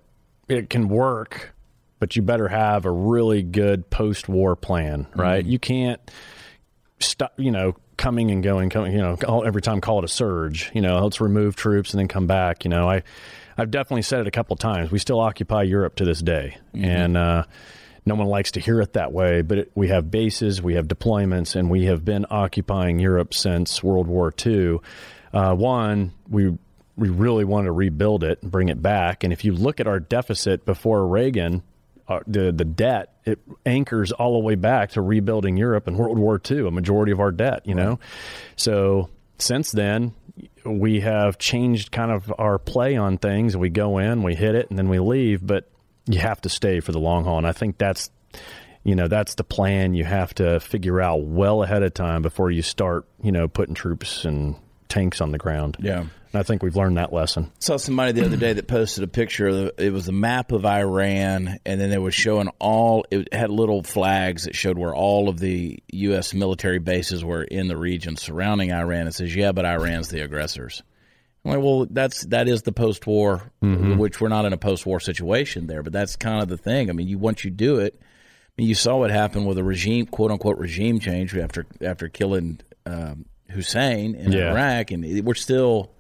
it 0.49 0.69
can 0.69 0.89
work, 0.89 1.55
but 2.01 2.17
you 2.17 2.23
better 2.23 2.49
have 2.49 2.85
a 2.85 2.91
really 2.91 3.43
good 3.43 3.89
post-war 3.89 4.57
plan, 4.57 5.07
right? 5.15 5.45
You 5.45 5.61
can't 5.61 6.01
stop, 6.99 7.35
you 7.37 7.53
know, 7.53 7.77
coming 7.97 8.33
and 8.33 8.43
going, 8.43 8.69
coming, 8.69 8.93
you 8.93 8.99
know, 8.99 9.17
all, 9.29 9.45
every 9.45 9.63
time 9.63 9.81
call 9.81 10.01
it 10.01 10.05
a 10.05 10.09
surge. 10.09 10.73
You 10.75 10.81
know, 10.81 10.99
let's 11.05 11.21
remove 11.21 11.55
troops 11.55 11.93
and 11.93 12.01
then 12.01 12.09
come 12.09 12.27
back. 12.27 12.65
You 12.65 12.71
know, 12.71 12.91
I, 12.91 13.05
I've 13.57 13.71
definitely 13.71 14.03
said 14.03 14.23
it 14.23 14.27
a 14.27 14.33
couple 14.33 14.57
times. 14.57 14.91
We 14.91 14.99
still 14.99 15.21
occupy 15.21 15.63
Europe 15.63 15.95
to 15.97 16.05
this 16.05 16.21
day, 16.21 16.57
and 16.75 17.17
uh, 17.17 17.45
no 18.05 18.15
one 18.15 18.27
likes 18.27 18.53
to 18.53 18.61
hear 18.61 18.81
it 18.81 18.95
that 18.95 19.13
way. 19.13 19.43
But 19.43 19.59
it, 19.59 19.73
we 19.75 19.89
have 19.89 20.11
bases, 20.11 20.61
we 20.61 20.75
have 20.75 20.89
deployments, 20.89 21.55
and 21.57 21.71
we 21.71 21.85
have 21.87 22.05
been 22.05 22.27
occupying 22.31 22.99
Europe 22.99 23.35
since 23.35 23.83
World 23.83 24.07
War 24.07 24.33
II. 24.45 24.79
Uh, 25.33 25.55
one, 25.55 26.13
we 26.29 26.57
we 26.97 27.09
really 27.09 27.45
want 27.45 27.67
to 27.67 27.73
rebuild 27.73 28.23
it 28.23 28.43
and 28.43 28.51
bring 28.51 28.69
it 28.69 28.83
back. 28.83 29.25
And 29.25 29.33
if 29.33 29.45
you 29.45 29.53
look 29.53 29.81
at 29.81 29.87
our 29.87 29.99
deficit 29.99 30.65
before 30.67 31.07
Reagan, 31.07 31.63
uh, 32.09 32.21
the 32.27 32.53
the 32.53 32.65
debt 32.65 33.15
it 33.25 33.39
anchors 33.65 34.13
all 34.13 34.33
the 34.33 34.45
way 34.45 34.57
back 34.57 34.91
to 34.91 35.01
rebuilding 35.01 35.57
Europe 35.57 35.87
and 35.87 35.97
World 35.97 36.19
War 36.19 36.41
II. 36.51 36.67
A 36.67 36.71
majority 36.71 37.13
of 37.13 37.21
our 37.21 37.31
debt, 37.31 37.63
you 37.67 37.75
know. 37.75 37.99
So 38.57 39.09
since 39.39 39.71
then, 39.71 40.15
we 40.65 41.01
have 41.01 41.39
changed 41.39 41.93
kind 41.93 42.11
of 42.11 42.33
our 42.39 42.59
play 42.59 42.97
on 42.97 43.19
things. 43.19 43.57
We 43.57 43.69
go 43.69 43.99
in, 43.99 44.23
we 44.23 44.35
hit 44.35 44.55
it, 44.55 44.71
and 44.71 44.79
then 44.79 44.89
we 44.89 44.99
leave. 44.99 45.47
But 45.47 45.71
you 46.07 46.19
have 46.19 46.41
to 46.43 46.49
stay 46.49 46.81
for 46.81 46.93
the 46.93 47.01
long 47.01 47.25
haul, 47.25 47.39
and 47.39 47.47
I 47.47 47.53
think 47.53 47.79
that's 47.79 48.11
you 48.85 48.95
know 48.95 49.09
that's 49.09 49.35
the 49.35 49.45
plan. 49.45 49.95
You 49.95 50.05
have 50.05 50.35
to 50.35 50.61
figure 50.61 51.01
out 51.01 51.23
well 51.23 51.63
ahead 51.63 51.83
of 51.83 51.95
time 51.95 52.23
before 52.23 52.51
you 52.51 52.63
start, 52.63 53.07
you 53.23 53.33
know, 53.33 53.49
putting 53.49 53.75
troops 53.75 54.25
and 54.25 54.57
tanks 54.89 55.21
on 55.21 55.33
the 55.33 55.39
ground. 55.39 55.77
Yeah. 55.81 56.01
And 56.01 56.41
I 56.41 56.45
think 56.45 56.63
we've 56.63 56.77
learned 56.77 56.97
that 56.97 57.13
lesson. 57.13 57.53
saw 57.59 57.77
somebody 57.77 58.13
the 58.13 58.25
other 58.25 58.39
day 58.39 58.55
that 58.55 58.67
posted 58.67 59.05
a 59.05 59.07
picture. 59.07 59.49
Of 59.49 59.55
the, 59.55 59.87
it 59.87 59.93
was 59.93 60.09
a 60.09 60.13
map 60.13 60.51
of 60.51 60.65
Iran, 60.65 61.59
and 61.67 61.81
then 61.81 61.93
it 61.93 62.01
was 62.01 62.15
showing 62.15 62.49
all. 62.59 63.05
It 63.11 63.33
had 63.35 63.51
little 63.51 63.83
flags 63.83 64.45
that 64.45 64.57
showed 64.57 64.79
where 64.79 64.95
all 64.95 65.29
of 65.29 65.39
the 65.39 65.79
U.S. 65.93 66.33
military 66.33 66.79
bases 66.79 67.23
were 67.23 67.43
in 67.43 67.69
the 67.69 67.77
region 67.77 68.17
surrounding 68.17 68.73
Iran. 68.73 69.09
It 69.09 69.15
says, 69.15 69.35
"Yeah, 69.35 69.53
but 69.53 69.67
Iran's 69.67 70.09
the 70.09 70.23
aggressors." 70.23 70.83
I'm 71.45 71.51
like, 71.51 71.61
well, 71.61 71.87
that's 71.91 72.25
that 72.27 72.47
is 72.49 72.63
the 72.63 72.73
post-war, 72.73 73.51
which 73.61 74.21
we're 74.21 74.29
not 74.29 74.45
in 74.45 74.53
a 74.53 74.57
post-war 74.57 75.01
situation 75.01 75.67
there, 75.67 75.83
but 75.83 75.93
that's 75.93 76.15
kind 76.17 76.43
of 76.43 76.49
the 76.49 76.57
thing. 76.57 76.89
I 76.89 76.93
mean, 76.93 77.09
you 77.09 77.19
once 77.19 77.45
you 77.45 77.51
do 77.51 77.79
it, 77.79 77.99
I 78.01 78.05
mean, 78.57 78.69
you 78.69 78.75
saw 78.75 78.99
what 78.99 79.11
happened 79.11 79.47
with 79.47 79.59
a 79.59 79.65
regime, 79.65 80.07
quote 80.07 80.31
unquote, 80.31 80.59
regime 80.59 81.01
change 81.01 81.37
after 81.37 81.67
after 81.81 82.09
killing 82.09 82.61
um, 82.87 83.25
Hussein 83.51 84.15
in 84.15 84.31
Yeah. 84.33 84.53
Iraq, 84.53 84.93
and 84.93 85.25
we're 85.25 85.35
still 85.35 85.91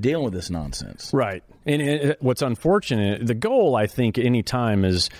dealing 0.00 0.24
with 0.24 0.32
this 0.34 0.48
nonsense. 0.50 1.10
Right. 1.12 1.42
And 1.66 1.82
it, 1.82 2.22
what's 2.22 2.42
unfortunate, 2.42 3.26
the 3.26 3.34
goal, 3.34 3.76
I 3.76 3.86
think, 3.86 4.16
any 4.18 4.42
time 4.42 4.84
is 4.84 5.10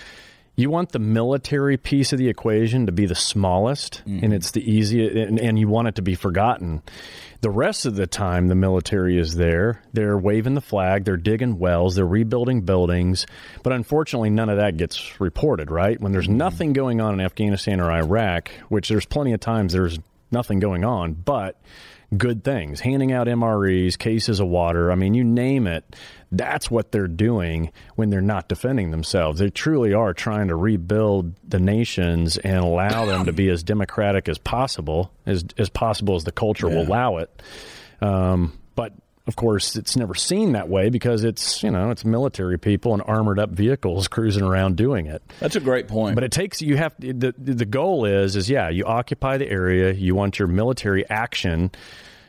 you 0.55 0.69
want 0.69 0.91
the 0.91 0.99
military 0.99 1.77
piece 1.77 2.13
of 2.13 2.19
the 2.19 2.29
equation 2.29 2.85
to 2.85 2.91
be 2.91 3.07
the 3.07 3.15
smallest, 3.15 4.03
and 4.05 4.21
mm-hmm. 4.21 4.33
it's 4.33 4.51
the 4.51 4.71
easiest, 4.71 5.15
and, 5.15 5.39
and 5.39 5.57
you 5.57 5.67
want 5.67 5.87
it 5.87 5.95
to 5.95 6.03
be 6.03 6.13
forgotten. 6.13 6.83
The 7.41 7.49
rest 7.49 7.85
of 7.85 7.95
the 7.95 8.05
time, 8.05 8.47
the 8.47 8.55
military 8.55 9.17
is 9.17 9.35
there. 9.35 9.81
They're 9.93 10.17
waving 10.17 10.53
the 10.53 10.61
flag, 10.61 11.05
they're 11.05 11.17
digging 11.17 11.57
wells, 11.57 11.95
they're 11.95 12.05
rebuilding 12.05 12.61
buildings. 12.61 13.25
But 13.63 13.73
unfortunately, 13.73 14.29
none 14.29 14.49
of 14.49 14.57
that 14.57 14.77
gets 14.77 15.19
reported, 15.19 15.71
right? 15.71 15.99
When 15.99 16.11
there's 16.11 16.27
mm-hmm. 16.27 16.37
nothing 16.37 16.73
going 16.73 17.01
on 17.01 17.15
in 17.15 17.21
Afghanistan 17.21 17.81
or 17.81 17.91
Iraq, 17.91 18.49
which 18.69 18.89
there's 18.89 19.05
plenty 19.05 19.33
of 19.33 19.39
times 19.39 19.73
there's 19.73 19.97
nothing 20.31 20.59
going 20.59 20.85
on, 20.85 21.13
but 21.13 21.59
good 22.17 22.43
things, 22.43 22.79
handing 22.79 23.11
out 23.11 23.27
MREs, 23.27 23.97
cases 23.97 24.39
of 24.39 24.47
water. 24.47 24.91
I 24.91 24.95
mean, 24.95 25.13
you 25.13 25.23
name 25.23 25.67
it. 25.67 25.95
That's 26.31 26.71
what 26.71 26.91
they're 26.91 27.07
doing 27.07 27.71
when 27.95 28.09
they're 28.09 28.21
not 28.21 28.49
defending 28.49 28.91
themselves. 28.91 29.39
They 29.39 29.49
truly 29.49 29.93
are 29.93 30.13
trying 30.13 30.47
to 30.47 30.55
rebuild 30.55 31.35
the 31.47 31.59
nations 31.59 32.37
and 32.37 32.57
allow 32.57 33.05
them 33.05 33.25
to 33.25 33.33
be 33.33 33.49
as 33.49 33.63
democratic 33.63 34.27
as 34.27 34.37
possible, 34.37 35.11
as 35.25 35.45
as 35.57 35.69
possible 35.69 36.15
as 36.15 36.23
the 36.23 36.31
culture 36.31 36.67
will 36.67 36.81
allow 36.87 37.17
it. 37.17 37.41
Um, 38.01 38.57
but 38.75 38.93
of 39.25 39.37
course, 39.37 39.77
it's 39.77 39.95
never 39.95 40.15
seen 40.15 40.51
that 40.51 40.67
way 40.67 40.89
because 40.89 41.23
it's 41.23 41.63
you 41.63 41.71
know 41.71 41.91
it's 41.91 42.03
military 42.03 42.59
people 42.59 42.93
and 42.93 43.01
armored 43.05 43.39
up 43.39 43.51
vehicles 43.51 44.07
cruising 44.09 44.43
around 44.43 44.75
doing 44.75 45.05
it. 45.05 45.21
That's 45.39 45.55
a 45.55 45.61
great 45.61 45.87
point. 45.87 46.15
But 46.15 46.23
it 46.25 46.31
takes 46.31 46.61
you 46.61 46.75
have 46.75 46.93
the 46.99 47.33
the 47.37 47.65
goal 47.65 48.05
is 48.05 48.35
is 48.35 48.49
yeah 48.49 48.69
you 48.69 48.85
occupy 48.85 49.37
the 49.37 49.49
area 49.49 49.93
you 49.93 50.13
want 50.13 50.39
your 50.39 50.47
military 50.47 51.07
action, 51.09 51.71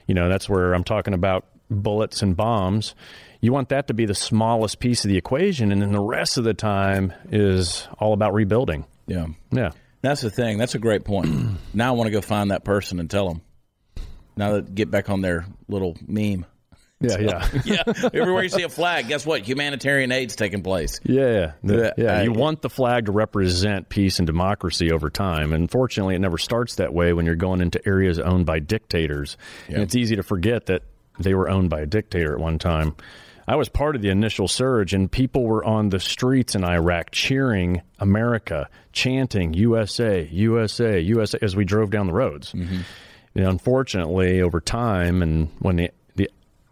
you 0.07 0.15
know 0.15 0.29
that's 0.29 0.49
where 0.49 0.73
I'm 0.73 0.85
talking 0.85 1.15
about 1.15 1.47
bullets 1.69 2.23
and 2.23 2.37
bombs. 2.37 2.95
You 3.41 3.53
want 3.53 3.71
that 3.71 3.89
to 3.89 3.95
be 3.95 4.07
the 4.07 4.15
smallest 4.15 4.79
piece 4.79 5.05
of 5.05 5.11
the 5.11 5.19
equation, 5.19 5.73
and 5.73 5.83
then 5.83 5.93
the 5.93 6.01
rest 6.01 6.39
of 6.39 6.45
the 6.45 6.55
time 6.55 7.13
is 7.31 7.87
all 7.99 8.15
about 8.15 8.33
rebuilding. 8.33 8.87
yeah, 9.07 9.27
Yeah, 9.51 9.73
that's 10.01 10.23
the 10.23 10.31
thing. 10.31 10.59
That's 10.59 10.75
a 10.75 10.79
great 10.79 11.05
point. 11.05 11.59
now 11.75 11.89
I 11.89 11.97
want 11.97 12.07
to 12.07 12.13
go 12.13 12.21
find 12.21 12.53
that 12.53 12.65
person 12.65 13.01
and 13.01 13.11
tell 13.11 13.29
them. 13.29 13.43
Now 14.37 14.53
that 14.53 14.75
get 14.75 14.91
back 14.91 15.11
on 15.11 15.21
their 15.21 15.47
little 15.69 15.97
meme. 16.07 16.47
Yeah, 17.05 17.49
yeah, 17.65 17.85
Yeah, 17.87 18.09
everywhere 18.13 18.43
you 18.43 18.49
see 18.49 18.63
a 18.63 18.69
flag, 18.69 19.09
guess 19.09 19.27
what? 19.27 19.47
Humanitarian 19.47 20.13
aid's 20.13 20.37
taking 20.37 20.63
place. 20.63 21.01
yeah, 21.05 21.53
Yeah, 21.63 21.93
yeah. 21.97 22.23
You 22.23 22.33
want 22.33 22.63
the 22.63 22.71
flag 22.71 23.07
to 23.07 23.13
represent 23.13 23.89
peace 23.89 24.19
and 24.19 24.27
democracy 24.27 24.93
over 24.93 25.11
time. 25.11 25.53
And 25.53 25.65
Unfortunately, 25.65 26.15
it 26.15 26.21
never 26.21 26.39
starts 26.39 26.77
that 26.77 26.93
way 26.95 27.13
when 27.13 27.27
you're 27.27 27.35
going 27.35 27.61
into 27.61 27.81
areas 27.87 28.19
owned 28.19 28.47
by 28.47 28.61
dictators, 28.61 29.37
and 29.69 29.79
it's 29.83 29.95
easy 29.95 30.17
to 30.17 30.23
forget 30.23 30.67
that 30.67 30.83
they 31.19 31.35
were 31.35 31.49
owned 31.49 31.71
by 31.71 31.81
a 31.81 31.87
dictator 31.87 32.35
at 32.35 32.41
one 32.41 32.59
time. 32.59 32.95
I 33.47 33.57
was 33.57 33.69
part 33.69 33.95
of 33.97 34.03
the 34.03 34.09
initial 34.09 34.49
surge, 34.49 34.95
and 34.95 35.11
people 35.11 35.45
were 35.45 35.65
on 35.65 35.91
the 35.91 36.01
streets 36.01 36.55
in 36.55 36.65
Iraq 36.65 37.11
cheering 37.11 37.83
America, 37.99 38.69
chanting 38.93 39.53
USA, 39.55 40.27
USA, 40.31 41.01
USA 41.01 41.39
as 41.43 41.55
we 41.55 41.65
drove 41.65 41.91
down 41.91 42.07
the 42.07 42.13
roads. 42.13 42.53
Mm-hmm. 42.53 42.81
And 43.35 43.47
unfortunately, 43.47 44.41
over 44.41 44.61
time, 44.61 45.23
and 45.23 45.51
when 45.59 45.77
the, 45.77 45.91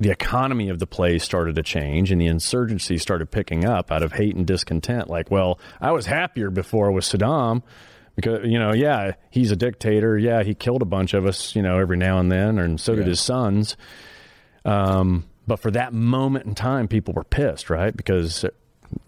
the 0.01 0.11
economy 0.11 0.69
of 0.69 0.79
the 0.79 0.87
place 0.87 1.23
started 1.23 1.55
to 1.55 1.63
change 1.63 2.11
and 2.11 2.21
the 2.21 2.27
insurgency 2.27 2.99
started 2.99 3.31
picking 3.31 3.65
up 3.65 3.93
out 3.93 4.03
of 4.03 4.13
hate 4.13 4.35
and 4.35 4.47
discontent, 4.47 5.09
like, 5.09 5.31
well, 5.31 5.59
I 5.81 5.93
was 5.93 6.07
happier 6.07 6.51
before 6.51 6.91
with 6.91 7.05
Saddam 7.05 7.63
because 8.17 8.41
you 8.45 8.59
know, 8.59 8.73
yeah, 8.73 9.13
he's 9.31 9.51
a 9.51 9.57
dictator. 9.57 10.19
Yeah, 10.19 10.43
he 10.43 10.55
killed 10.55 10.83
a 10.83 10.87
bunch 10.87 11.15
of 11.15 11.27
us, 11.27 11.55
you 11.55 11.63
know, 11.63 11.79
every 11.79 11.97
now 11.97 12.19
and 12.19 12.31
then, 12.31 12.59
and 12.59 12.81
so 12.81 12.95
did 12.95 13.07
his 13.07 13.21
sons. 13.21 13.77
Um, 14.65 15.25
but 15.47 15.57
for 15.57 15.71
that 15.73 15.93
moment 15.93 16.47
in 16.47 16.55
time, 16.55 16.89
people 16.89 17.15
were 17.15 17.25
pissed, 17.25 17.71
right? 17.71 17.97
Because 17.97 18.45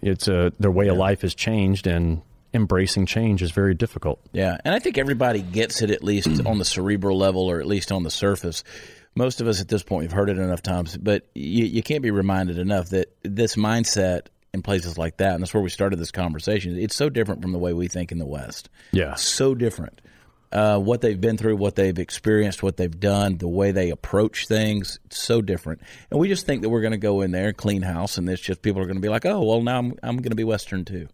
it's 0.02 0.28
a 0.28 0.52
their 0.58 0.70
way 0.70 0.88
of 0.88 0.96
life 0.96 1.22
has 1.22 1.34
changed, 1.34 1.86
and 1.86 2.22
embracing 2.52 3.06
change 3.06 3.42
is 3.42 3.50
very 3.50 3.74
difficult. 3.74 4.20
Yeah, 4.32 4.56
and 4.64 4.74
I 4.74 4.78
think 4.78 4.98
everybody 4.98 5.42
gets 5.42 5.82
it 5.82 5.90
at 5.90 6.02
least 6.02 6.28
on 6.46 6.58
the 6.58 6.64
cerebral 6.64 7.18
level 7.18 7.50
or 7.50 7.60
at 7.60 7.66
least 7.66 7.92
on 7.92 8.02
the 8.02 8.10
surface. 8.10 8.64
Most 9.16 9.40
of 9.40 9.46
us 9.46 9.60
at 9.60 9.68
this 9.68 9.82
point 9.82 10.02
we've 10.02 10.12
heard 10.12 10.28
it 10.30 10.38
enough 10.38 10.62
times, 10.62 10.96
but 10.96 11.26
you, 11.34 11.64
you 11.64 11.82
can't 11.82 12.02
be 12.02 12.10
reminded 12.10 12.58
enough 12.58 12.88
that 12.90 13.14
this 13.22 13.56
mindset 13.56 14.26
in 14.52 14.62
places 14.62 14.96
like 14.98 15.16
that, 15.18 15.34
and 15.34 15.42
that's 15.42 15.52
where 15.54 15.62
we 15.62 15.70
started 15.70 15.98
this 15.98 16.10
conversation. 16.12 16.78
It's 16.78 16.94
so 16.96 17.08
different 17.08 17.42
from 17.42 17.52
the 17.52 17.58
way 17.58 17.72
we 17.72 17.88
think 17.88 18.12
in 18.12 18.18
the 18.18 18.26
West. 18.26 18.68
Yeah. 18.92 19.14
so 19.14 19.54
different. 19.54 20.00
Uh, 20.52 20.78
what 20.78 21.00
they've 21.00 21.20
been 21.20 21.36
through, 21.36 21.56
what 21.56 21.74
they've 21.74 21.98
experienced, 21.98 22.62
what 22.62 22.76
they've 22.76 23.00
done, 23.00 23.38
the 23.38 23.48
way 23.48 23.72
they 23.72 23.90
approach 23.90 24.46
things, 24.46 25.00
it's 25.06 25.20
so 25.20 25.42
different. 25.42 25.80
And 26.12 26.20
we 26.20 26.28
just 26.28 26.46
think 26.46 26.62
that 26.62 26.68
we're 26.68 26.82
going 26.82 26.92
to 26.92 26.96
go 26.96 27.22
in 27.22 27.32
there, 27.32 27.52
clean 27.52 27.82
house, 27.82 28.18
and 28.18 28.30
it's 28.30 28.40
just 28.40 28.62
people 28.62 28.80
are 28.80 28.84
going 28.86 28.94
to 28.94 29.02
be 29.02 29.08
like, 29.08 29.26
oh, 29.26 29.42
well, 29.42 29.60
now 29.62 29.78
I'm, 29.78 29.94
I'm 30.04 30.16
going 30.18 30.30
to 30.30 30.36
be 30.36 30.44
Western 30.44 30.84
too. 30.84 31.08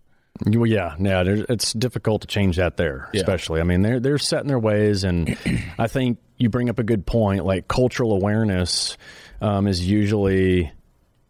Well, 0.46 0.66
yeah, 0.66 0.94
yeah. 0.98 1.22
It's 1.48 1.72
difficult 1.72 2.20
to 2.22 2.26
change 2.26 2.56
that 2.56 2.76
there, 2.76 3.08
Yeah. 3.14 3.20
especially. 3.20 3.60
I 3.60 3.64
mean, 3.64 3.80
they're 3.80 4.00
they're 4.00 4.18
set 4.18 4.42
in 4.42 4.48
their 4.48 4.58
ways, 4.58 5.04
and 5.04 5.36
I 5.78 5.86
think 5.86 6.18
you 6.40 6.48
bring 6.48 6.68
up 6.70 6.78
a 6.78 6.82
good 6.82 7.06
point. 7.06 7.44
Like 7.44 7.68
cultural 7.68 8.12
awareness 8.12 8.96
um, 9.40 9.68
is 9.68 9.86
usually 9.86 10.72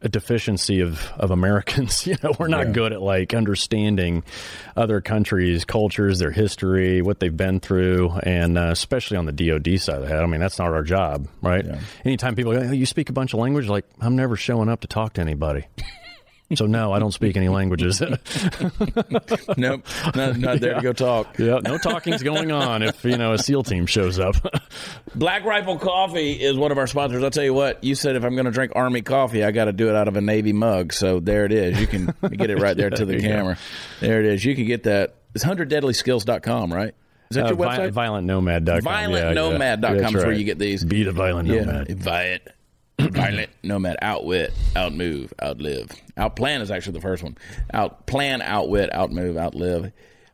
a 0.03 0.09
deficiency 0.09 0.81
of 0.81 1.13
of 1.19 1.31
Americans. 1.31 2.07
you 2.07 2.17
know, 2.23 2.33
we're 2.39 2.49
not 2.49 2.73
good 2.73 2.93
at 2.93 3.03
like 3.03 3.35
understanding 3.35 4.23
other 4.77 5.01
countries' 5.01 5.65
cultures, 5.65 6.19
their 6.19 6.31
history, 6.31 7.03
what 7.03 7.21
they've 7.21 7.37
been 7.37 7.61
through, 7.61 8.11
and 8.23 8.57
uh, 8.57 8.69
especially 8.71 9.17
on 9.17 9.27
the 9.27 9.33
DoD 9.33 9.81
side 9.81 10.03
of 10.03 10.09
that. 10.09 10.23
I 10.23 10.27
mean, 10.27 10.41
that's 10.41 10.59
not 10.59 10.73
our 10.73 10.83
job, 10.83 11.29
right? 11.43 11.67
Anytime 12.05 12.37
people 12.37 12.53
go, 12.53 12.61
"Oh, 12.61 12.73
you 12.73 12.87
speak 12.87 13.11
a 13.11 13.13
bunch 13.13 13.35
of 13.35 13.41
language, 13.41 13.69
like 13.69 13.85
I'm 14.01 14.17
never 14.17 14.37
showing 14.37 14.69
up 14.69 14.81
to 14.83 14.87
talk 14.87 15.15
to 15.15 15.21
anybody. 15.21 15.67
So 16.57 16.67
no, 16.67 16.93
I 16.93 16.99
don't 16.99 17.13
speak 17.13 17.37
any 17.37 17.49
languages. 17.49 18.01
nope, 19.57 19.87
not, 20.17 20.37
not 20.37 20.61
there 20.61 20.75
to 20.75 20.81
go 20.83 20.93
talk. 20.93 21.39
yeah, 21.39 21.61
no 21.63 21.79
talking's 21.79 22.23
going 22.23 22.51
on 22.51 22.83
if 22.83 23.05
you 23.05 23.17
know 23.17 23.33
a 23.35 23.39
SEAL 23.39 23.63
team 23.65 23.87
shows 23.87 24.19
up. 24.19 24.35
Black 25.15 25.45
Rifle 25.45 25.79
Coffee 25.79 26.33
is 26.33 26.57
one 26.57 26.73
of 26.73 26.79
our 26.79 26.87
sponsors. 26.87 27.23
I'll 27.23 27.31
tell 27.31 27.45
you 27.45 27.55
what, 27.55 27.83
you 27.85 27.95
said 27.95 28.17
if 28.17 28.25
I'm 28.25 28.35
going 28.35 28.47
to 28.47 28.51
drink 28.51 28.73
Army 28.75 29.03
coffee, 29.03 29.45
I 29.45 29.53
got 29.53 29.67
to 29.67 29.73
do 29.73 29.89
it 29.89 29.95
out 29.95 30.09
of 30.09 30.17
a 30.17 30.21
Navy 30.21 30.53
mug. 30.53 30.93
So 30.93 31.21
there 31.21 31.45
it 31.45 31.53
is. 31.53 31.81
You 31.81 31.87
can 31.87 32.15
get 32.33 32.51
it 32.51 32.59
right 32.59 32.77
there 32.77 32.91
to 32.91 33.05
the 33.05 33.13
there 33.13 33.17
you 33.21 33.29
go. 33.29 33.35
camera. 33.35 33.59
There 34.01 34.19
it 34.21 34.27
is. 34.27 34.45
You 34.45 34.55
can 34.57 34.67
get 34.67 34.83
that. 34.85 35.15
It's 35.35 35.45
100deadlyskills.com, 35.45 36.73
right? 36.73 36.95
Is 37.31 37.37
that 37.37 37.45
Uh, 37.45 37.49
your 37.51 37.57
vi- 37.59 37.79
website? 37.79 37.93
violentnomad.com. 37.93 38.81
ViolentNomad.com 38.83 39.97
yeah, 39.99 40.09
is 40.09 40.15
where 40.15 40.33
you 40.33 40.43
get 40.45 40.59
these. 40.59 40.83
Be 40.85 41.05
the 41.05 41.13
violent 41.13 41.49
Yeah, 41.49 41.61
nomad. 41.65 41.97
violent, 41.97 42.43
violent 43.09 43.51
nomad, 43.63 43.97
outwit, 44.03 44.53
outmove, 44.75 45.33
outlive. 45.43 45.91
Outplan 46.17 46.61
is 46.61 46.71
actually 46.71 46.95
the 46.95 47.01
first 47.01 47.23
one. 47.23 47.37
Outplan, 47.73 48.43
outwit, 48.43 48.91
outmove, 48.93 49.37
outlive. 49.37 49.93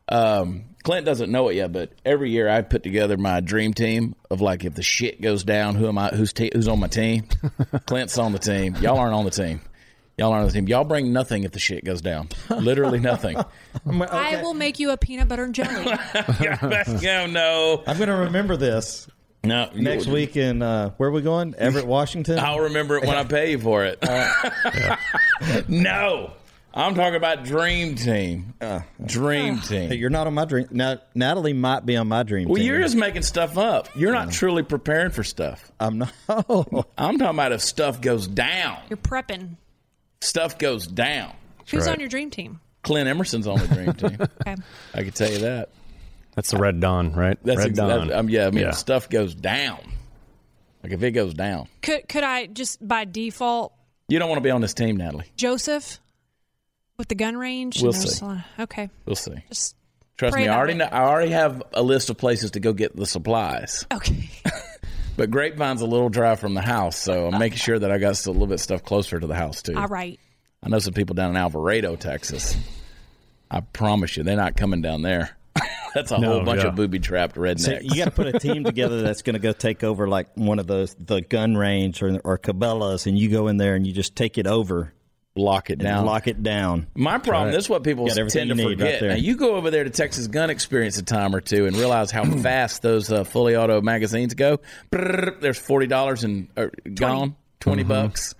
Um, 0.09 0.65
Clint 0.83 1.05
doesn't 1.05 1.29
know 1.31 1.49
it 1.49 1.55
yet, 1.55 1.73
but 1.73 1.91
every 2.05 2.31
year 2.31 2.47
I 2.47 2.61
put 2.61 2.81
together 2.83 3.17
my 3.17 3.41
dream 3.41 3.73
team 3.73 4.15
of 4.31 4.39
like 4.39 4.63
if 4.63 4.73
the 4.73 4.83
shit 4.83 5.21
goes 5.21 5.43
down, 5.43 5.75
who 5.75 5.87
am 5.87 5.97
I? 5.97 6.09
Who's 6.09 6.31
te- 6.31 6.51
who's 6.53 6.67
on 6.69 6.79
my 6.79 6.87
team? 6.87 7.25
Clint's 7.85 8.17
on 8.17 8.31
the 8.31 8.39
team. 8.39 8.75
Y'all 8.77 8.97
aren't 8.97 9.13
on 9.13 9.25
the 9.25 9.31
team. 9.31 9.59
Y'all 10.17 10.31
aren't 10.31 10.43
on 10.43 10.47
the 10.47 10.53
team. 10.53 10.67
Y'all 10.67 10.83
bring 10.83 11.13
nothing 11.13 11.43
if 11.43 11.51
the 11.51 11.59
shit 11.59 11.83
goes 11.83 12.01
down. 12.01 12.29
Literally 12.49 12.99
nothing. 12.99 13.37
I 13.85 14.41
will 14.41 14.53
make 14.53 14.79
you 14.79 14.91
a 14.91 14.97
peanut 14.97 15.27
butter 15.27 15.43
and 15.43 15.53
jelly. 15.53 15.85
no, 17.03 17.27
no, 17.27 17.83
I'm 17.85 17.97
going 17.97 18.09
to 18.09 18.15
remember 18.15 18.57
this 18.57 19.07
no. 19.43 19.69
next 19.73 20.07
week 20.07 20.35
in 20.35 20.61
uh, 20.61 20.91
where 20.97 21.09
are 21.09 21.11
we 21.11 21.21
going? 21.21 21.55
Everett, 21.57 21.85
Washington. 21.87 22.39
I'll 22.39 22.61
remember 22.61 22.97
it 22.97 23.05
when 23.05 23.15
I 23.17 23.23
pay 23.23 23.51
you 23.51 23.59
for 23.59 23.85
it. 23.85 24.01
no, 25.67 26.33
I'm 26.73 26.95
talking 26.95 27.15
about 27.15 27.43
Dream 27.43 27.95
Team. 27.95 28.53
Uh, 28.61 28.65
uh, 28.65 28.81
dream 29.05 29.55
uh, 29.55 29.61
Team. 29.61 29.89
Hey, 29.89 29.95
You're 29.95 30.09
not 30.09 30.27
on 30.27 30.33
my 30.33 30.45
dream. 30.45 30.67
Now, 30.71 30.99
Natalie 31.15 31.53
might 31.53 31.85
be 31.85 31.97
on 31.97 32.07
my 32.07 32.23
dream 32.23 32.47
well, 32.47 32.57
team. 32.57 32.65
you're 32.65 32.81
just 32.81 32.95
making 32.95 33.23
stuff 33.23 33.57
up. 33.57 33.89
You're 33.95 34.13
not 34.13 34.31
truly 34.31 34.63
preparing 34.63 35.11
for 35.11 35.23
stuff. 35.23 35.71
I'm 35.79 35.99
not. 35.99 36.13
I'm 36.97 37.17
talking 37.17 37.21
about 37.21 37.51
if 37.51 37.61
stuff 37.61 38.01
goes 38.01 38.27
down. 38.27 38.79
You're 38.89 38.97
prepping. 38.97 39.55
Stuff 40.21 40.57
goes 40.57 40.87
down. 40.87 41.33
Who's 41.69 41.85
right. 41.85 41.93
on 41.93 41.99
your 41.99 42.09
dream 42.09 42.29
team? 42.29 42.59
Clint 42.83 43.09
Emerson's 43.09 43.47
on 43.47 43.59
the 43.59 43.67
Dream 43.67 43.93
Team. 43.93 44.17
Okay. 44.41 44.55
I 44.93 45.03
can 45.03 45.11
tell 45.11 45.29
you 45.29 45.39
that. 45.39 45.69
That's 46.37 46.51
the 46.51 46.57
Red 46.57 46.79
Dawn, 46.79 47.13
right? 47.13 47.37
That's 47.43 47.57
Red 47.57 47.67
ex- 47.69 47.77
Dawn. 47.77 48.07
that- 48.09 48.17
um, 48.19 48.29
yeah. 48.29 48.45
I 48.45 48.51
mean, 48.51 48.65
Yeah. 48.65 48.71
stuff 48.71 49.09
goes 49.09 49.33
down. 49.33 49.79
Like 50.83 50.91
if 50.93 51.01
it 51.01 51.11
goes 51.11 51.33
down, 51.33 51.67
Could 51.81 52.07
could 52.07 52.23
I 52.23 52.45
just 52.45 52.87
by 52.87 53.05
default 53.05 53.73
you 54.07 54.19
don't 54.19 54.29
want 54.29 54.37
to 54.37 54.43
be 54.43 54.51
on 54.51 54.61
this 54.61 54.75
team, 54.75 54.97
Natalie. 54.97 55.25
Joseph 55.35 55.99
with 56.97 57.07
the 57.07 57.15
gun 57.15 57.35
range? 57.35 57.81
We'll 57.81 57.91
see. 57.91 58.23
lot- 58.23 58.43
Okay. 58.59 58.89
We'll 59.07 59.15
see. 59.15 59.33
Just 59.49 59.75
Trust 60.17 60.35
me, 60.37 60.47
I 60.47 60.55
already 60.55 60.75
know, 60.75 60.85
I 60.85 61.01
already 61.01 61.31
have 61.31 61.61
a 61.73 61.81
list 61.81 62.09
of 62.11 62.17
places 62.17 62.51
to 62.51 62.59
go 62.59 62.71
get 62.71 62.95
the 62.95 63.05
supplies. 63.07 63.85
okay. 63.91 64.29
But 65.17 65.31
Grapevine's 65.31 65.81
a 65.81 65.87
little 65.87 66.09
dry 66.09 66.35
from 66.35 66.53
the 66.53 66.61
house, 66.61 66.95
so 66.95 67.27
I'm 67.27 67.39
making 67.39 67.57
sure 67.57 67.79
that 67.79 67.89
I 67.91 67.97
got 67.97 68.23
a 68.27 68.31
little 68.31 68.45
bit 68.45 68.59
stuff 68.59 68.83
closer 68.83 69.19
to 69.19 69.25
the 69.25 69.33
house 69.33 69.63
too. 69.63 69.75
All 69.75 69.87
right. 69.87 70.19
I 70.61 70.69
know 70.69 70.77
some 70.77 70.93
people 70.93 71.15
down 71.15 71.31
in 71.31 71.37
Alvarado, 71.37 71.95
Texas. 71.95 72.55
I 73.49 73.61
promise 73.61 74.15
you, 74.15 74.21
they're 74.23 74.35
not 74.35 74.55
coming 74.55 74.83
down 74.83 75.01
there. 75.01 75.35
That's 75.97 76.11
a 76.11 76.19
No, 76.19 76.33
whole 76.33 76.43
bunch 76.43 76.61
yeah. 76.61 76.67
of 76.67 76.75
booby 76.75 76.99
trapped 76.99 77.35
So 77.35 77.41
rednecks. 77.41 77.83
you 77.83 77.95
got 77.95 78.05
to 78.05 78.11
put 78.11 78.27
a 78.27 78.37
team 78.39 78.63
together 78.63 79.01
that's 79.01 79.23
going 79.23 79.33
to 79.33 79.39
go 79.39 79.51
take 79.51 79.83
over 79.83 80.07
like 80.07 80.27
one 80.35 80.59
of 80.59 80.67
those 80.67 80.93
the 80.99 81.21
gun 81.21 81.55
range 81.57 82.03
or 82.03 82.19
or 82.23 82.37
Cabela's, 82.37 83.07
and 83.07 83.17
you 83.17 83.29
go 83.29 83.47
in 83.47 83.57
there 83.57 83.73
and 83.75 83.85
you 83.87 83.93
just 83.93 84.15
take 84.15 84.37
it 84.37 84.45
over 84.45 84.93
lock 85.35 85.69
it 85.69 85.77
down. 85.77 86.03
lock 86.05 86.27
it 86.27 86.41
down. 86.41 86.87
My 86.95 87.19
problem, 87.19 87.51
this 87.51 87.65
is 87.65 87.69
what 87.69 87.83
people 87.83 88.07
tend 88.07 88.29
to 88.31 88.39
you 88.39 88.53
need 88.55 88.81
right 88.81 88.95
forget. 88.95 89.01
now, 89.03 89.13
you 89.15 89.35
go 89.35 89.55
over 89.55 89.69
there 89.69 89.83
to 89.83 89.89
Texas 89.91 90.25
Gun 90.27 90.49
Experience 90.49 90.97
a 90.97 91.03
time 91.03 91.35
or 91.35 91.41
two 91.41 91.65
and 91.67 91.75
realize 91.75 92.09
how 92.11 92.23
fast 92.41 92.81
those 92.81 93.11
uh, 93.11 93.23
fully 93.23 93.55
auto 93.55 93.79
magazines 93.81 94.33
go. 94.33 94.59
Brrr, 94.91 95.39
there's 95.39 95.59
forty 95.59 95.85
dollars 95.87 96.23
and 96.23 96.47
uh, 96.57 96.67
gone, 96.93 97.35
20 97.59 97.81
Mm-hmm. 97.83 97.87
bucks, 97.89 98.33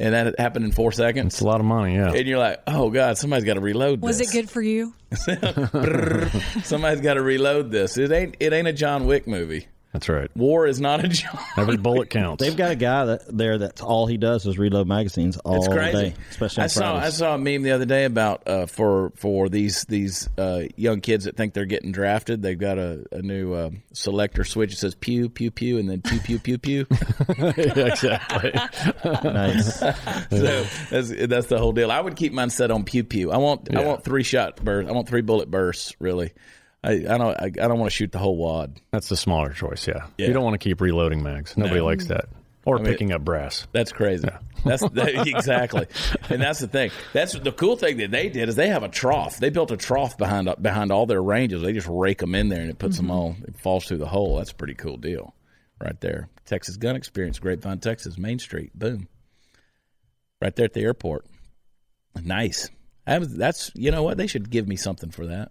and 0.00 0.14
that 0.14 0.38
happened 0.40 0.64
in 0.64 0.72
four 0.72 0.90
seconds. 0.90 1.34
It's 1.34 1.40
a 1.42 1.46
lot 1.46 1.60
of 1.60 1.66
money, 1.66 1.94
yeah. 1.94 2.12
And 2.12 2.26
you're 2.26 2.38
like, 2.40 2.60
oh 2.66 2.90
god, 2.90 3.18
somebody's 3.18 3.44
got 3.44 3.54
to 3.54 3.60
reload. 3.60 4.02
Was 4.02 4.18
this. 4.18 4.30
it 4.30 4.32
good 4.32 4.50
for 4.50 4.60
you? 4.62 4.94
Somebody's 6.64 7.00
got 7.00 7.14
to 7.14 7.22
reload 7.22 7.70
this. 7.70 7.98
It 7.98 8.12
ain't. 8.12 8.36
It 8.40 8.52
ain't 8.52 8.68
a 8.68 8.72
John 8.72 9.06
Wick 9.06 9.26
movie. 9.26 9.66
That's 9.92 10.08
right. 10.08 10.34
War 10.34 10.66
is 10.66 10.80
not 10.80 11.04
a 11.04 11.08
John. 11.08 11.38
Every 11.56 11.76
bullet 11.76 12.08
counts. 12.08 12.42
They've 12.42 12.56
got 12.56 12.70
a 12.70 12.76
guy 12.76 13.04
that 13.04 13.36
there 13.36 13.58
that's 13.58 13.82
all 13.82 14.06
he 14.06 14.16
does 14.16 14.46
is 14.46 14.58
reload 14.58 14.86
magazines 14.86 15.36
all 15.36 15.56
It's 15.56 15.68
crazy. 15.68 15.92
day, 15.92 16.14
especially 16.30 16.62
on 16.62 16.64
I 16.64 16.66
saw 16.68 16.96
I 16.96 17.10
saw 17.10 17.34
a 17.34 17.38
meme 17.38 17.62
the 17.62 17.72
other 17.72 17.84
day 17.84 18.06
about 18.06 18.48
uh, 18.48 18.64
for 18.66 19.12
for 19.16 19.50
these 19.50 19.84
these 19.84 20.30
uh, 20.38 20.62
young 20.76 21.02
kids 21.02 21.26
that 21.26 21.36
think 21.36 21.52
they're 21.52 21.66
getting 21.66 21.92
drafted. 21.92 22.40
They've 22.40 22.58
got 22.58 22.78
a, 22.78 23.04
a 23.12 23.20
new 23.20 23.52
uh, 23.52 23.70
selector 23.92 24.44
switch. 24.44 24.72
It 24.72 24.78
says 24.78 24.94
pew 24.94 25.28
pew 25.28 25.50
pew 25.50 25.78
and 25.78 25.90
then 25.90 26.00
pew 26.00 26.20
pew 26.20 26.38
pew 26.38 26.56
pew. 26.56 26.86
exactly. 27.28 28.52
nice. 29.24 29.78
so 30.30 30.64
that's, 30.90 31.10
that's 31.26 31.46
the 31.48 31.58
whole 31.58 31.72
deal. 31.72 31.90
I 31.90 32.00
would 32.00 32.16
keep 32.16 32.32
mine 32.32 32.48
set 32.48 32.70
on 32.70 32.84
pew 32.84 33.04
pew. 33.04 33.30
I 33.30 33.36
want 33.36 33.74
I 33.76 33.84
want 33.84 34.04
three 34.04 34.22
shot 34.22 34.56
bursts. 34.64 34.90
I 34.90 34.94
want 34.94 35.06
three 35.08 35.22
bullet 35.22 35.50
bursts. 35.50 35.94
Really. 35.98 36.32
I, 36.84 36.92
I 36.92 37.18
don't 37.18 37.36
I, 37.40 37.44
I 37.44 37.68
don't 37.68 37.78
want 37.78 37.90
to 37.90 37.96
shoot 37.96 38.12
the 38.12 38.18
whole 38.18 38.36
wad. 38.36 38.80
That's 38.90 39.08
the 39.08 39.16
smaller 39.16 39.52
choice, 39.52 39.86
yeah. 39.86 40.06
Yeah. 40.18 40.26
You 40.26 40.32
don't 40.32 40.44
want 40.44 40.54
to 40.54 40.58
keep 40.58 40.80
reloading 40.80 41.22
mags. 41.22 41.56
Nobody 41.56 41.80
No. 41.80 41.86
likes 41.86 42.06
that. 42.06 42.26
Or 42.64 42.76
mean- 42.76 42.86
picking 42.86 43.12
up 43.12 43.24
brass. 43.24 43.66
That's 43.72 43.92
crazy. 43.92 44.28
That's 44.64 44.88
that, 44.90 45.26
exactly, 45.26 45.88
and 46.30 46.40
that's 46.40 46.60
the 46.60 46.68
thing. 46.68 46.92
That's 47.12 47.32
the 47.32 47.50
cool 47.50 47.74
thing 47.74 47.96
that 47.96 48.12
they 48.12 48.28
did 48.28 48.48
is 48.48 48.54
they 48.54 48.68
have 48.68 48.84
a 48.84 48.88
trough. 48.88 49.38
They 49.38 49.50
built 49.50 49.72
a 49.72 49.76
trough 49.76 50.16
behind 50.16 50.48
behind 50.62 50.92
all 50.92 51.04
their 51.04 51.20
ranges. 51.20 51.62
They 51.62 51.72
just 51.72 51.88
rake 51.90 52.18
them 52.18 52.36
in 52.36 52.48
there 52.48 52.60
and 52.60 52.70
it 52.70 52.78
puts 52.78 52.96
them 52.96 53.06
mm-hmm. 53.06 53.12
all. 53.12 53.36
It 53.42 53.58
falls 53.58 53.86
through 53.86 53.98
the 53.98 54.06
hole. 54.06 54.36
That's 54.36 54.52
a 54.52 54.54
pretty 54.54 54.74
cool 54.74 54.98
deal, 54.98 55.34
right 55.80 56.00
there. 56.00 56.28
Texas 56.46 56.76
Gun 56.76 56.94
Experience, 56.94 57.40
Grapevine, 57.40 57.80
Texas, 57.80 58.16
Main 58.16 58.38
Street. 58.38 58.70
Boom, 58.72 59.08
right 60.40 60.54
there 60.54 60.66
at 60.66 60.74
the 60.74 60.82
airport. 60.82 61.26
Nice. 62.22 62.70
I 63.04 63.18
was, 63.18 63.34
that's 63.34 63.72
you 63.74 63.90
know 63.90 64.04
what 64.04 64.16
they 64.16 64.28
should 64.28 64.48
give 64.48 64.68
me 64.68 64.76
something 64.76 65.10
for 65.10 65.26
that. 65.26 65.50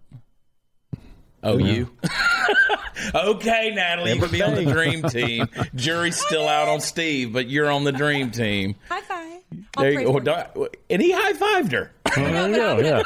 Oh, 1.44 1.58
you. 1.58 1.90
okay, 3.16 3.72
Natalie, 3.74 4.14
you 4.14 4.20
can 4.22 4.32
be 4.32 4.42
on 4.44 4.56
the 4.56 4.66
dream 4.66 5.02
team. 5.10 5.48
Jury's 5.76 6.18
still 6.24 6.48
out 6.48 6.68
on 6.68 6.82
Steve, 6.82 7.34
but 7.34 7.50
you're 7.50 7.70
on 7.72 7.84
the 7.84 7.92
dream 7.92 8.32
team. 8.32 8.76
High 8.90 9.02
five. 9.02 9.28
I'll 9.78 9.84
There 9.84 9.92
you 9.92 9.98
go. 10.00 10.06
for 10.06 10.12
you. 10.12 10.18
Oh, 10.18 10.20
don't- 10.20 10.76
And 10.90 11.02
he 11.02 11.12
high 11.12 11.34
fived 11.34 11.72
her. 11.72 11.92
Oh, 12.06 12.12
there 12.16 12.50
you 12.50 12.56
go, 12.56 12.78
yeah. 12.80 13.02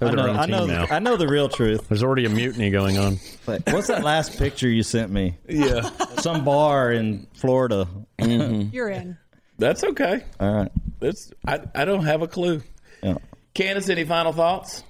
They're 0.00 0.08
I 0.10 0.12
know, 0.12 0.34
I 0.34 0.46
team 0.46 0.50
know, 0.50 0.66
now. 0.66 0.86
I 0.90 0.98
know 0.98 1.16
the 1.16 1.26
real 1.28 1.48
truth. 1.48 1.88
There's 1.88 2.02
already 2.02 2.24
a 2.26 2.28
mutiny 2.28 2.70
going 2.70 2.98
on. 2.98 3.18
But 3.46 3.62
what's 3.72 3.88
that 3.88 4.04
last 4.04 4.38
picture 4.38 4.68
you 4.68 4.82
sent 4.82 5.10
me? 5.10 5.36
Yeah, 5.48 5.88
Some 6.20 6.44
bar 6.44 6.92
in 6.92 7.26
Florida. 7.34 7.88
Mm-hmm. 8.18 8.74
You're 8.74 8.90
in. 8.90 9.16
that's 9.58 9.82
okay. 9.84 10.22
All 10.38 10.52
right. 10.52 10.72
That's 11.00 11.32
I. 11.46 11.60
I 11.74 11.84
don't 11.86 12.04
have 12.04 12.20
a 12.22 12.28
clue. 12.28 12.62
Yeah. 13.02 13.16
Candace, 13.54 13.88
any 13.88 14.04
final 14.04 14.32
thoughts? 14.32 14.82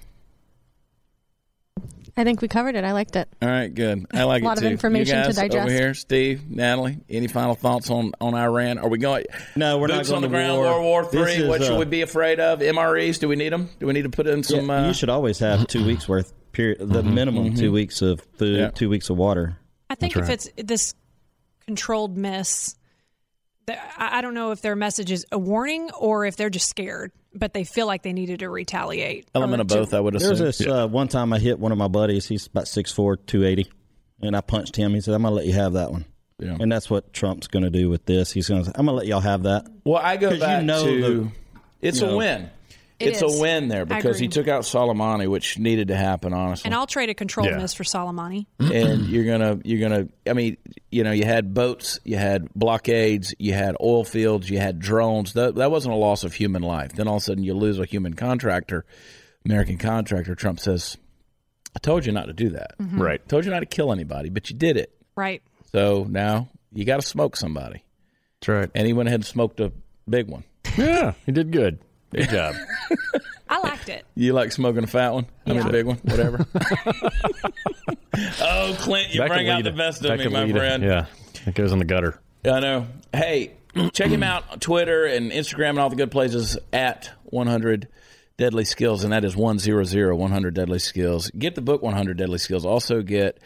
I 2.19 2.25
think 2.25 2.41
we 2.41 2.49
covered 2.49 2.77
it. 2.77 2.85
I 2.85 2.93
liked 2.93 3.15
it. 3.17 3.29
All 3.43 3.49
right, 3.49 3.73
good. 3.73 4.07
I 4.15 4.25
like 4.25 4.41
it. 4.43 4.45
A 4.45 4.49
lot 4.49 4.59
it 4.59 4.65
of 4.65 4.71
information 4.73 5.17
you 5.19 5.23
to 5.25 5.29
guys 5.29 5.37
digest. 5.37 5.59
Over 5.67 5.71
here, 5.71 5.93
Steve, 5.95 6.49
Natalie, 6.49 6.99
any 7.11 7.27
final 7.29 7.55
thoughts 7.55 7.91
on 7.91 8.13
on 8.21 8.35
Iran? 8.35 8.79
Are 8.79 8.89
we 8.89 8.97
going? 8.99 9.25
No, 9.55 9.79
we're 9.79 9.89
not 9.89 10.05
going 10.05 10.17
on 10.17 10.23
the 10.23 10.29
to 10.29 10.33
ground. 10.33 10.57
war. 10.57 10.65
World 10.65 10.83
War 10.83 11.03
This 11.05 11.11
Three. 11.35 11.43
is, 11.45 11.49
What 11.49 11.63
should 11.63 11.75
uh, 11.77 11.79
we 11.79 11.85
be 11.85 12.01
afraid 12.03 12.41
of? 12.41 12.61
MREs? 12.61 13.19
Do 13.21 13.29
we 13.29 13.37
need 13.37 13.53
them? 13.53 13.69
Do 13.79 13.87
we 13.87 13.93
need 13.93 14.03
to 14.05 14.09
put 14.11 14.27
in 14.27 14.43
some? 14.43 14.67
Yeah, 14.69 14.85
uh, 14.85 14.87
you 14.89 14.95
should 14.95 15.11
always 15.11 15.39
have 15.41 15.67
two 15.67 15.85
weeks 15.85 16.09
worth. 16.09 16.33
Period. 16.53 16.79
The 16.81 17.03
minimum 17.03 17.55
two 17.55 17.71
weeks 17.71 18.01
of 18.01 18.21
food, 18.39 18.59
Yeah. 18.59 18.71
two 18.71 18.89
weeks 18.89 19.11
of 19.11 19.19
water. 19.19 19.59
I 19.91 19.95
think 19.95 20.15
That's 20.15 20.25
if 20.25 20.29
right. 20.29 20.53
it's 20.59 20.67
this 20.69 20.95
controlled 21.67 22.17
miss, 22.17 22.77
I 23.69 23.75
I 23.99 24.21
don't 24.23 24.33
know 24.35 24.53
if 24.53 24.63
their 24.63 24.75
message 24.77 25.11
is 25.13 25.27
a 25.31 25.39
warning 25.39 25.91
or 25.91 26.25
if 26.25 26.37
they're 26.37 26.49
just 26.49 26.69
scared, 26.71 27.13
but 27.39 27.53
they 27.55 27.65
feel 27.65 27.87
like 27.87 28.03
they 28.03 28.13
needed 28.13 28.41
to 28.41 28.49
retaliate. 28.51 29.29
element 29.35 29.61
or 29.61 29.63
of 29.63 29.69
to- 29.69 29.75
both. 29.77 29.95
I 29.95 30.01
would 30.01 30.15
There 30.15 30.31
was 30.31 30.41
assume. 30.41 30.67
this 30.69 30.77
uh, 30.77 30.87
one 30.89 31.09
time 31.09 31.33
I 31.33 31.39
hit 31.39 31.59
one 31.59 31.73
of 31.73 31.79
my 31.79 31.89
buddies. 31.89 32.27
He's 32.27 32.47
about 32.47 32.65
6'4", 32.65 33.17
280, 33.27 33.71
and 34.23 34.37
I 34.37 34.41
punched 34.41 34.77
him. 34.77 34.95
He 34.95 35.01
said, 35.01 35.15
"I'm 35.15 35.23
gonna 35.23 35.35
let 35.35 35.47
you 35.47 35.53
have 35.55 35.75
that 35.75 35.91
one." 35.93 36.05
Yeah. 36.39 36.57
And 36.61 36.71
that's 36.71 36.91
what 36.91 37.13
Trump's 37.13 37.47
gonna 37.47 37.71
do 37.71 37.89
with 37.89 38.05
this. 38.05 38.31
He's 38.33 38.49
gonna. 38.49 38.65
say, 38.65 38.73
I'm 38.75 38.87
gonna 38.87 38.99
let 38.99 39.07
y'all 39.07 39.21
have 39.21 39.45
that. 39.45 39.67
Well, 39.85 40.01
I 40.03 40.17
go 40.17 40.29
'Cause 40.29 40.37
you 40.39 40.41
back 40.45 40.65
know 40.65 40.85
to 40.85 41.01
the- 41.01 41.29
it's 41.81 42.01
you 42.01 42.09
a 42.09 42.17
win. 42.17 42.51
It 42.99 43.09
it's 43.09 43.23
is. 43.23 43.39
a 43.39 43.41
win 43.43 43.69
there 43.69 43.85
because 43.85 44.19
he 44.19 44.29
took 44.29 44.49
out 44.49 44.63
Soleimani, 44.63 45.29
which 45.29 45.59
needed 45.59 45.89
to 45.89 45.97
happen, 45.97 46.33
honestly. 46.33 46.69
And 46.69 46.75
I'll 46.75 46.87
trade 46.87 47.11
a 47.11 47.15
controlled 47.15 47.51
Yeah. 47.51 47.59
miss 47.59 47.75
for 47.75 47.85
Soleimani. 47.85 48.47
and 48.59 49.07
you're 49.07 49.25
gonna 49.27 49.59
you're 49.65 49.87
gonna 49.87 50.09
I 50.27 50.33
mean, 50.33 50.57
you 50.91 51.05
know, 51.05 51.11
you 51.13 51.25
had 51.25 51.53
boats, 51.53 52.01
you 52.05 52.17
had 52.17 52.49
blockades, 52.55 53.35
you 53.39 53.53
had 53.53 53.77
oil 53.83 54.03
fields, 54.05 54.49
you 54.49 54.59
had 54.59 54.79
drones. 54.79 55.35
That 55.35 55.57
that 55.57 55.71
wasn't 55.71 55.95
a 55.95 55.99
loss 55.99 56.25
of 56.25 56.33
human 56.33 56.63
life. 56.63 56.93
Then 56.95 57.07
all 57.07 57.17
of 57.17 57.23
a 57.23 57.25
sudden 57.25 57.45
you 57.45 57.53
lose 57.53 57.79
a 57.79 57.85
human 57.85 58.15
contractor, 58.15 58.87
American 59.45 59.77
contractor. 59.77 60.35
Trump 60.35 60.59
says, 60.59 60.97
"I 61.77 61.79
told 61.81 62.07
you 62.07 62.13
not 62.13 62.27
to 62.27 62.33
do 62.33 62.49
that. 62.51 62.79
Mm-hmm. 62.79 63.03
Right. 63.03 63.21
I 63.23 63.29
told 63.29 63.45
you 63.45 63.51
not 63.51 63.61
to 63.61 63.67
kill 63.67 63.93
anybody, 63.93 64.31
but 64.31 64.49
you 64.49 64.57
did 64.57 64.79
it. 64.79 64.91
Right. 65.17 65.43
So 65.73 66.07
now 66.09 66.49
you 66.73 66.87
got 66.87 67.01
to 67.01 67.07
smoke 67.07 67.37
somebody." 67.37 67.83
That's 68.41 68.49
right. 68.49 68.71
And 68.75 68.87
he 68.87 68.95
went 68.95 69.09
ahead 69.09 69.21
and 69.21 69.27
smoked 69.27 69.61
a 69.61 69.71
big 70.09 70.29
one. 70.29 70.45
Yeah, 70.79 71.13
he 71.27 71.33
did 71.33 71.53
good. 71.53 71.79
Good 72.15 72.29
job. 72.31 72.55
I 73.49 73.59
liked 73.61 73.89
it. 73.89 74.05
You 74.15 74.33
like 74.33 74.53
smoking 74.53 74.85
a 74.85 74.87
fat 74.89 75.13
one? 75.15 75.27
I 75.47 75.51
mean, 75.51 75.59
Yeah. 75.63 75.69
a 75.69 75.73
big 75.73 75.87
one, 75.87 75.97
whatever. 75.99 76.47
oh, 78.41 78.77
Clint, 78.81 79.15
you 79.15 79.21
That 79.21 79.29
bring 79.29 79.49
out 79.49 79.63
the 79.65 79.71
it. 79.71 79.77
best 79.77 80.03
That 80.03 80.13
of 80.13 80.19
me, 80.19 80.25
could 80.25 80.33
my 80.33 80.45
lead 80.45 80.57
it. 80.57 80.59
friend. 80.59 80.83
Yeah, 80.83 81.07
it 81.47 81.55
goes 81.55 81.73
in 81.73 81.79
the 81.79 81.85
gutter. 81.85 82.19
I 82.45 82.61
know. 82.61 82.87
Hey, 83.13 83.53
check 83.93 84.09
him 84.11 84.23
out 84.23 84.45
on 84.51 84.61
Twitter 84.61 85.05
and 85.05 85.31
Instagram 85.33 85.71
and 85.71 85.79
all 85.81 85.91
the 85.91 85.97
good 85.97 86.11
places 86.11 86.59
at 86.73 87.11
100 87.25 87.89
Deadly 88.37 88.65
Skills, 88.65 89.05
and 89.05 89.13
that 89.13 89.25
is 89.25 89.37
100 89.37 90.15
100 90.15 90.55
Deadly 90.55 90.79
Skills. 90.79 91.31
Get 91.31 91.55
the 91.55 91.63
book 91.63 91.83
100 91.83 92.17
Deadly 92.17 92.39
Skills. 92.39 92.65
Also 92.67 93.03
get 93.03 93.39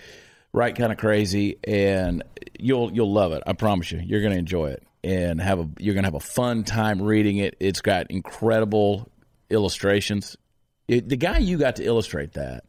Right 0.53 0.75
Kind 0.75 0.93
of 0.93 0.99
Crazy, 0.99 1.59
and 1.65 2.23
you'll 2.59 2.93
you'll 2.93 3.13
love 3.13 3.33
it. 3.33 3.43
I 3.47 3.53
promise 3.53 3.93
you. 3.93 4.01
You're 4.05 4.21
going 4.21 4.33
to 4.33 4.39
enjoy 4.39 4.71
it 4.71 4.83
and 5.03 5.41
have 5.41 5.59
a 5.61 5.69
you're 5.79 5.95
going 5.95 6.05
to 6.05 6.09
have 6.09 6.15
a 6.15 6.21
fun 6.21 6.65
time 6.65 7.01
reading 7.03 7.39
it. 7.39 7.57
It's 7.61 7.81
got 7.81 8.11
incredible 8.11 9.09
illustrations. 9.51 10.37
It, 10.89 11.09
the 11.09 11.17
guy 11.17 11.39
you 11.39 11.59
got 11.59 11.77
to 11.77 11.85
illustrate 11.85 12.33
that 12.35 12.65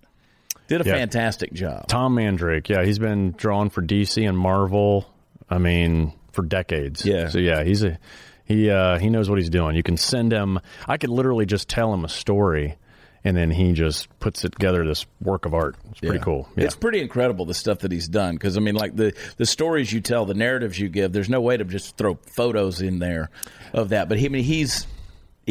did 0.68 0.82
a 0.82 0.86
Yeah. 0.86 0.96
fantastic 0.96 1.54
job. 1.54 1.88
Tom 1.88 2.16
Mandrake, 2.16 2.70
yeah, 2.70 2.84
he's 2.84 3.00
been 3.00 3.32
drawing 3.32 3.70
for 3.70 3.82
DC 3.82 4.28
and 4.28 4.38
Marvel. 4.38 5.08
I 5.50 5.58
mean, 5.58 6.14
for 6.32 6.44
decades. 6.44 7.06
Yeah. 7.06 7.28
So 7.30 7.40
yeah, 7.40 7.64
he's 7.64 7.84
a 7.84 7.98
he 8.46 8.70
uh, 8.70 8.98
he 9.00 9.10
knows 9.10 9.30
what 9.30 9.38
he's 9.40 9.50
doing. 9.50 9.76
You 9.76 9.84
can 9.84 9.98
send 9.98 10.32
him. 10.32 10.60
I 10.88 10.98
could 10.98 11.10
literally 11.10 11.46
just 11.46 11.68
tell 11.68 11.94
him 11.94 12.06
a 12.06 12.10
story, 12.10 12.76
and 13.24 13.38
then 13.38 13.52
he 13.52 13.74
just 13.74 14.08
puts 14.20 14.44
it 14.46 14.52
together 14.54 14.86
this 14.86 15.06
work 15.22 15.46
of 15.46 15.54
art. 15.54 15.76
It's 15.92 16.00
pretty 16.00 16.18
Yeah. 16.18 16.24
cool. 16.24 16.50
Yeah. 16.56 16.66
It's 16.66 16.76
pretty 16.76 17.02
incredible 17.02 17.46
the 17.46 17.54
stuff 17.54 17.80
that 17.80 17.92
he's 17.92 18.08
done 18.08 18.36
because 18.36 18.58
I 18.58 18.60
mean, 18.62 18.76
like 18.76 18.96
the 18.96 19.14
the 19.38 19.46
stories 19.46 19.92
you 19.94 20.02
tell, 20.02 20.26
the 20.26 20.34
narratives 20.34 20.80
you 20.80 20.90
give. 20.90 21.14
There's 21.14 21.30
no 21.30 21.42
way 21.42 21.58
to 21.58 21.64
just 21.64 21.98
throw 21.98 22.16
photos 22.36 22.82
in 22.82 23.00
there 23.00 23.30
of 23.74 23.90
that. 23.90 24.10
But 24.10 24.18
he, 24.20 24.26
I 24.26 24.30
mean, 24.30 24.44
he's 24.44 24.88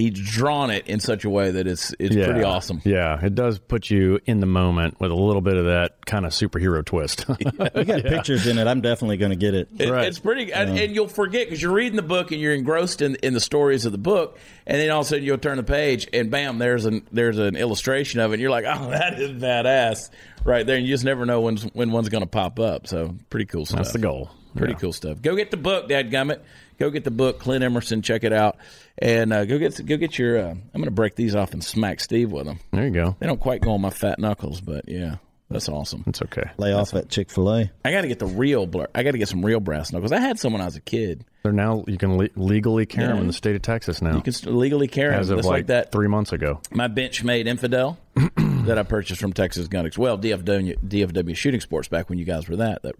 he's 0.01 0.13
drawn 0.19 0.71
it 0.71 0.87
in 0.87 1.01
such 1.01 1.25
a 1.25 1.31
way 1.31 1.51
that 1.51 1.67
it's 1.67 1.95
it's 1.99 2.15
yeah. 2.15 2.25
pretty 2.27 2.43
awesome. 2.43 2.81
Yeah, 2.85 3.25
it 3.25 3.35
does 3.35 3.59
put 3.59 3.91
you 3.91 4.21
in 4.27 4.41
the 4.41 4.47
moment 4.47 4.99
with 5.01 5.11
a 5.11 5.15
little 5.15 5.43
bit 5.43 5.57
of 5.57 5.67
that 5.67 6.05
kind 6.07 6.25
of 6.27 6.33
superhero 6.33 6.85
twist. 6.85 7.25
You 7.41 7.85
got 7.85 8.03
pictures 8.03 8.47
in 8.47 8.59
it. 8.59 8.67
I'm 8.67 8.81
definitely 8.81 9.17
going 9.17 9.31
to 9.31 9.37
get 9.37 9.55
it. 9.55 9.69
It- 9.79 9.91
Right. 9.91 10.07
It's 10.07 10.19
pretty, 10.19 10.53
and, 10.53 10.79
and 10.79 10.95
you'll 10.95 11.09
forget 11.09 11.47
because 11.47 11.61
you're 11.63 11.73
reading 11.73 11.97
the 11.97 12.03
book 12.03 12.31
and 12.33 12.41
you're 12.41 12.55
engrossed 12.55 13.03
in, 13.03 13.17
in 13.17 13.35
the 13.35 13.41
stories 13.41 13.87
of 13.87 13.93
the 13.93 13.99
book, 13.99 14.39
and 14.67 14.81
then 14.81 14.91
all 14.91 15.01
of 15.01 15.07
a 15.07 15.09
sudden 15.09 15.25
you'll 15.25 15.39
turn 15.39 15.57
the 15.57 15.63
page 15.65 16.07
and 16.13 16.31
bam, 16.31 16.59
there's 16.59 16.85
an 16.87 17.07
there's 17.13 17.39
an 17.39 17.57
illustration 17.57 18.21
of 18.21 18.31
it. 18.31 18.35
and 18.35 18.41
You're 18.43 18.51
like, 18.51 18.65
oh, 18.69 18.91
that 18.91 19.19
is 19.21 19.31
badass, 19.33 20.11
right 20.45 20.65
there. 20.67 20.77
And 20.77 20.87
you 20.87 20.93
just 20.95 21.05
never 21.05 21.27
know 21.27 21.41
when's, 21.41 21.63
when 21.73 21.91
one's 21.91 22.09
going 22.09 22.23
to 22.23 22.29
pop 22.29 22.59
up. 22.61 22.87
So 22.87 23.15
pretty 23.31 23.47
cool 23.47 23.67
stuff. 23.67 23.79
That's 23.79 23.93
the 23.93 23.99
goal. 23.99 24.31
Pretty 24.57 24.73
Yeah. 24.75 24.79
cool 24.79 24.93
stuff. 24.93 25.21
Go 25.23 25.37
get 25.37 25.51
the 25.51 25.57
book, 25.57 25.89
Dad 25.89 26.11
Gummit. 26.11 26.41
Go 26.81 26.91
get 26.91 27.05
the 27.05 27.11
book, 27.11 27.39
Clint 27.39 27.63
Emerson. 27.63 28.01
Check 28.03 28.25
it 28.25 28.33
out, 28.33 28.57
and 28.99 29.33
uh, 29.33 29.45
go 29.45 29.59
get 29.59 29.85
go 29.87 29.97
get 29.99 30.19
your. 30.19 30.39
Uh, 30.39 30.51
I'm 30.51 30.71
going 30.73 30.85
to 30.87 30.91
break 30.91 31.15
these 31.15 31.37
off 31.37 31.53
and 31.53 31.63
smack 31.63 32.01
Steve 32.01 32.33
with 32.33 32.47
them. 32.47 32.59
There 32.73 32.85
you 32.85 32.91
go. 32.91 33.17
They 33.21 33.27
don't 33.27 33.39
quite 33.41 33.61
go 33.61 33.73
on 33.73 33.81
my 33.83 33.91
fat 33.91 34.19
knuckles, 34.19 34.63
but 34.63 34.89
yeah, 34.89 35.17
that's 35.51 35.69
awesome. 35.69 36.05
It's 36.07 36.23
okay. 36.23 36.51
Lay 36.57 36.73
off 36.73 36.95
at 36.95 37.11
Chick 37.11 37.31
Fil 37.31 37.53
A. 37.55 37.71
I 37.85 37.91
got 37.93 38.01
to 38.01 38.09
get 38.09 38.19
the 38.19 38.27
real 38.27 38.67
blur. 38.67 38.89
I 38.95 39.03
got 39.03 39.11
to 39.11 39.19
get 39.19 39.29
some 39.29 39.45
real 39.45 39.61
brass 39.61 39.93
knuckles. 39.93 40.11
I 40.11 40.21
had 40.21 40.39
some 40.39 40.55
when 40.55 40.63
I 40.63 40.65
was 40.65 40.77
a 40.77 40.81
kid. 40.81 41.25
They're 41.43 41.53
now 41.53 41.85
you 41.87 41.99
can 41.99 42.17
le- 42.17 42.29
legally 42.35 42.87
carry 42.87 43.09
them 43.09 43.19
in 43.19 43.27
the 43.27 43.33
state 43.35 43.57
of 43.57 43.63
Texas 43.63 44.01
now. 44.01 44.15
You 44.17 44.23
can 44.23 44.33
st- 44.33 44.55
legally 44.57 44.89
carry 44.89 45.15
as 45.15 45.29
them, 45.29 45.35
of 45.35 45.39
just 45.41 45.49
like, 45.49 45.59
like 45.61 45.67
that. 45.67 45.93
three 45.93 46.09
months 46.09 46.33
ago. 46.33 46.61
My 46.71 46.89
Benchmade 46.89 47.47
Infidel 47.47 47.99
that 48.15 48.79
I 48.79 48.83
purchased 48.85 49.21
from 49.21 49.35
Texas 49.35 49.69
Gun 49.69 49.85
Ex- 49.85 49.99
Well, 49.99 50.17
DFW, 50.19 50.79
DFW 50.79 51.37
Shooting 51.37 51.61
Sports 51.61 51.89
back 51.89 52.09
when 52.09 52.19
you 52.19 52.25
guys 52.25 52.49
were 52.49 52.57
that. 52.57 52.83
that 52.85 52.95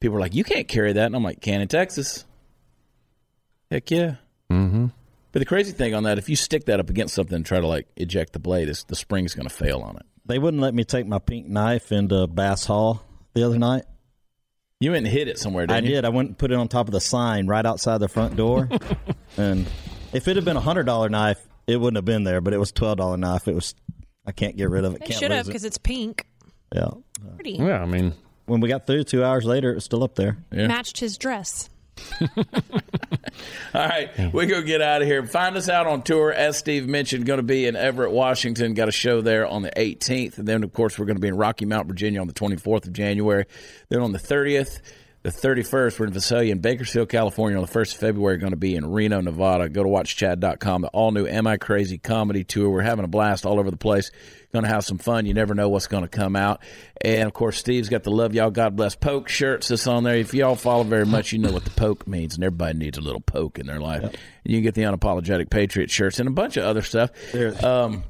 People 0.00 0.14
were 0.14 0.20
like, 0.20 0.34
you 0.34 0.42
can't 0.44 0.66
carry 0.68 0.92
that. 0.92 1.06
And 1.06 1.14
I'm 1.16 1.22
like, 1.22 1.40
can 1.40 1.60
in 1.60 1.68
Texas. 1.68 2.24
Heck 3.70 3.90
yeah. 3.90 4.16
Mm-hmm. 4.50 4.86
But 5.32 5.40
the 5.40 5.44
crazy 5.44 5.72
thing 5.72 5.94
on 5.94 6.04
that, 6.04 6.18
if 6.18 6.28
you 6.28 6.36
stick 6.36 6.64
that 6.66 6.80
up 6.80 6.88
against 6.88 7.14
something 7.14 7.36
and 7.36 7.44
try 7.44 7.60
to 7.60 7.66
like 7.66 7.86
eject 7.96 8.32
the 8.32 8.38
blade, 8.38 8.68
it's, 8.68 8.84
the 8.84 8.96
spring's 8.96 9.34
going 9.34 9.48
to 9.48 9.54
fail 9.54 9.80
on 9.80 9.96
it. 9.96 10.06
They 10.24 10.38
wouldn't 10.38 10.62
let 10.62 10.74
me 10.74 10.84
take 10.84 11.06
my 11.06 11.18
pink 11.18 11.46
knife 11.46 11.92
into 11.92 12.26
Bass 12.26 12.64
Hall 12.66 13.02
the 13.34 13.42
other 13.44 13.58
night. 13.58 13.84
You 14.80 14.92
went 14.92 15.06
and 15.06 15.14
hid 15.14 15.28
it 15.28 15.38
somewhere, 15.38 15.64
I 15.64 15.66
didn't 15.66 15.84
you? 15.86 15.94
did. 15.96 16.04
I 16.04 16.10
went 16.10 16.28
and 16.28 16.38
put 16.38 16.50
it 16.52 16.54
on 16.56 16.68
top 16.68 16.86
of 16.88 16.92
the 16.92 17.00
sign 17.00 17.46
right 17.46 17.64
outside 17.64 17.98
the 17.98 18.08
front 18.08 18.36
door. 18.36 18.68
and 19.36 19.66
if 20.12 20.28
it 20.28 20.36
had 20.36 20.44
been 20.44 20.56
a 20.56 20.60
hundred 20.60 20.84
dollar 20.84 21.08
knife, 21.08 21.46
it 21.66 21.78
wouldn't 21.78 21.96
have 21.96 22.04
been 22.04 22.24
there. 22.24 22.40
But 22.40 22.52
it 22.52 22.58
was 22.58 22.72
twelve 22.72 22.98
dollar 22.98 23.16
knife. 23.16 23.48
It 23.48 23.54
was. 23.54 23.74
I 24.26 24.32
can't 24.32 24.56
get 24.56 24.68
rid 24.68 24.84
of 24.84 24.94
it. 24.94 25.00
They 25.00 25.06
Can't 25.06 25.20
should 25.20 25.30
have 25.30 25.46
because 25.46 25.64
it. 25.64 25.68
it's 25.68 25.78
pink. 25.78 26.26
Yeah. 26.74 26.88
Pretty. 27.36 27.52
Yeah, 27.52 27.80
I 27.80 27.86
mean, 27.86 28.12
When 28.46 28.60
we 28.60 28.68
got 28.68 28.86
through, 28.86 29.04
two 29.04 29.22
hours 29.22 29.44
later, 29.44 29.70
it 29.70 29.76
was 29.76 29.84
still 29.84 30.02
up 30.02 30.16
there. 30.16 30.36
Yeah. 30.50 30.66
Matched 30.66 30.98
his 30.98 31.16
dress. 31.16 31.70
All 33.74 33.86
right, 33.86 34.32
we 34.32 34.46
go 34.46 34.62
get 34.62 34.80
out 34.80 35.02
of 35.02 35.08
here. 35.08 35.24
Find 35.26 35.56
us 35.56 35.68
out 35.68 35.86
on 35.86 36.02
tour, 36.02 36.32
as 36.32 36.56
Steve 36.56 36.88
mentioned. 36.88 37.26
Going 37.26 37.38
to 37.38 37.42
be 37.42 37.66
in 37.66 37.76
Everett, 37.76 38.12
Washington. 38.12 38.74
Got 38.74 38.88
a 38.88 38.92
show 38.92 39.20
there 39.20 39.46
on 39.46 39.62
the 39.62 39.70
18th, 39.70 40.38
and 40.38 40.48
then 40.48 40.64
of 40.64 40.72
course 40.72 40.98
we're 40.98 41.06
going 41.06 41.16
to 41.16 41.20
be 41.20 41.28
in 41.28 41.36
Rocky 41.36 41.64
Mount, 41.64 41.88
Virginia, 41.88 42.20
on 42.20 42.26
the 42.26 42.32
24th 42.32 42.86
of 42.86 42.92
January. 42.92 43.44
Then 43.88 44.00
on 44.00 44.12
the 44.12 44.18
30th, 44.18 44.80
the 45.22 45.32
31st, 45.32 45.98
we're 45.98 46.06
in 46.06 46.12
Visalia 46.12 46.52
in 46.52 46.60
Bakersfield, 46.60 47.08
California. 47.08 47.58
On 47.58 47.64
the 47.64 47.70
1st 47.70 47.94
of 47.94 48.00
February, 48.00 48.38
going 48.38 48.52
to 48.52 48.56
be 48.56 48.76
in 48.76 48.90
Reno, 48.90 49.20
Nevada. 49.20 49.68
Go 49.68 49.82
to 49.82 49.88
watchchad.com. 49.88 50.82
The 50.82 50.88
all 50.88 51.10
new 51.10 51.26
Am 51.26 51.46
I 51.46 51.56
Crazy 51.56 51.98
comedy 51.98 52.44
tour. 52.44 52.70
We're 52.70 52.82
having 52.82 53.04
a 53.04 53.08
blast 53.08 53.44
all 53.44 53.58
over 53.58 53.70
the 53.70 53.76
place. 53.76 54.10
Going 54.52 54.64
to 54.64 54.70
have 54.70 54.84
some 54.84 54.98
fun. 54.98 55.26
You 55.26 55.34
never 55.34 55.54
know 55.54 55.68
what's 55.68 55.86
going 55.86 56.02
to 56.02 56.08
come 56.08 56.36
out. 56.36 56.60
And 57.04 57.24
of 57.26 57.32
course, 57.34 57.58
Steve's 57.58 57.88
got 57.88 58.04
the 58.04 58.10
Love 58.10 58.34
Y'all 58.34 58.50
God 58.50 58.76
Bless 58.76 58.94
Poke 58.94 59.28
shirts 59.28 59.68
that's 59.68 59.86
on 59.86 60.04
there. 60.04 60.16
If 60.16 60.32
y'all 60.34 60.56
follow 60.56 60.84
very 60.84 61.04
much, 61.04 61.32
you 61.32 61.38
know 61.38 61.52
what 61.52 61.64
the 61.64 61.70
poke 61.70 62.06
means. 62.06 62.36
And 62.36 62.44
everybody 62.44 62.78
needs 62.78 62.96
a 62.96 63.02
little 63.02 63.20
poke 63.20 63.58
in 63.58 63.66
their 63.66 63.80
life. 63.80 64.02
And 64.04 64.16
you 64.44 64.56
can 64.58 64.62
get 64.62 64.74
the 64.74 64.82
Unapologetic 64.82 65.50
Patriot 65.50 65.90
shirts 65.90 66.18
and 66.20 66.28
a 66.28 66.32
bunch 66.32 66.56
of 66.56 66.64
other 66.64 66.82
stuff. 66.82 67.10
Um, 67.64 68.04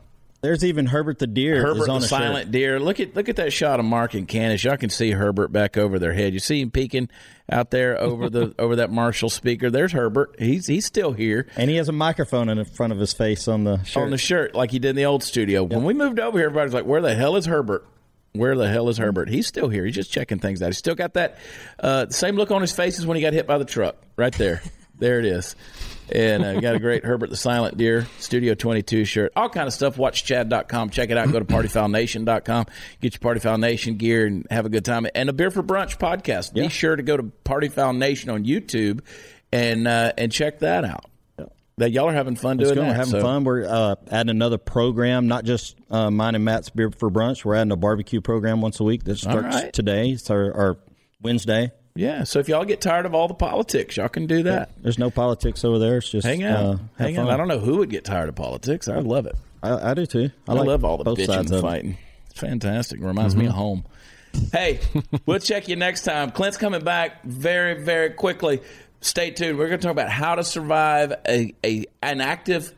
there's 0.46 0.64
even 0.64 0.86
Herbert 0.86 1.18
the 1.18 1.26
Deer. 1.26 1.56
is 1.56 1.62
Herbert 1.64 1.88
on 1.88 2.00
the 2.00 2.06
a 2.06 2.08
shirt. 2.08 2.20
Silent 2.20 2.52
Deer. 2.52 2.78
Look 2.78 3.00
at 3.00 3.16
look 3.16 3.28
at 3.28 3.34
that 3.36 3.52
shot 3.52 3.80
of 3.80 3.84
Mark 3.84 4.14
and 4.14 4.28
Candace. 4.28 4.62
Y'all 4.62 4.76
can 4.76 4.90
see 4.90 5.10
Herbert 5.10 5.48
back 5.48 5.76
over 5.76 5.98
their 5.98 6.12
head. 6.12 6.32
You 6.32 6.38
see 6.38 6.60
him 6.60 6.70
peeking 6.70 7.08
out 7.50 7.72
there 7.72 8.00
over 8.00 8.30
the 8.30 8.54
over 8.58 8.76
that 8.76 8.90
Marshall 8.90 9.28
speaker. 9.28 9.70
There's 9.70 9.90
Herbert. 9.90 10.36
He's 10.38 10.68
he's 10.68 10.86
still 10.86 11.10
here 11.12 11.48
And 11.56 11.68
he 11.68 11.76
has 11.76 11.88
a 11.88 11.92
microphone 11.92 12.48
in 12.48 12.64
front 12.64 12.92
of 12.92 13.00
his 13.00 13.12
face 13.12 13.48
on 13.48 13.64
the 13.64 13.82
shirt. 13.82 14.02
on 14.04 14.10
the 14.10 14.18
shirt 14.18 14.54
like 14.54 14.70
he 14.70 14.78
did 14.78 14.90
in 14.90 14.96
the 14.96 15.06
old 15.06 15.24
studio. 15.24 15.64
When 15.64 15.82
we 15.82 15.94
moved 15.94 16.20
over 16.20 16.38
here, 16.38 16.46
everybody's 16.46 16.74
like, 16.74 16.86
"Where 16.86 17.00
the 17.00 17.16
hell 17.16 17.34
is 17.34 17.46
Herbert?" 17.46 17.84
Where 18.32 18.54
the 18.54 18.68
hell 18.68 18.88
is 18.90 18.98
Herbert? 18.98 19.30
He's 19.30 19.46
still 19.46 19.68
here. 19.70 19.84
He's 19.86 19.94
just 19.94 20.12
checking 20.12 20.38
things 20.38 20.62
out. 20.62 20.66
He's 20.66 20.76
still 20.78 20.94
got 20.94 21.14
that 21.14 21.38
uh, 21.80 22.08
same 22.10 22.36
look 22.36 22.50
on 22.50 22.60
his 22.60 22.70
face 22.70 22.98
as 22.98 23.06
when 23.06 23.16
he 23.16 23.22
got 23.22 23.32
hit 23.32 23.46
by 23.46 23.56
the 23.56 23.64
truck. 23.64 23.96
Right 24.14 24.34
there. 24.34 24.62
There 24.98 25.18
it 25.18 25.26
is. 25.26 25.56
And 26.10 26.44
uh, 26.44 26.60
got 26.60 26.76
a 26.76 26.78
great 26.78 27.04
Herbert 27.04 27.30
the 27.30 27.36
Silent 27.36 27.76
Deer 27.76 28.06
Studio 28.18 28.54
22 28.54 29.04
shirt. 29.04 29.32
All 29.34 29.48
kind 29.48 29.66
of 29.66 29.72
stuff. 29.72 29.98
Watch 29.98 30.24
chad.com. 30.24 30.90
Check 30.90 31.10
it 31.10 31.16
out. 31.16 31.32
Go 31.32 31.40
to 31.40 31.44
partyfoulnation.com. 31.44 32.66
Get 33.00 33.14
your 33.14 33.20
Party 33.20 33.40
Foul 33.40 33.58
Nation 33.58 33.96
gear 33.96 34.26
and 34.26 34.46
have 34.50 34.66
a 34.66 34.68
good 34.68 34.84
time. 34.84 35.06
And 35.14 35.28
a 35.28 35.32
Beer 35.32 35.50
for 35.50 35.62
Brunch 35.62 35.98
podcast. 35.98 36.54
Be 36.54 36.68
sure 36.68 36.94
to 36.94 37.02
go 37.02 37.16
to 37.16 37.24
Party 37.24 37.68
Foul 37.68 37.92
Nation 37.92 38.30
on 38.30 38.44
YouTube 38.44 39.00
and 39.52 39.88
uh, 39.88 40.12
and 40.16 40.30
check 40.30 40.60
that 40.60 40.84
out. 40.84 41.06
That 41.78 41.90
y'all 41.90 42.08
are 42.08 42.12
having 42.14 42.36
fun 42.36 42.58
It's 42.58 42.70
doing 42.70 42.80
that. 42.80 42.92
We're 42.92 42.94
having 42.94 43.10
so- 43.10 43.20
fun. 43.20 43.44
We're 43.44 43.66
uh, 43.68 43.96
adding 44.10 44.30
another 44.30 44.56
program, 44.56 45.26
not 45.26 45.44
just 45.44 45.76
uh, 45.90 46.10
mine 46.10 46.34
and 46.34 46.42
Matt's 46.42 46.70
beer 46.70 46.90
for 46.90 47.10
brunch. 47.10 47.44
We're 47.44 47.56
adding 47.56 47.70
a 47.72 47.76
barbecue 47.76 48.22
program 48.22 48.62
once 48.62 48.80
a 48.80 48.84
week 48.84 49.04
that 49.04 49.18
starts 49.18 49.54
right. 49.54 49.72
today. 49.74 50.10
It's 50.10 50.30
our, 50.30 50.54
our 50.54 50.78
Wednesday. 51.20 51.72
Yeah, 51.96 52.24
so 52.24 52.38
if 52.38 52.48
y'all 52.48 52.64
get 52.64 52.80
tired 52.80 53.06
of 53.06 53.14
all 53.14 53.26
the 53.28 53.34
politics, 53.34 53.96
y'all 53.96 54.08
can 54.08 54.26
do 54.26 54.42
that. 54.44 54.70
There's 54.82 54.98
no 54.98 55.10
politics 55.10 55.64
over 55.64 55.78
there. 55.78 55.98
It's 55.98 56.08
just 56.08 56.26
Hang 56.26 56.42
out, 56.44 56.64
Uh, 56.64 56.78
hang 56.98 57.16
out. 57.16 57.30
I 57.30 57.36
don't 57.36 57.48
know 57.48 57.58
who 57.58 57.78
would 57.78 57.90
get 57.90 58.04
tired 58.04 58.28
of 58.28 58.34
politics. 58.34 58.88
I 58.88 58.98
love 59.00 59.26
it. 59.26 59.34
I, 59.62 59.90
I 59.90 59.94
do 59.94 60.06
too. 60.06 60.30
I, 60.46 60.52
I, 60.52 60.54
like 60.54 60.66
love 60.66 60.84
all 60.84 60.98
the 60.98 61.04
both 61.04 61.18
bitching 61.18 61.26
sides 61.26 61.50
and 61.50 61.58
of 61.58 61.58
it. 61.58 61.62
fighting. 61.62 61.98
It's 62.30 62.38
fantastic. 62.40 63.00
Reminds 63.00 63.34
me 63.34 63.46
of 63.46 63.52
home. 63.52 63.84
Hey, 64.52 64.80
we'll 65.24 65.38
check 65.38 65.68
you 65.68 65.76
next 65.76 66.02
time. 66.02 66.30
Clint's 66.30 66.58
coming 66.58 66.84
back 66.84 67.24
very, 67.24 67.82
very 67.82 68.10
quickly. 68.10 68.60
Stay 69.00 69.30
tuned. 69.30 69.58
We're 69.58 69.68
going 69.68 69.80
to 69.80 69.82
talk 69.86 69.92
about 69.92 70.10
how 70.10 70.34
to 70.34 70.44
survive 70.44 71.12
a, 71.26 71.54
a 71.64 71.86
an 72.02 72.20
active 72.20 72.74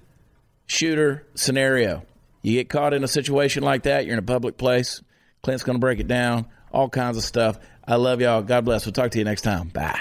shooter 0.66 1.26
scenario. 1.34 2.04
You 2.42 2.52
get 2.54 2.68
caught 2.68 2.94
in 2.94 3.02
a 3.02 3.08
situation 3.08 3.62
like 3.64 3.82
that. 3.84 4.04
You're 4.04 4.12
in 4.14 4.18
a 4.20 4.22
public 4.22 4.56
place. 4.56 5.02
Clint's 5.42 5.64
going 5.64 5.76
to 5.76 5.80
break 5.80 5.98
it 5.98 6.06
down. 6.06 6.46
All 6.70 6.88
kinds 6.88 7.16
of 7.16 7.24
stuff. 7.24 7.58
I 7.88 7.96
love 7.96 8.20
y'all. 8.20 8.42
God 8.42 8.66
bless. 8.66 8.84
We'll 8.84 8.92
talk 8.92 9.10
to 9.12 9.18
you 9.18 9.24
next 9.24 9.42
time. 9.42 9.68
Bye. 9.68 9.98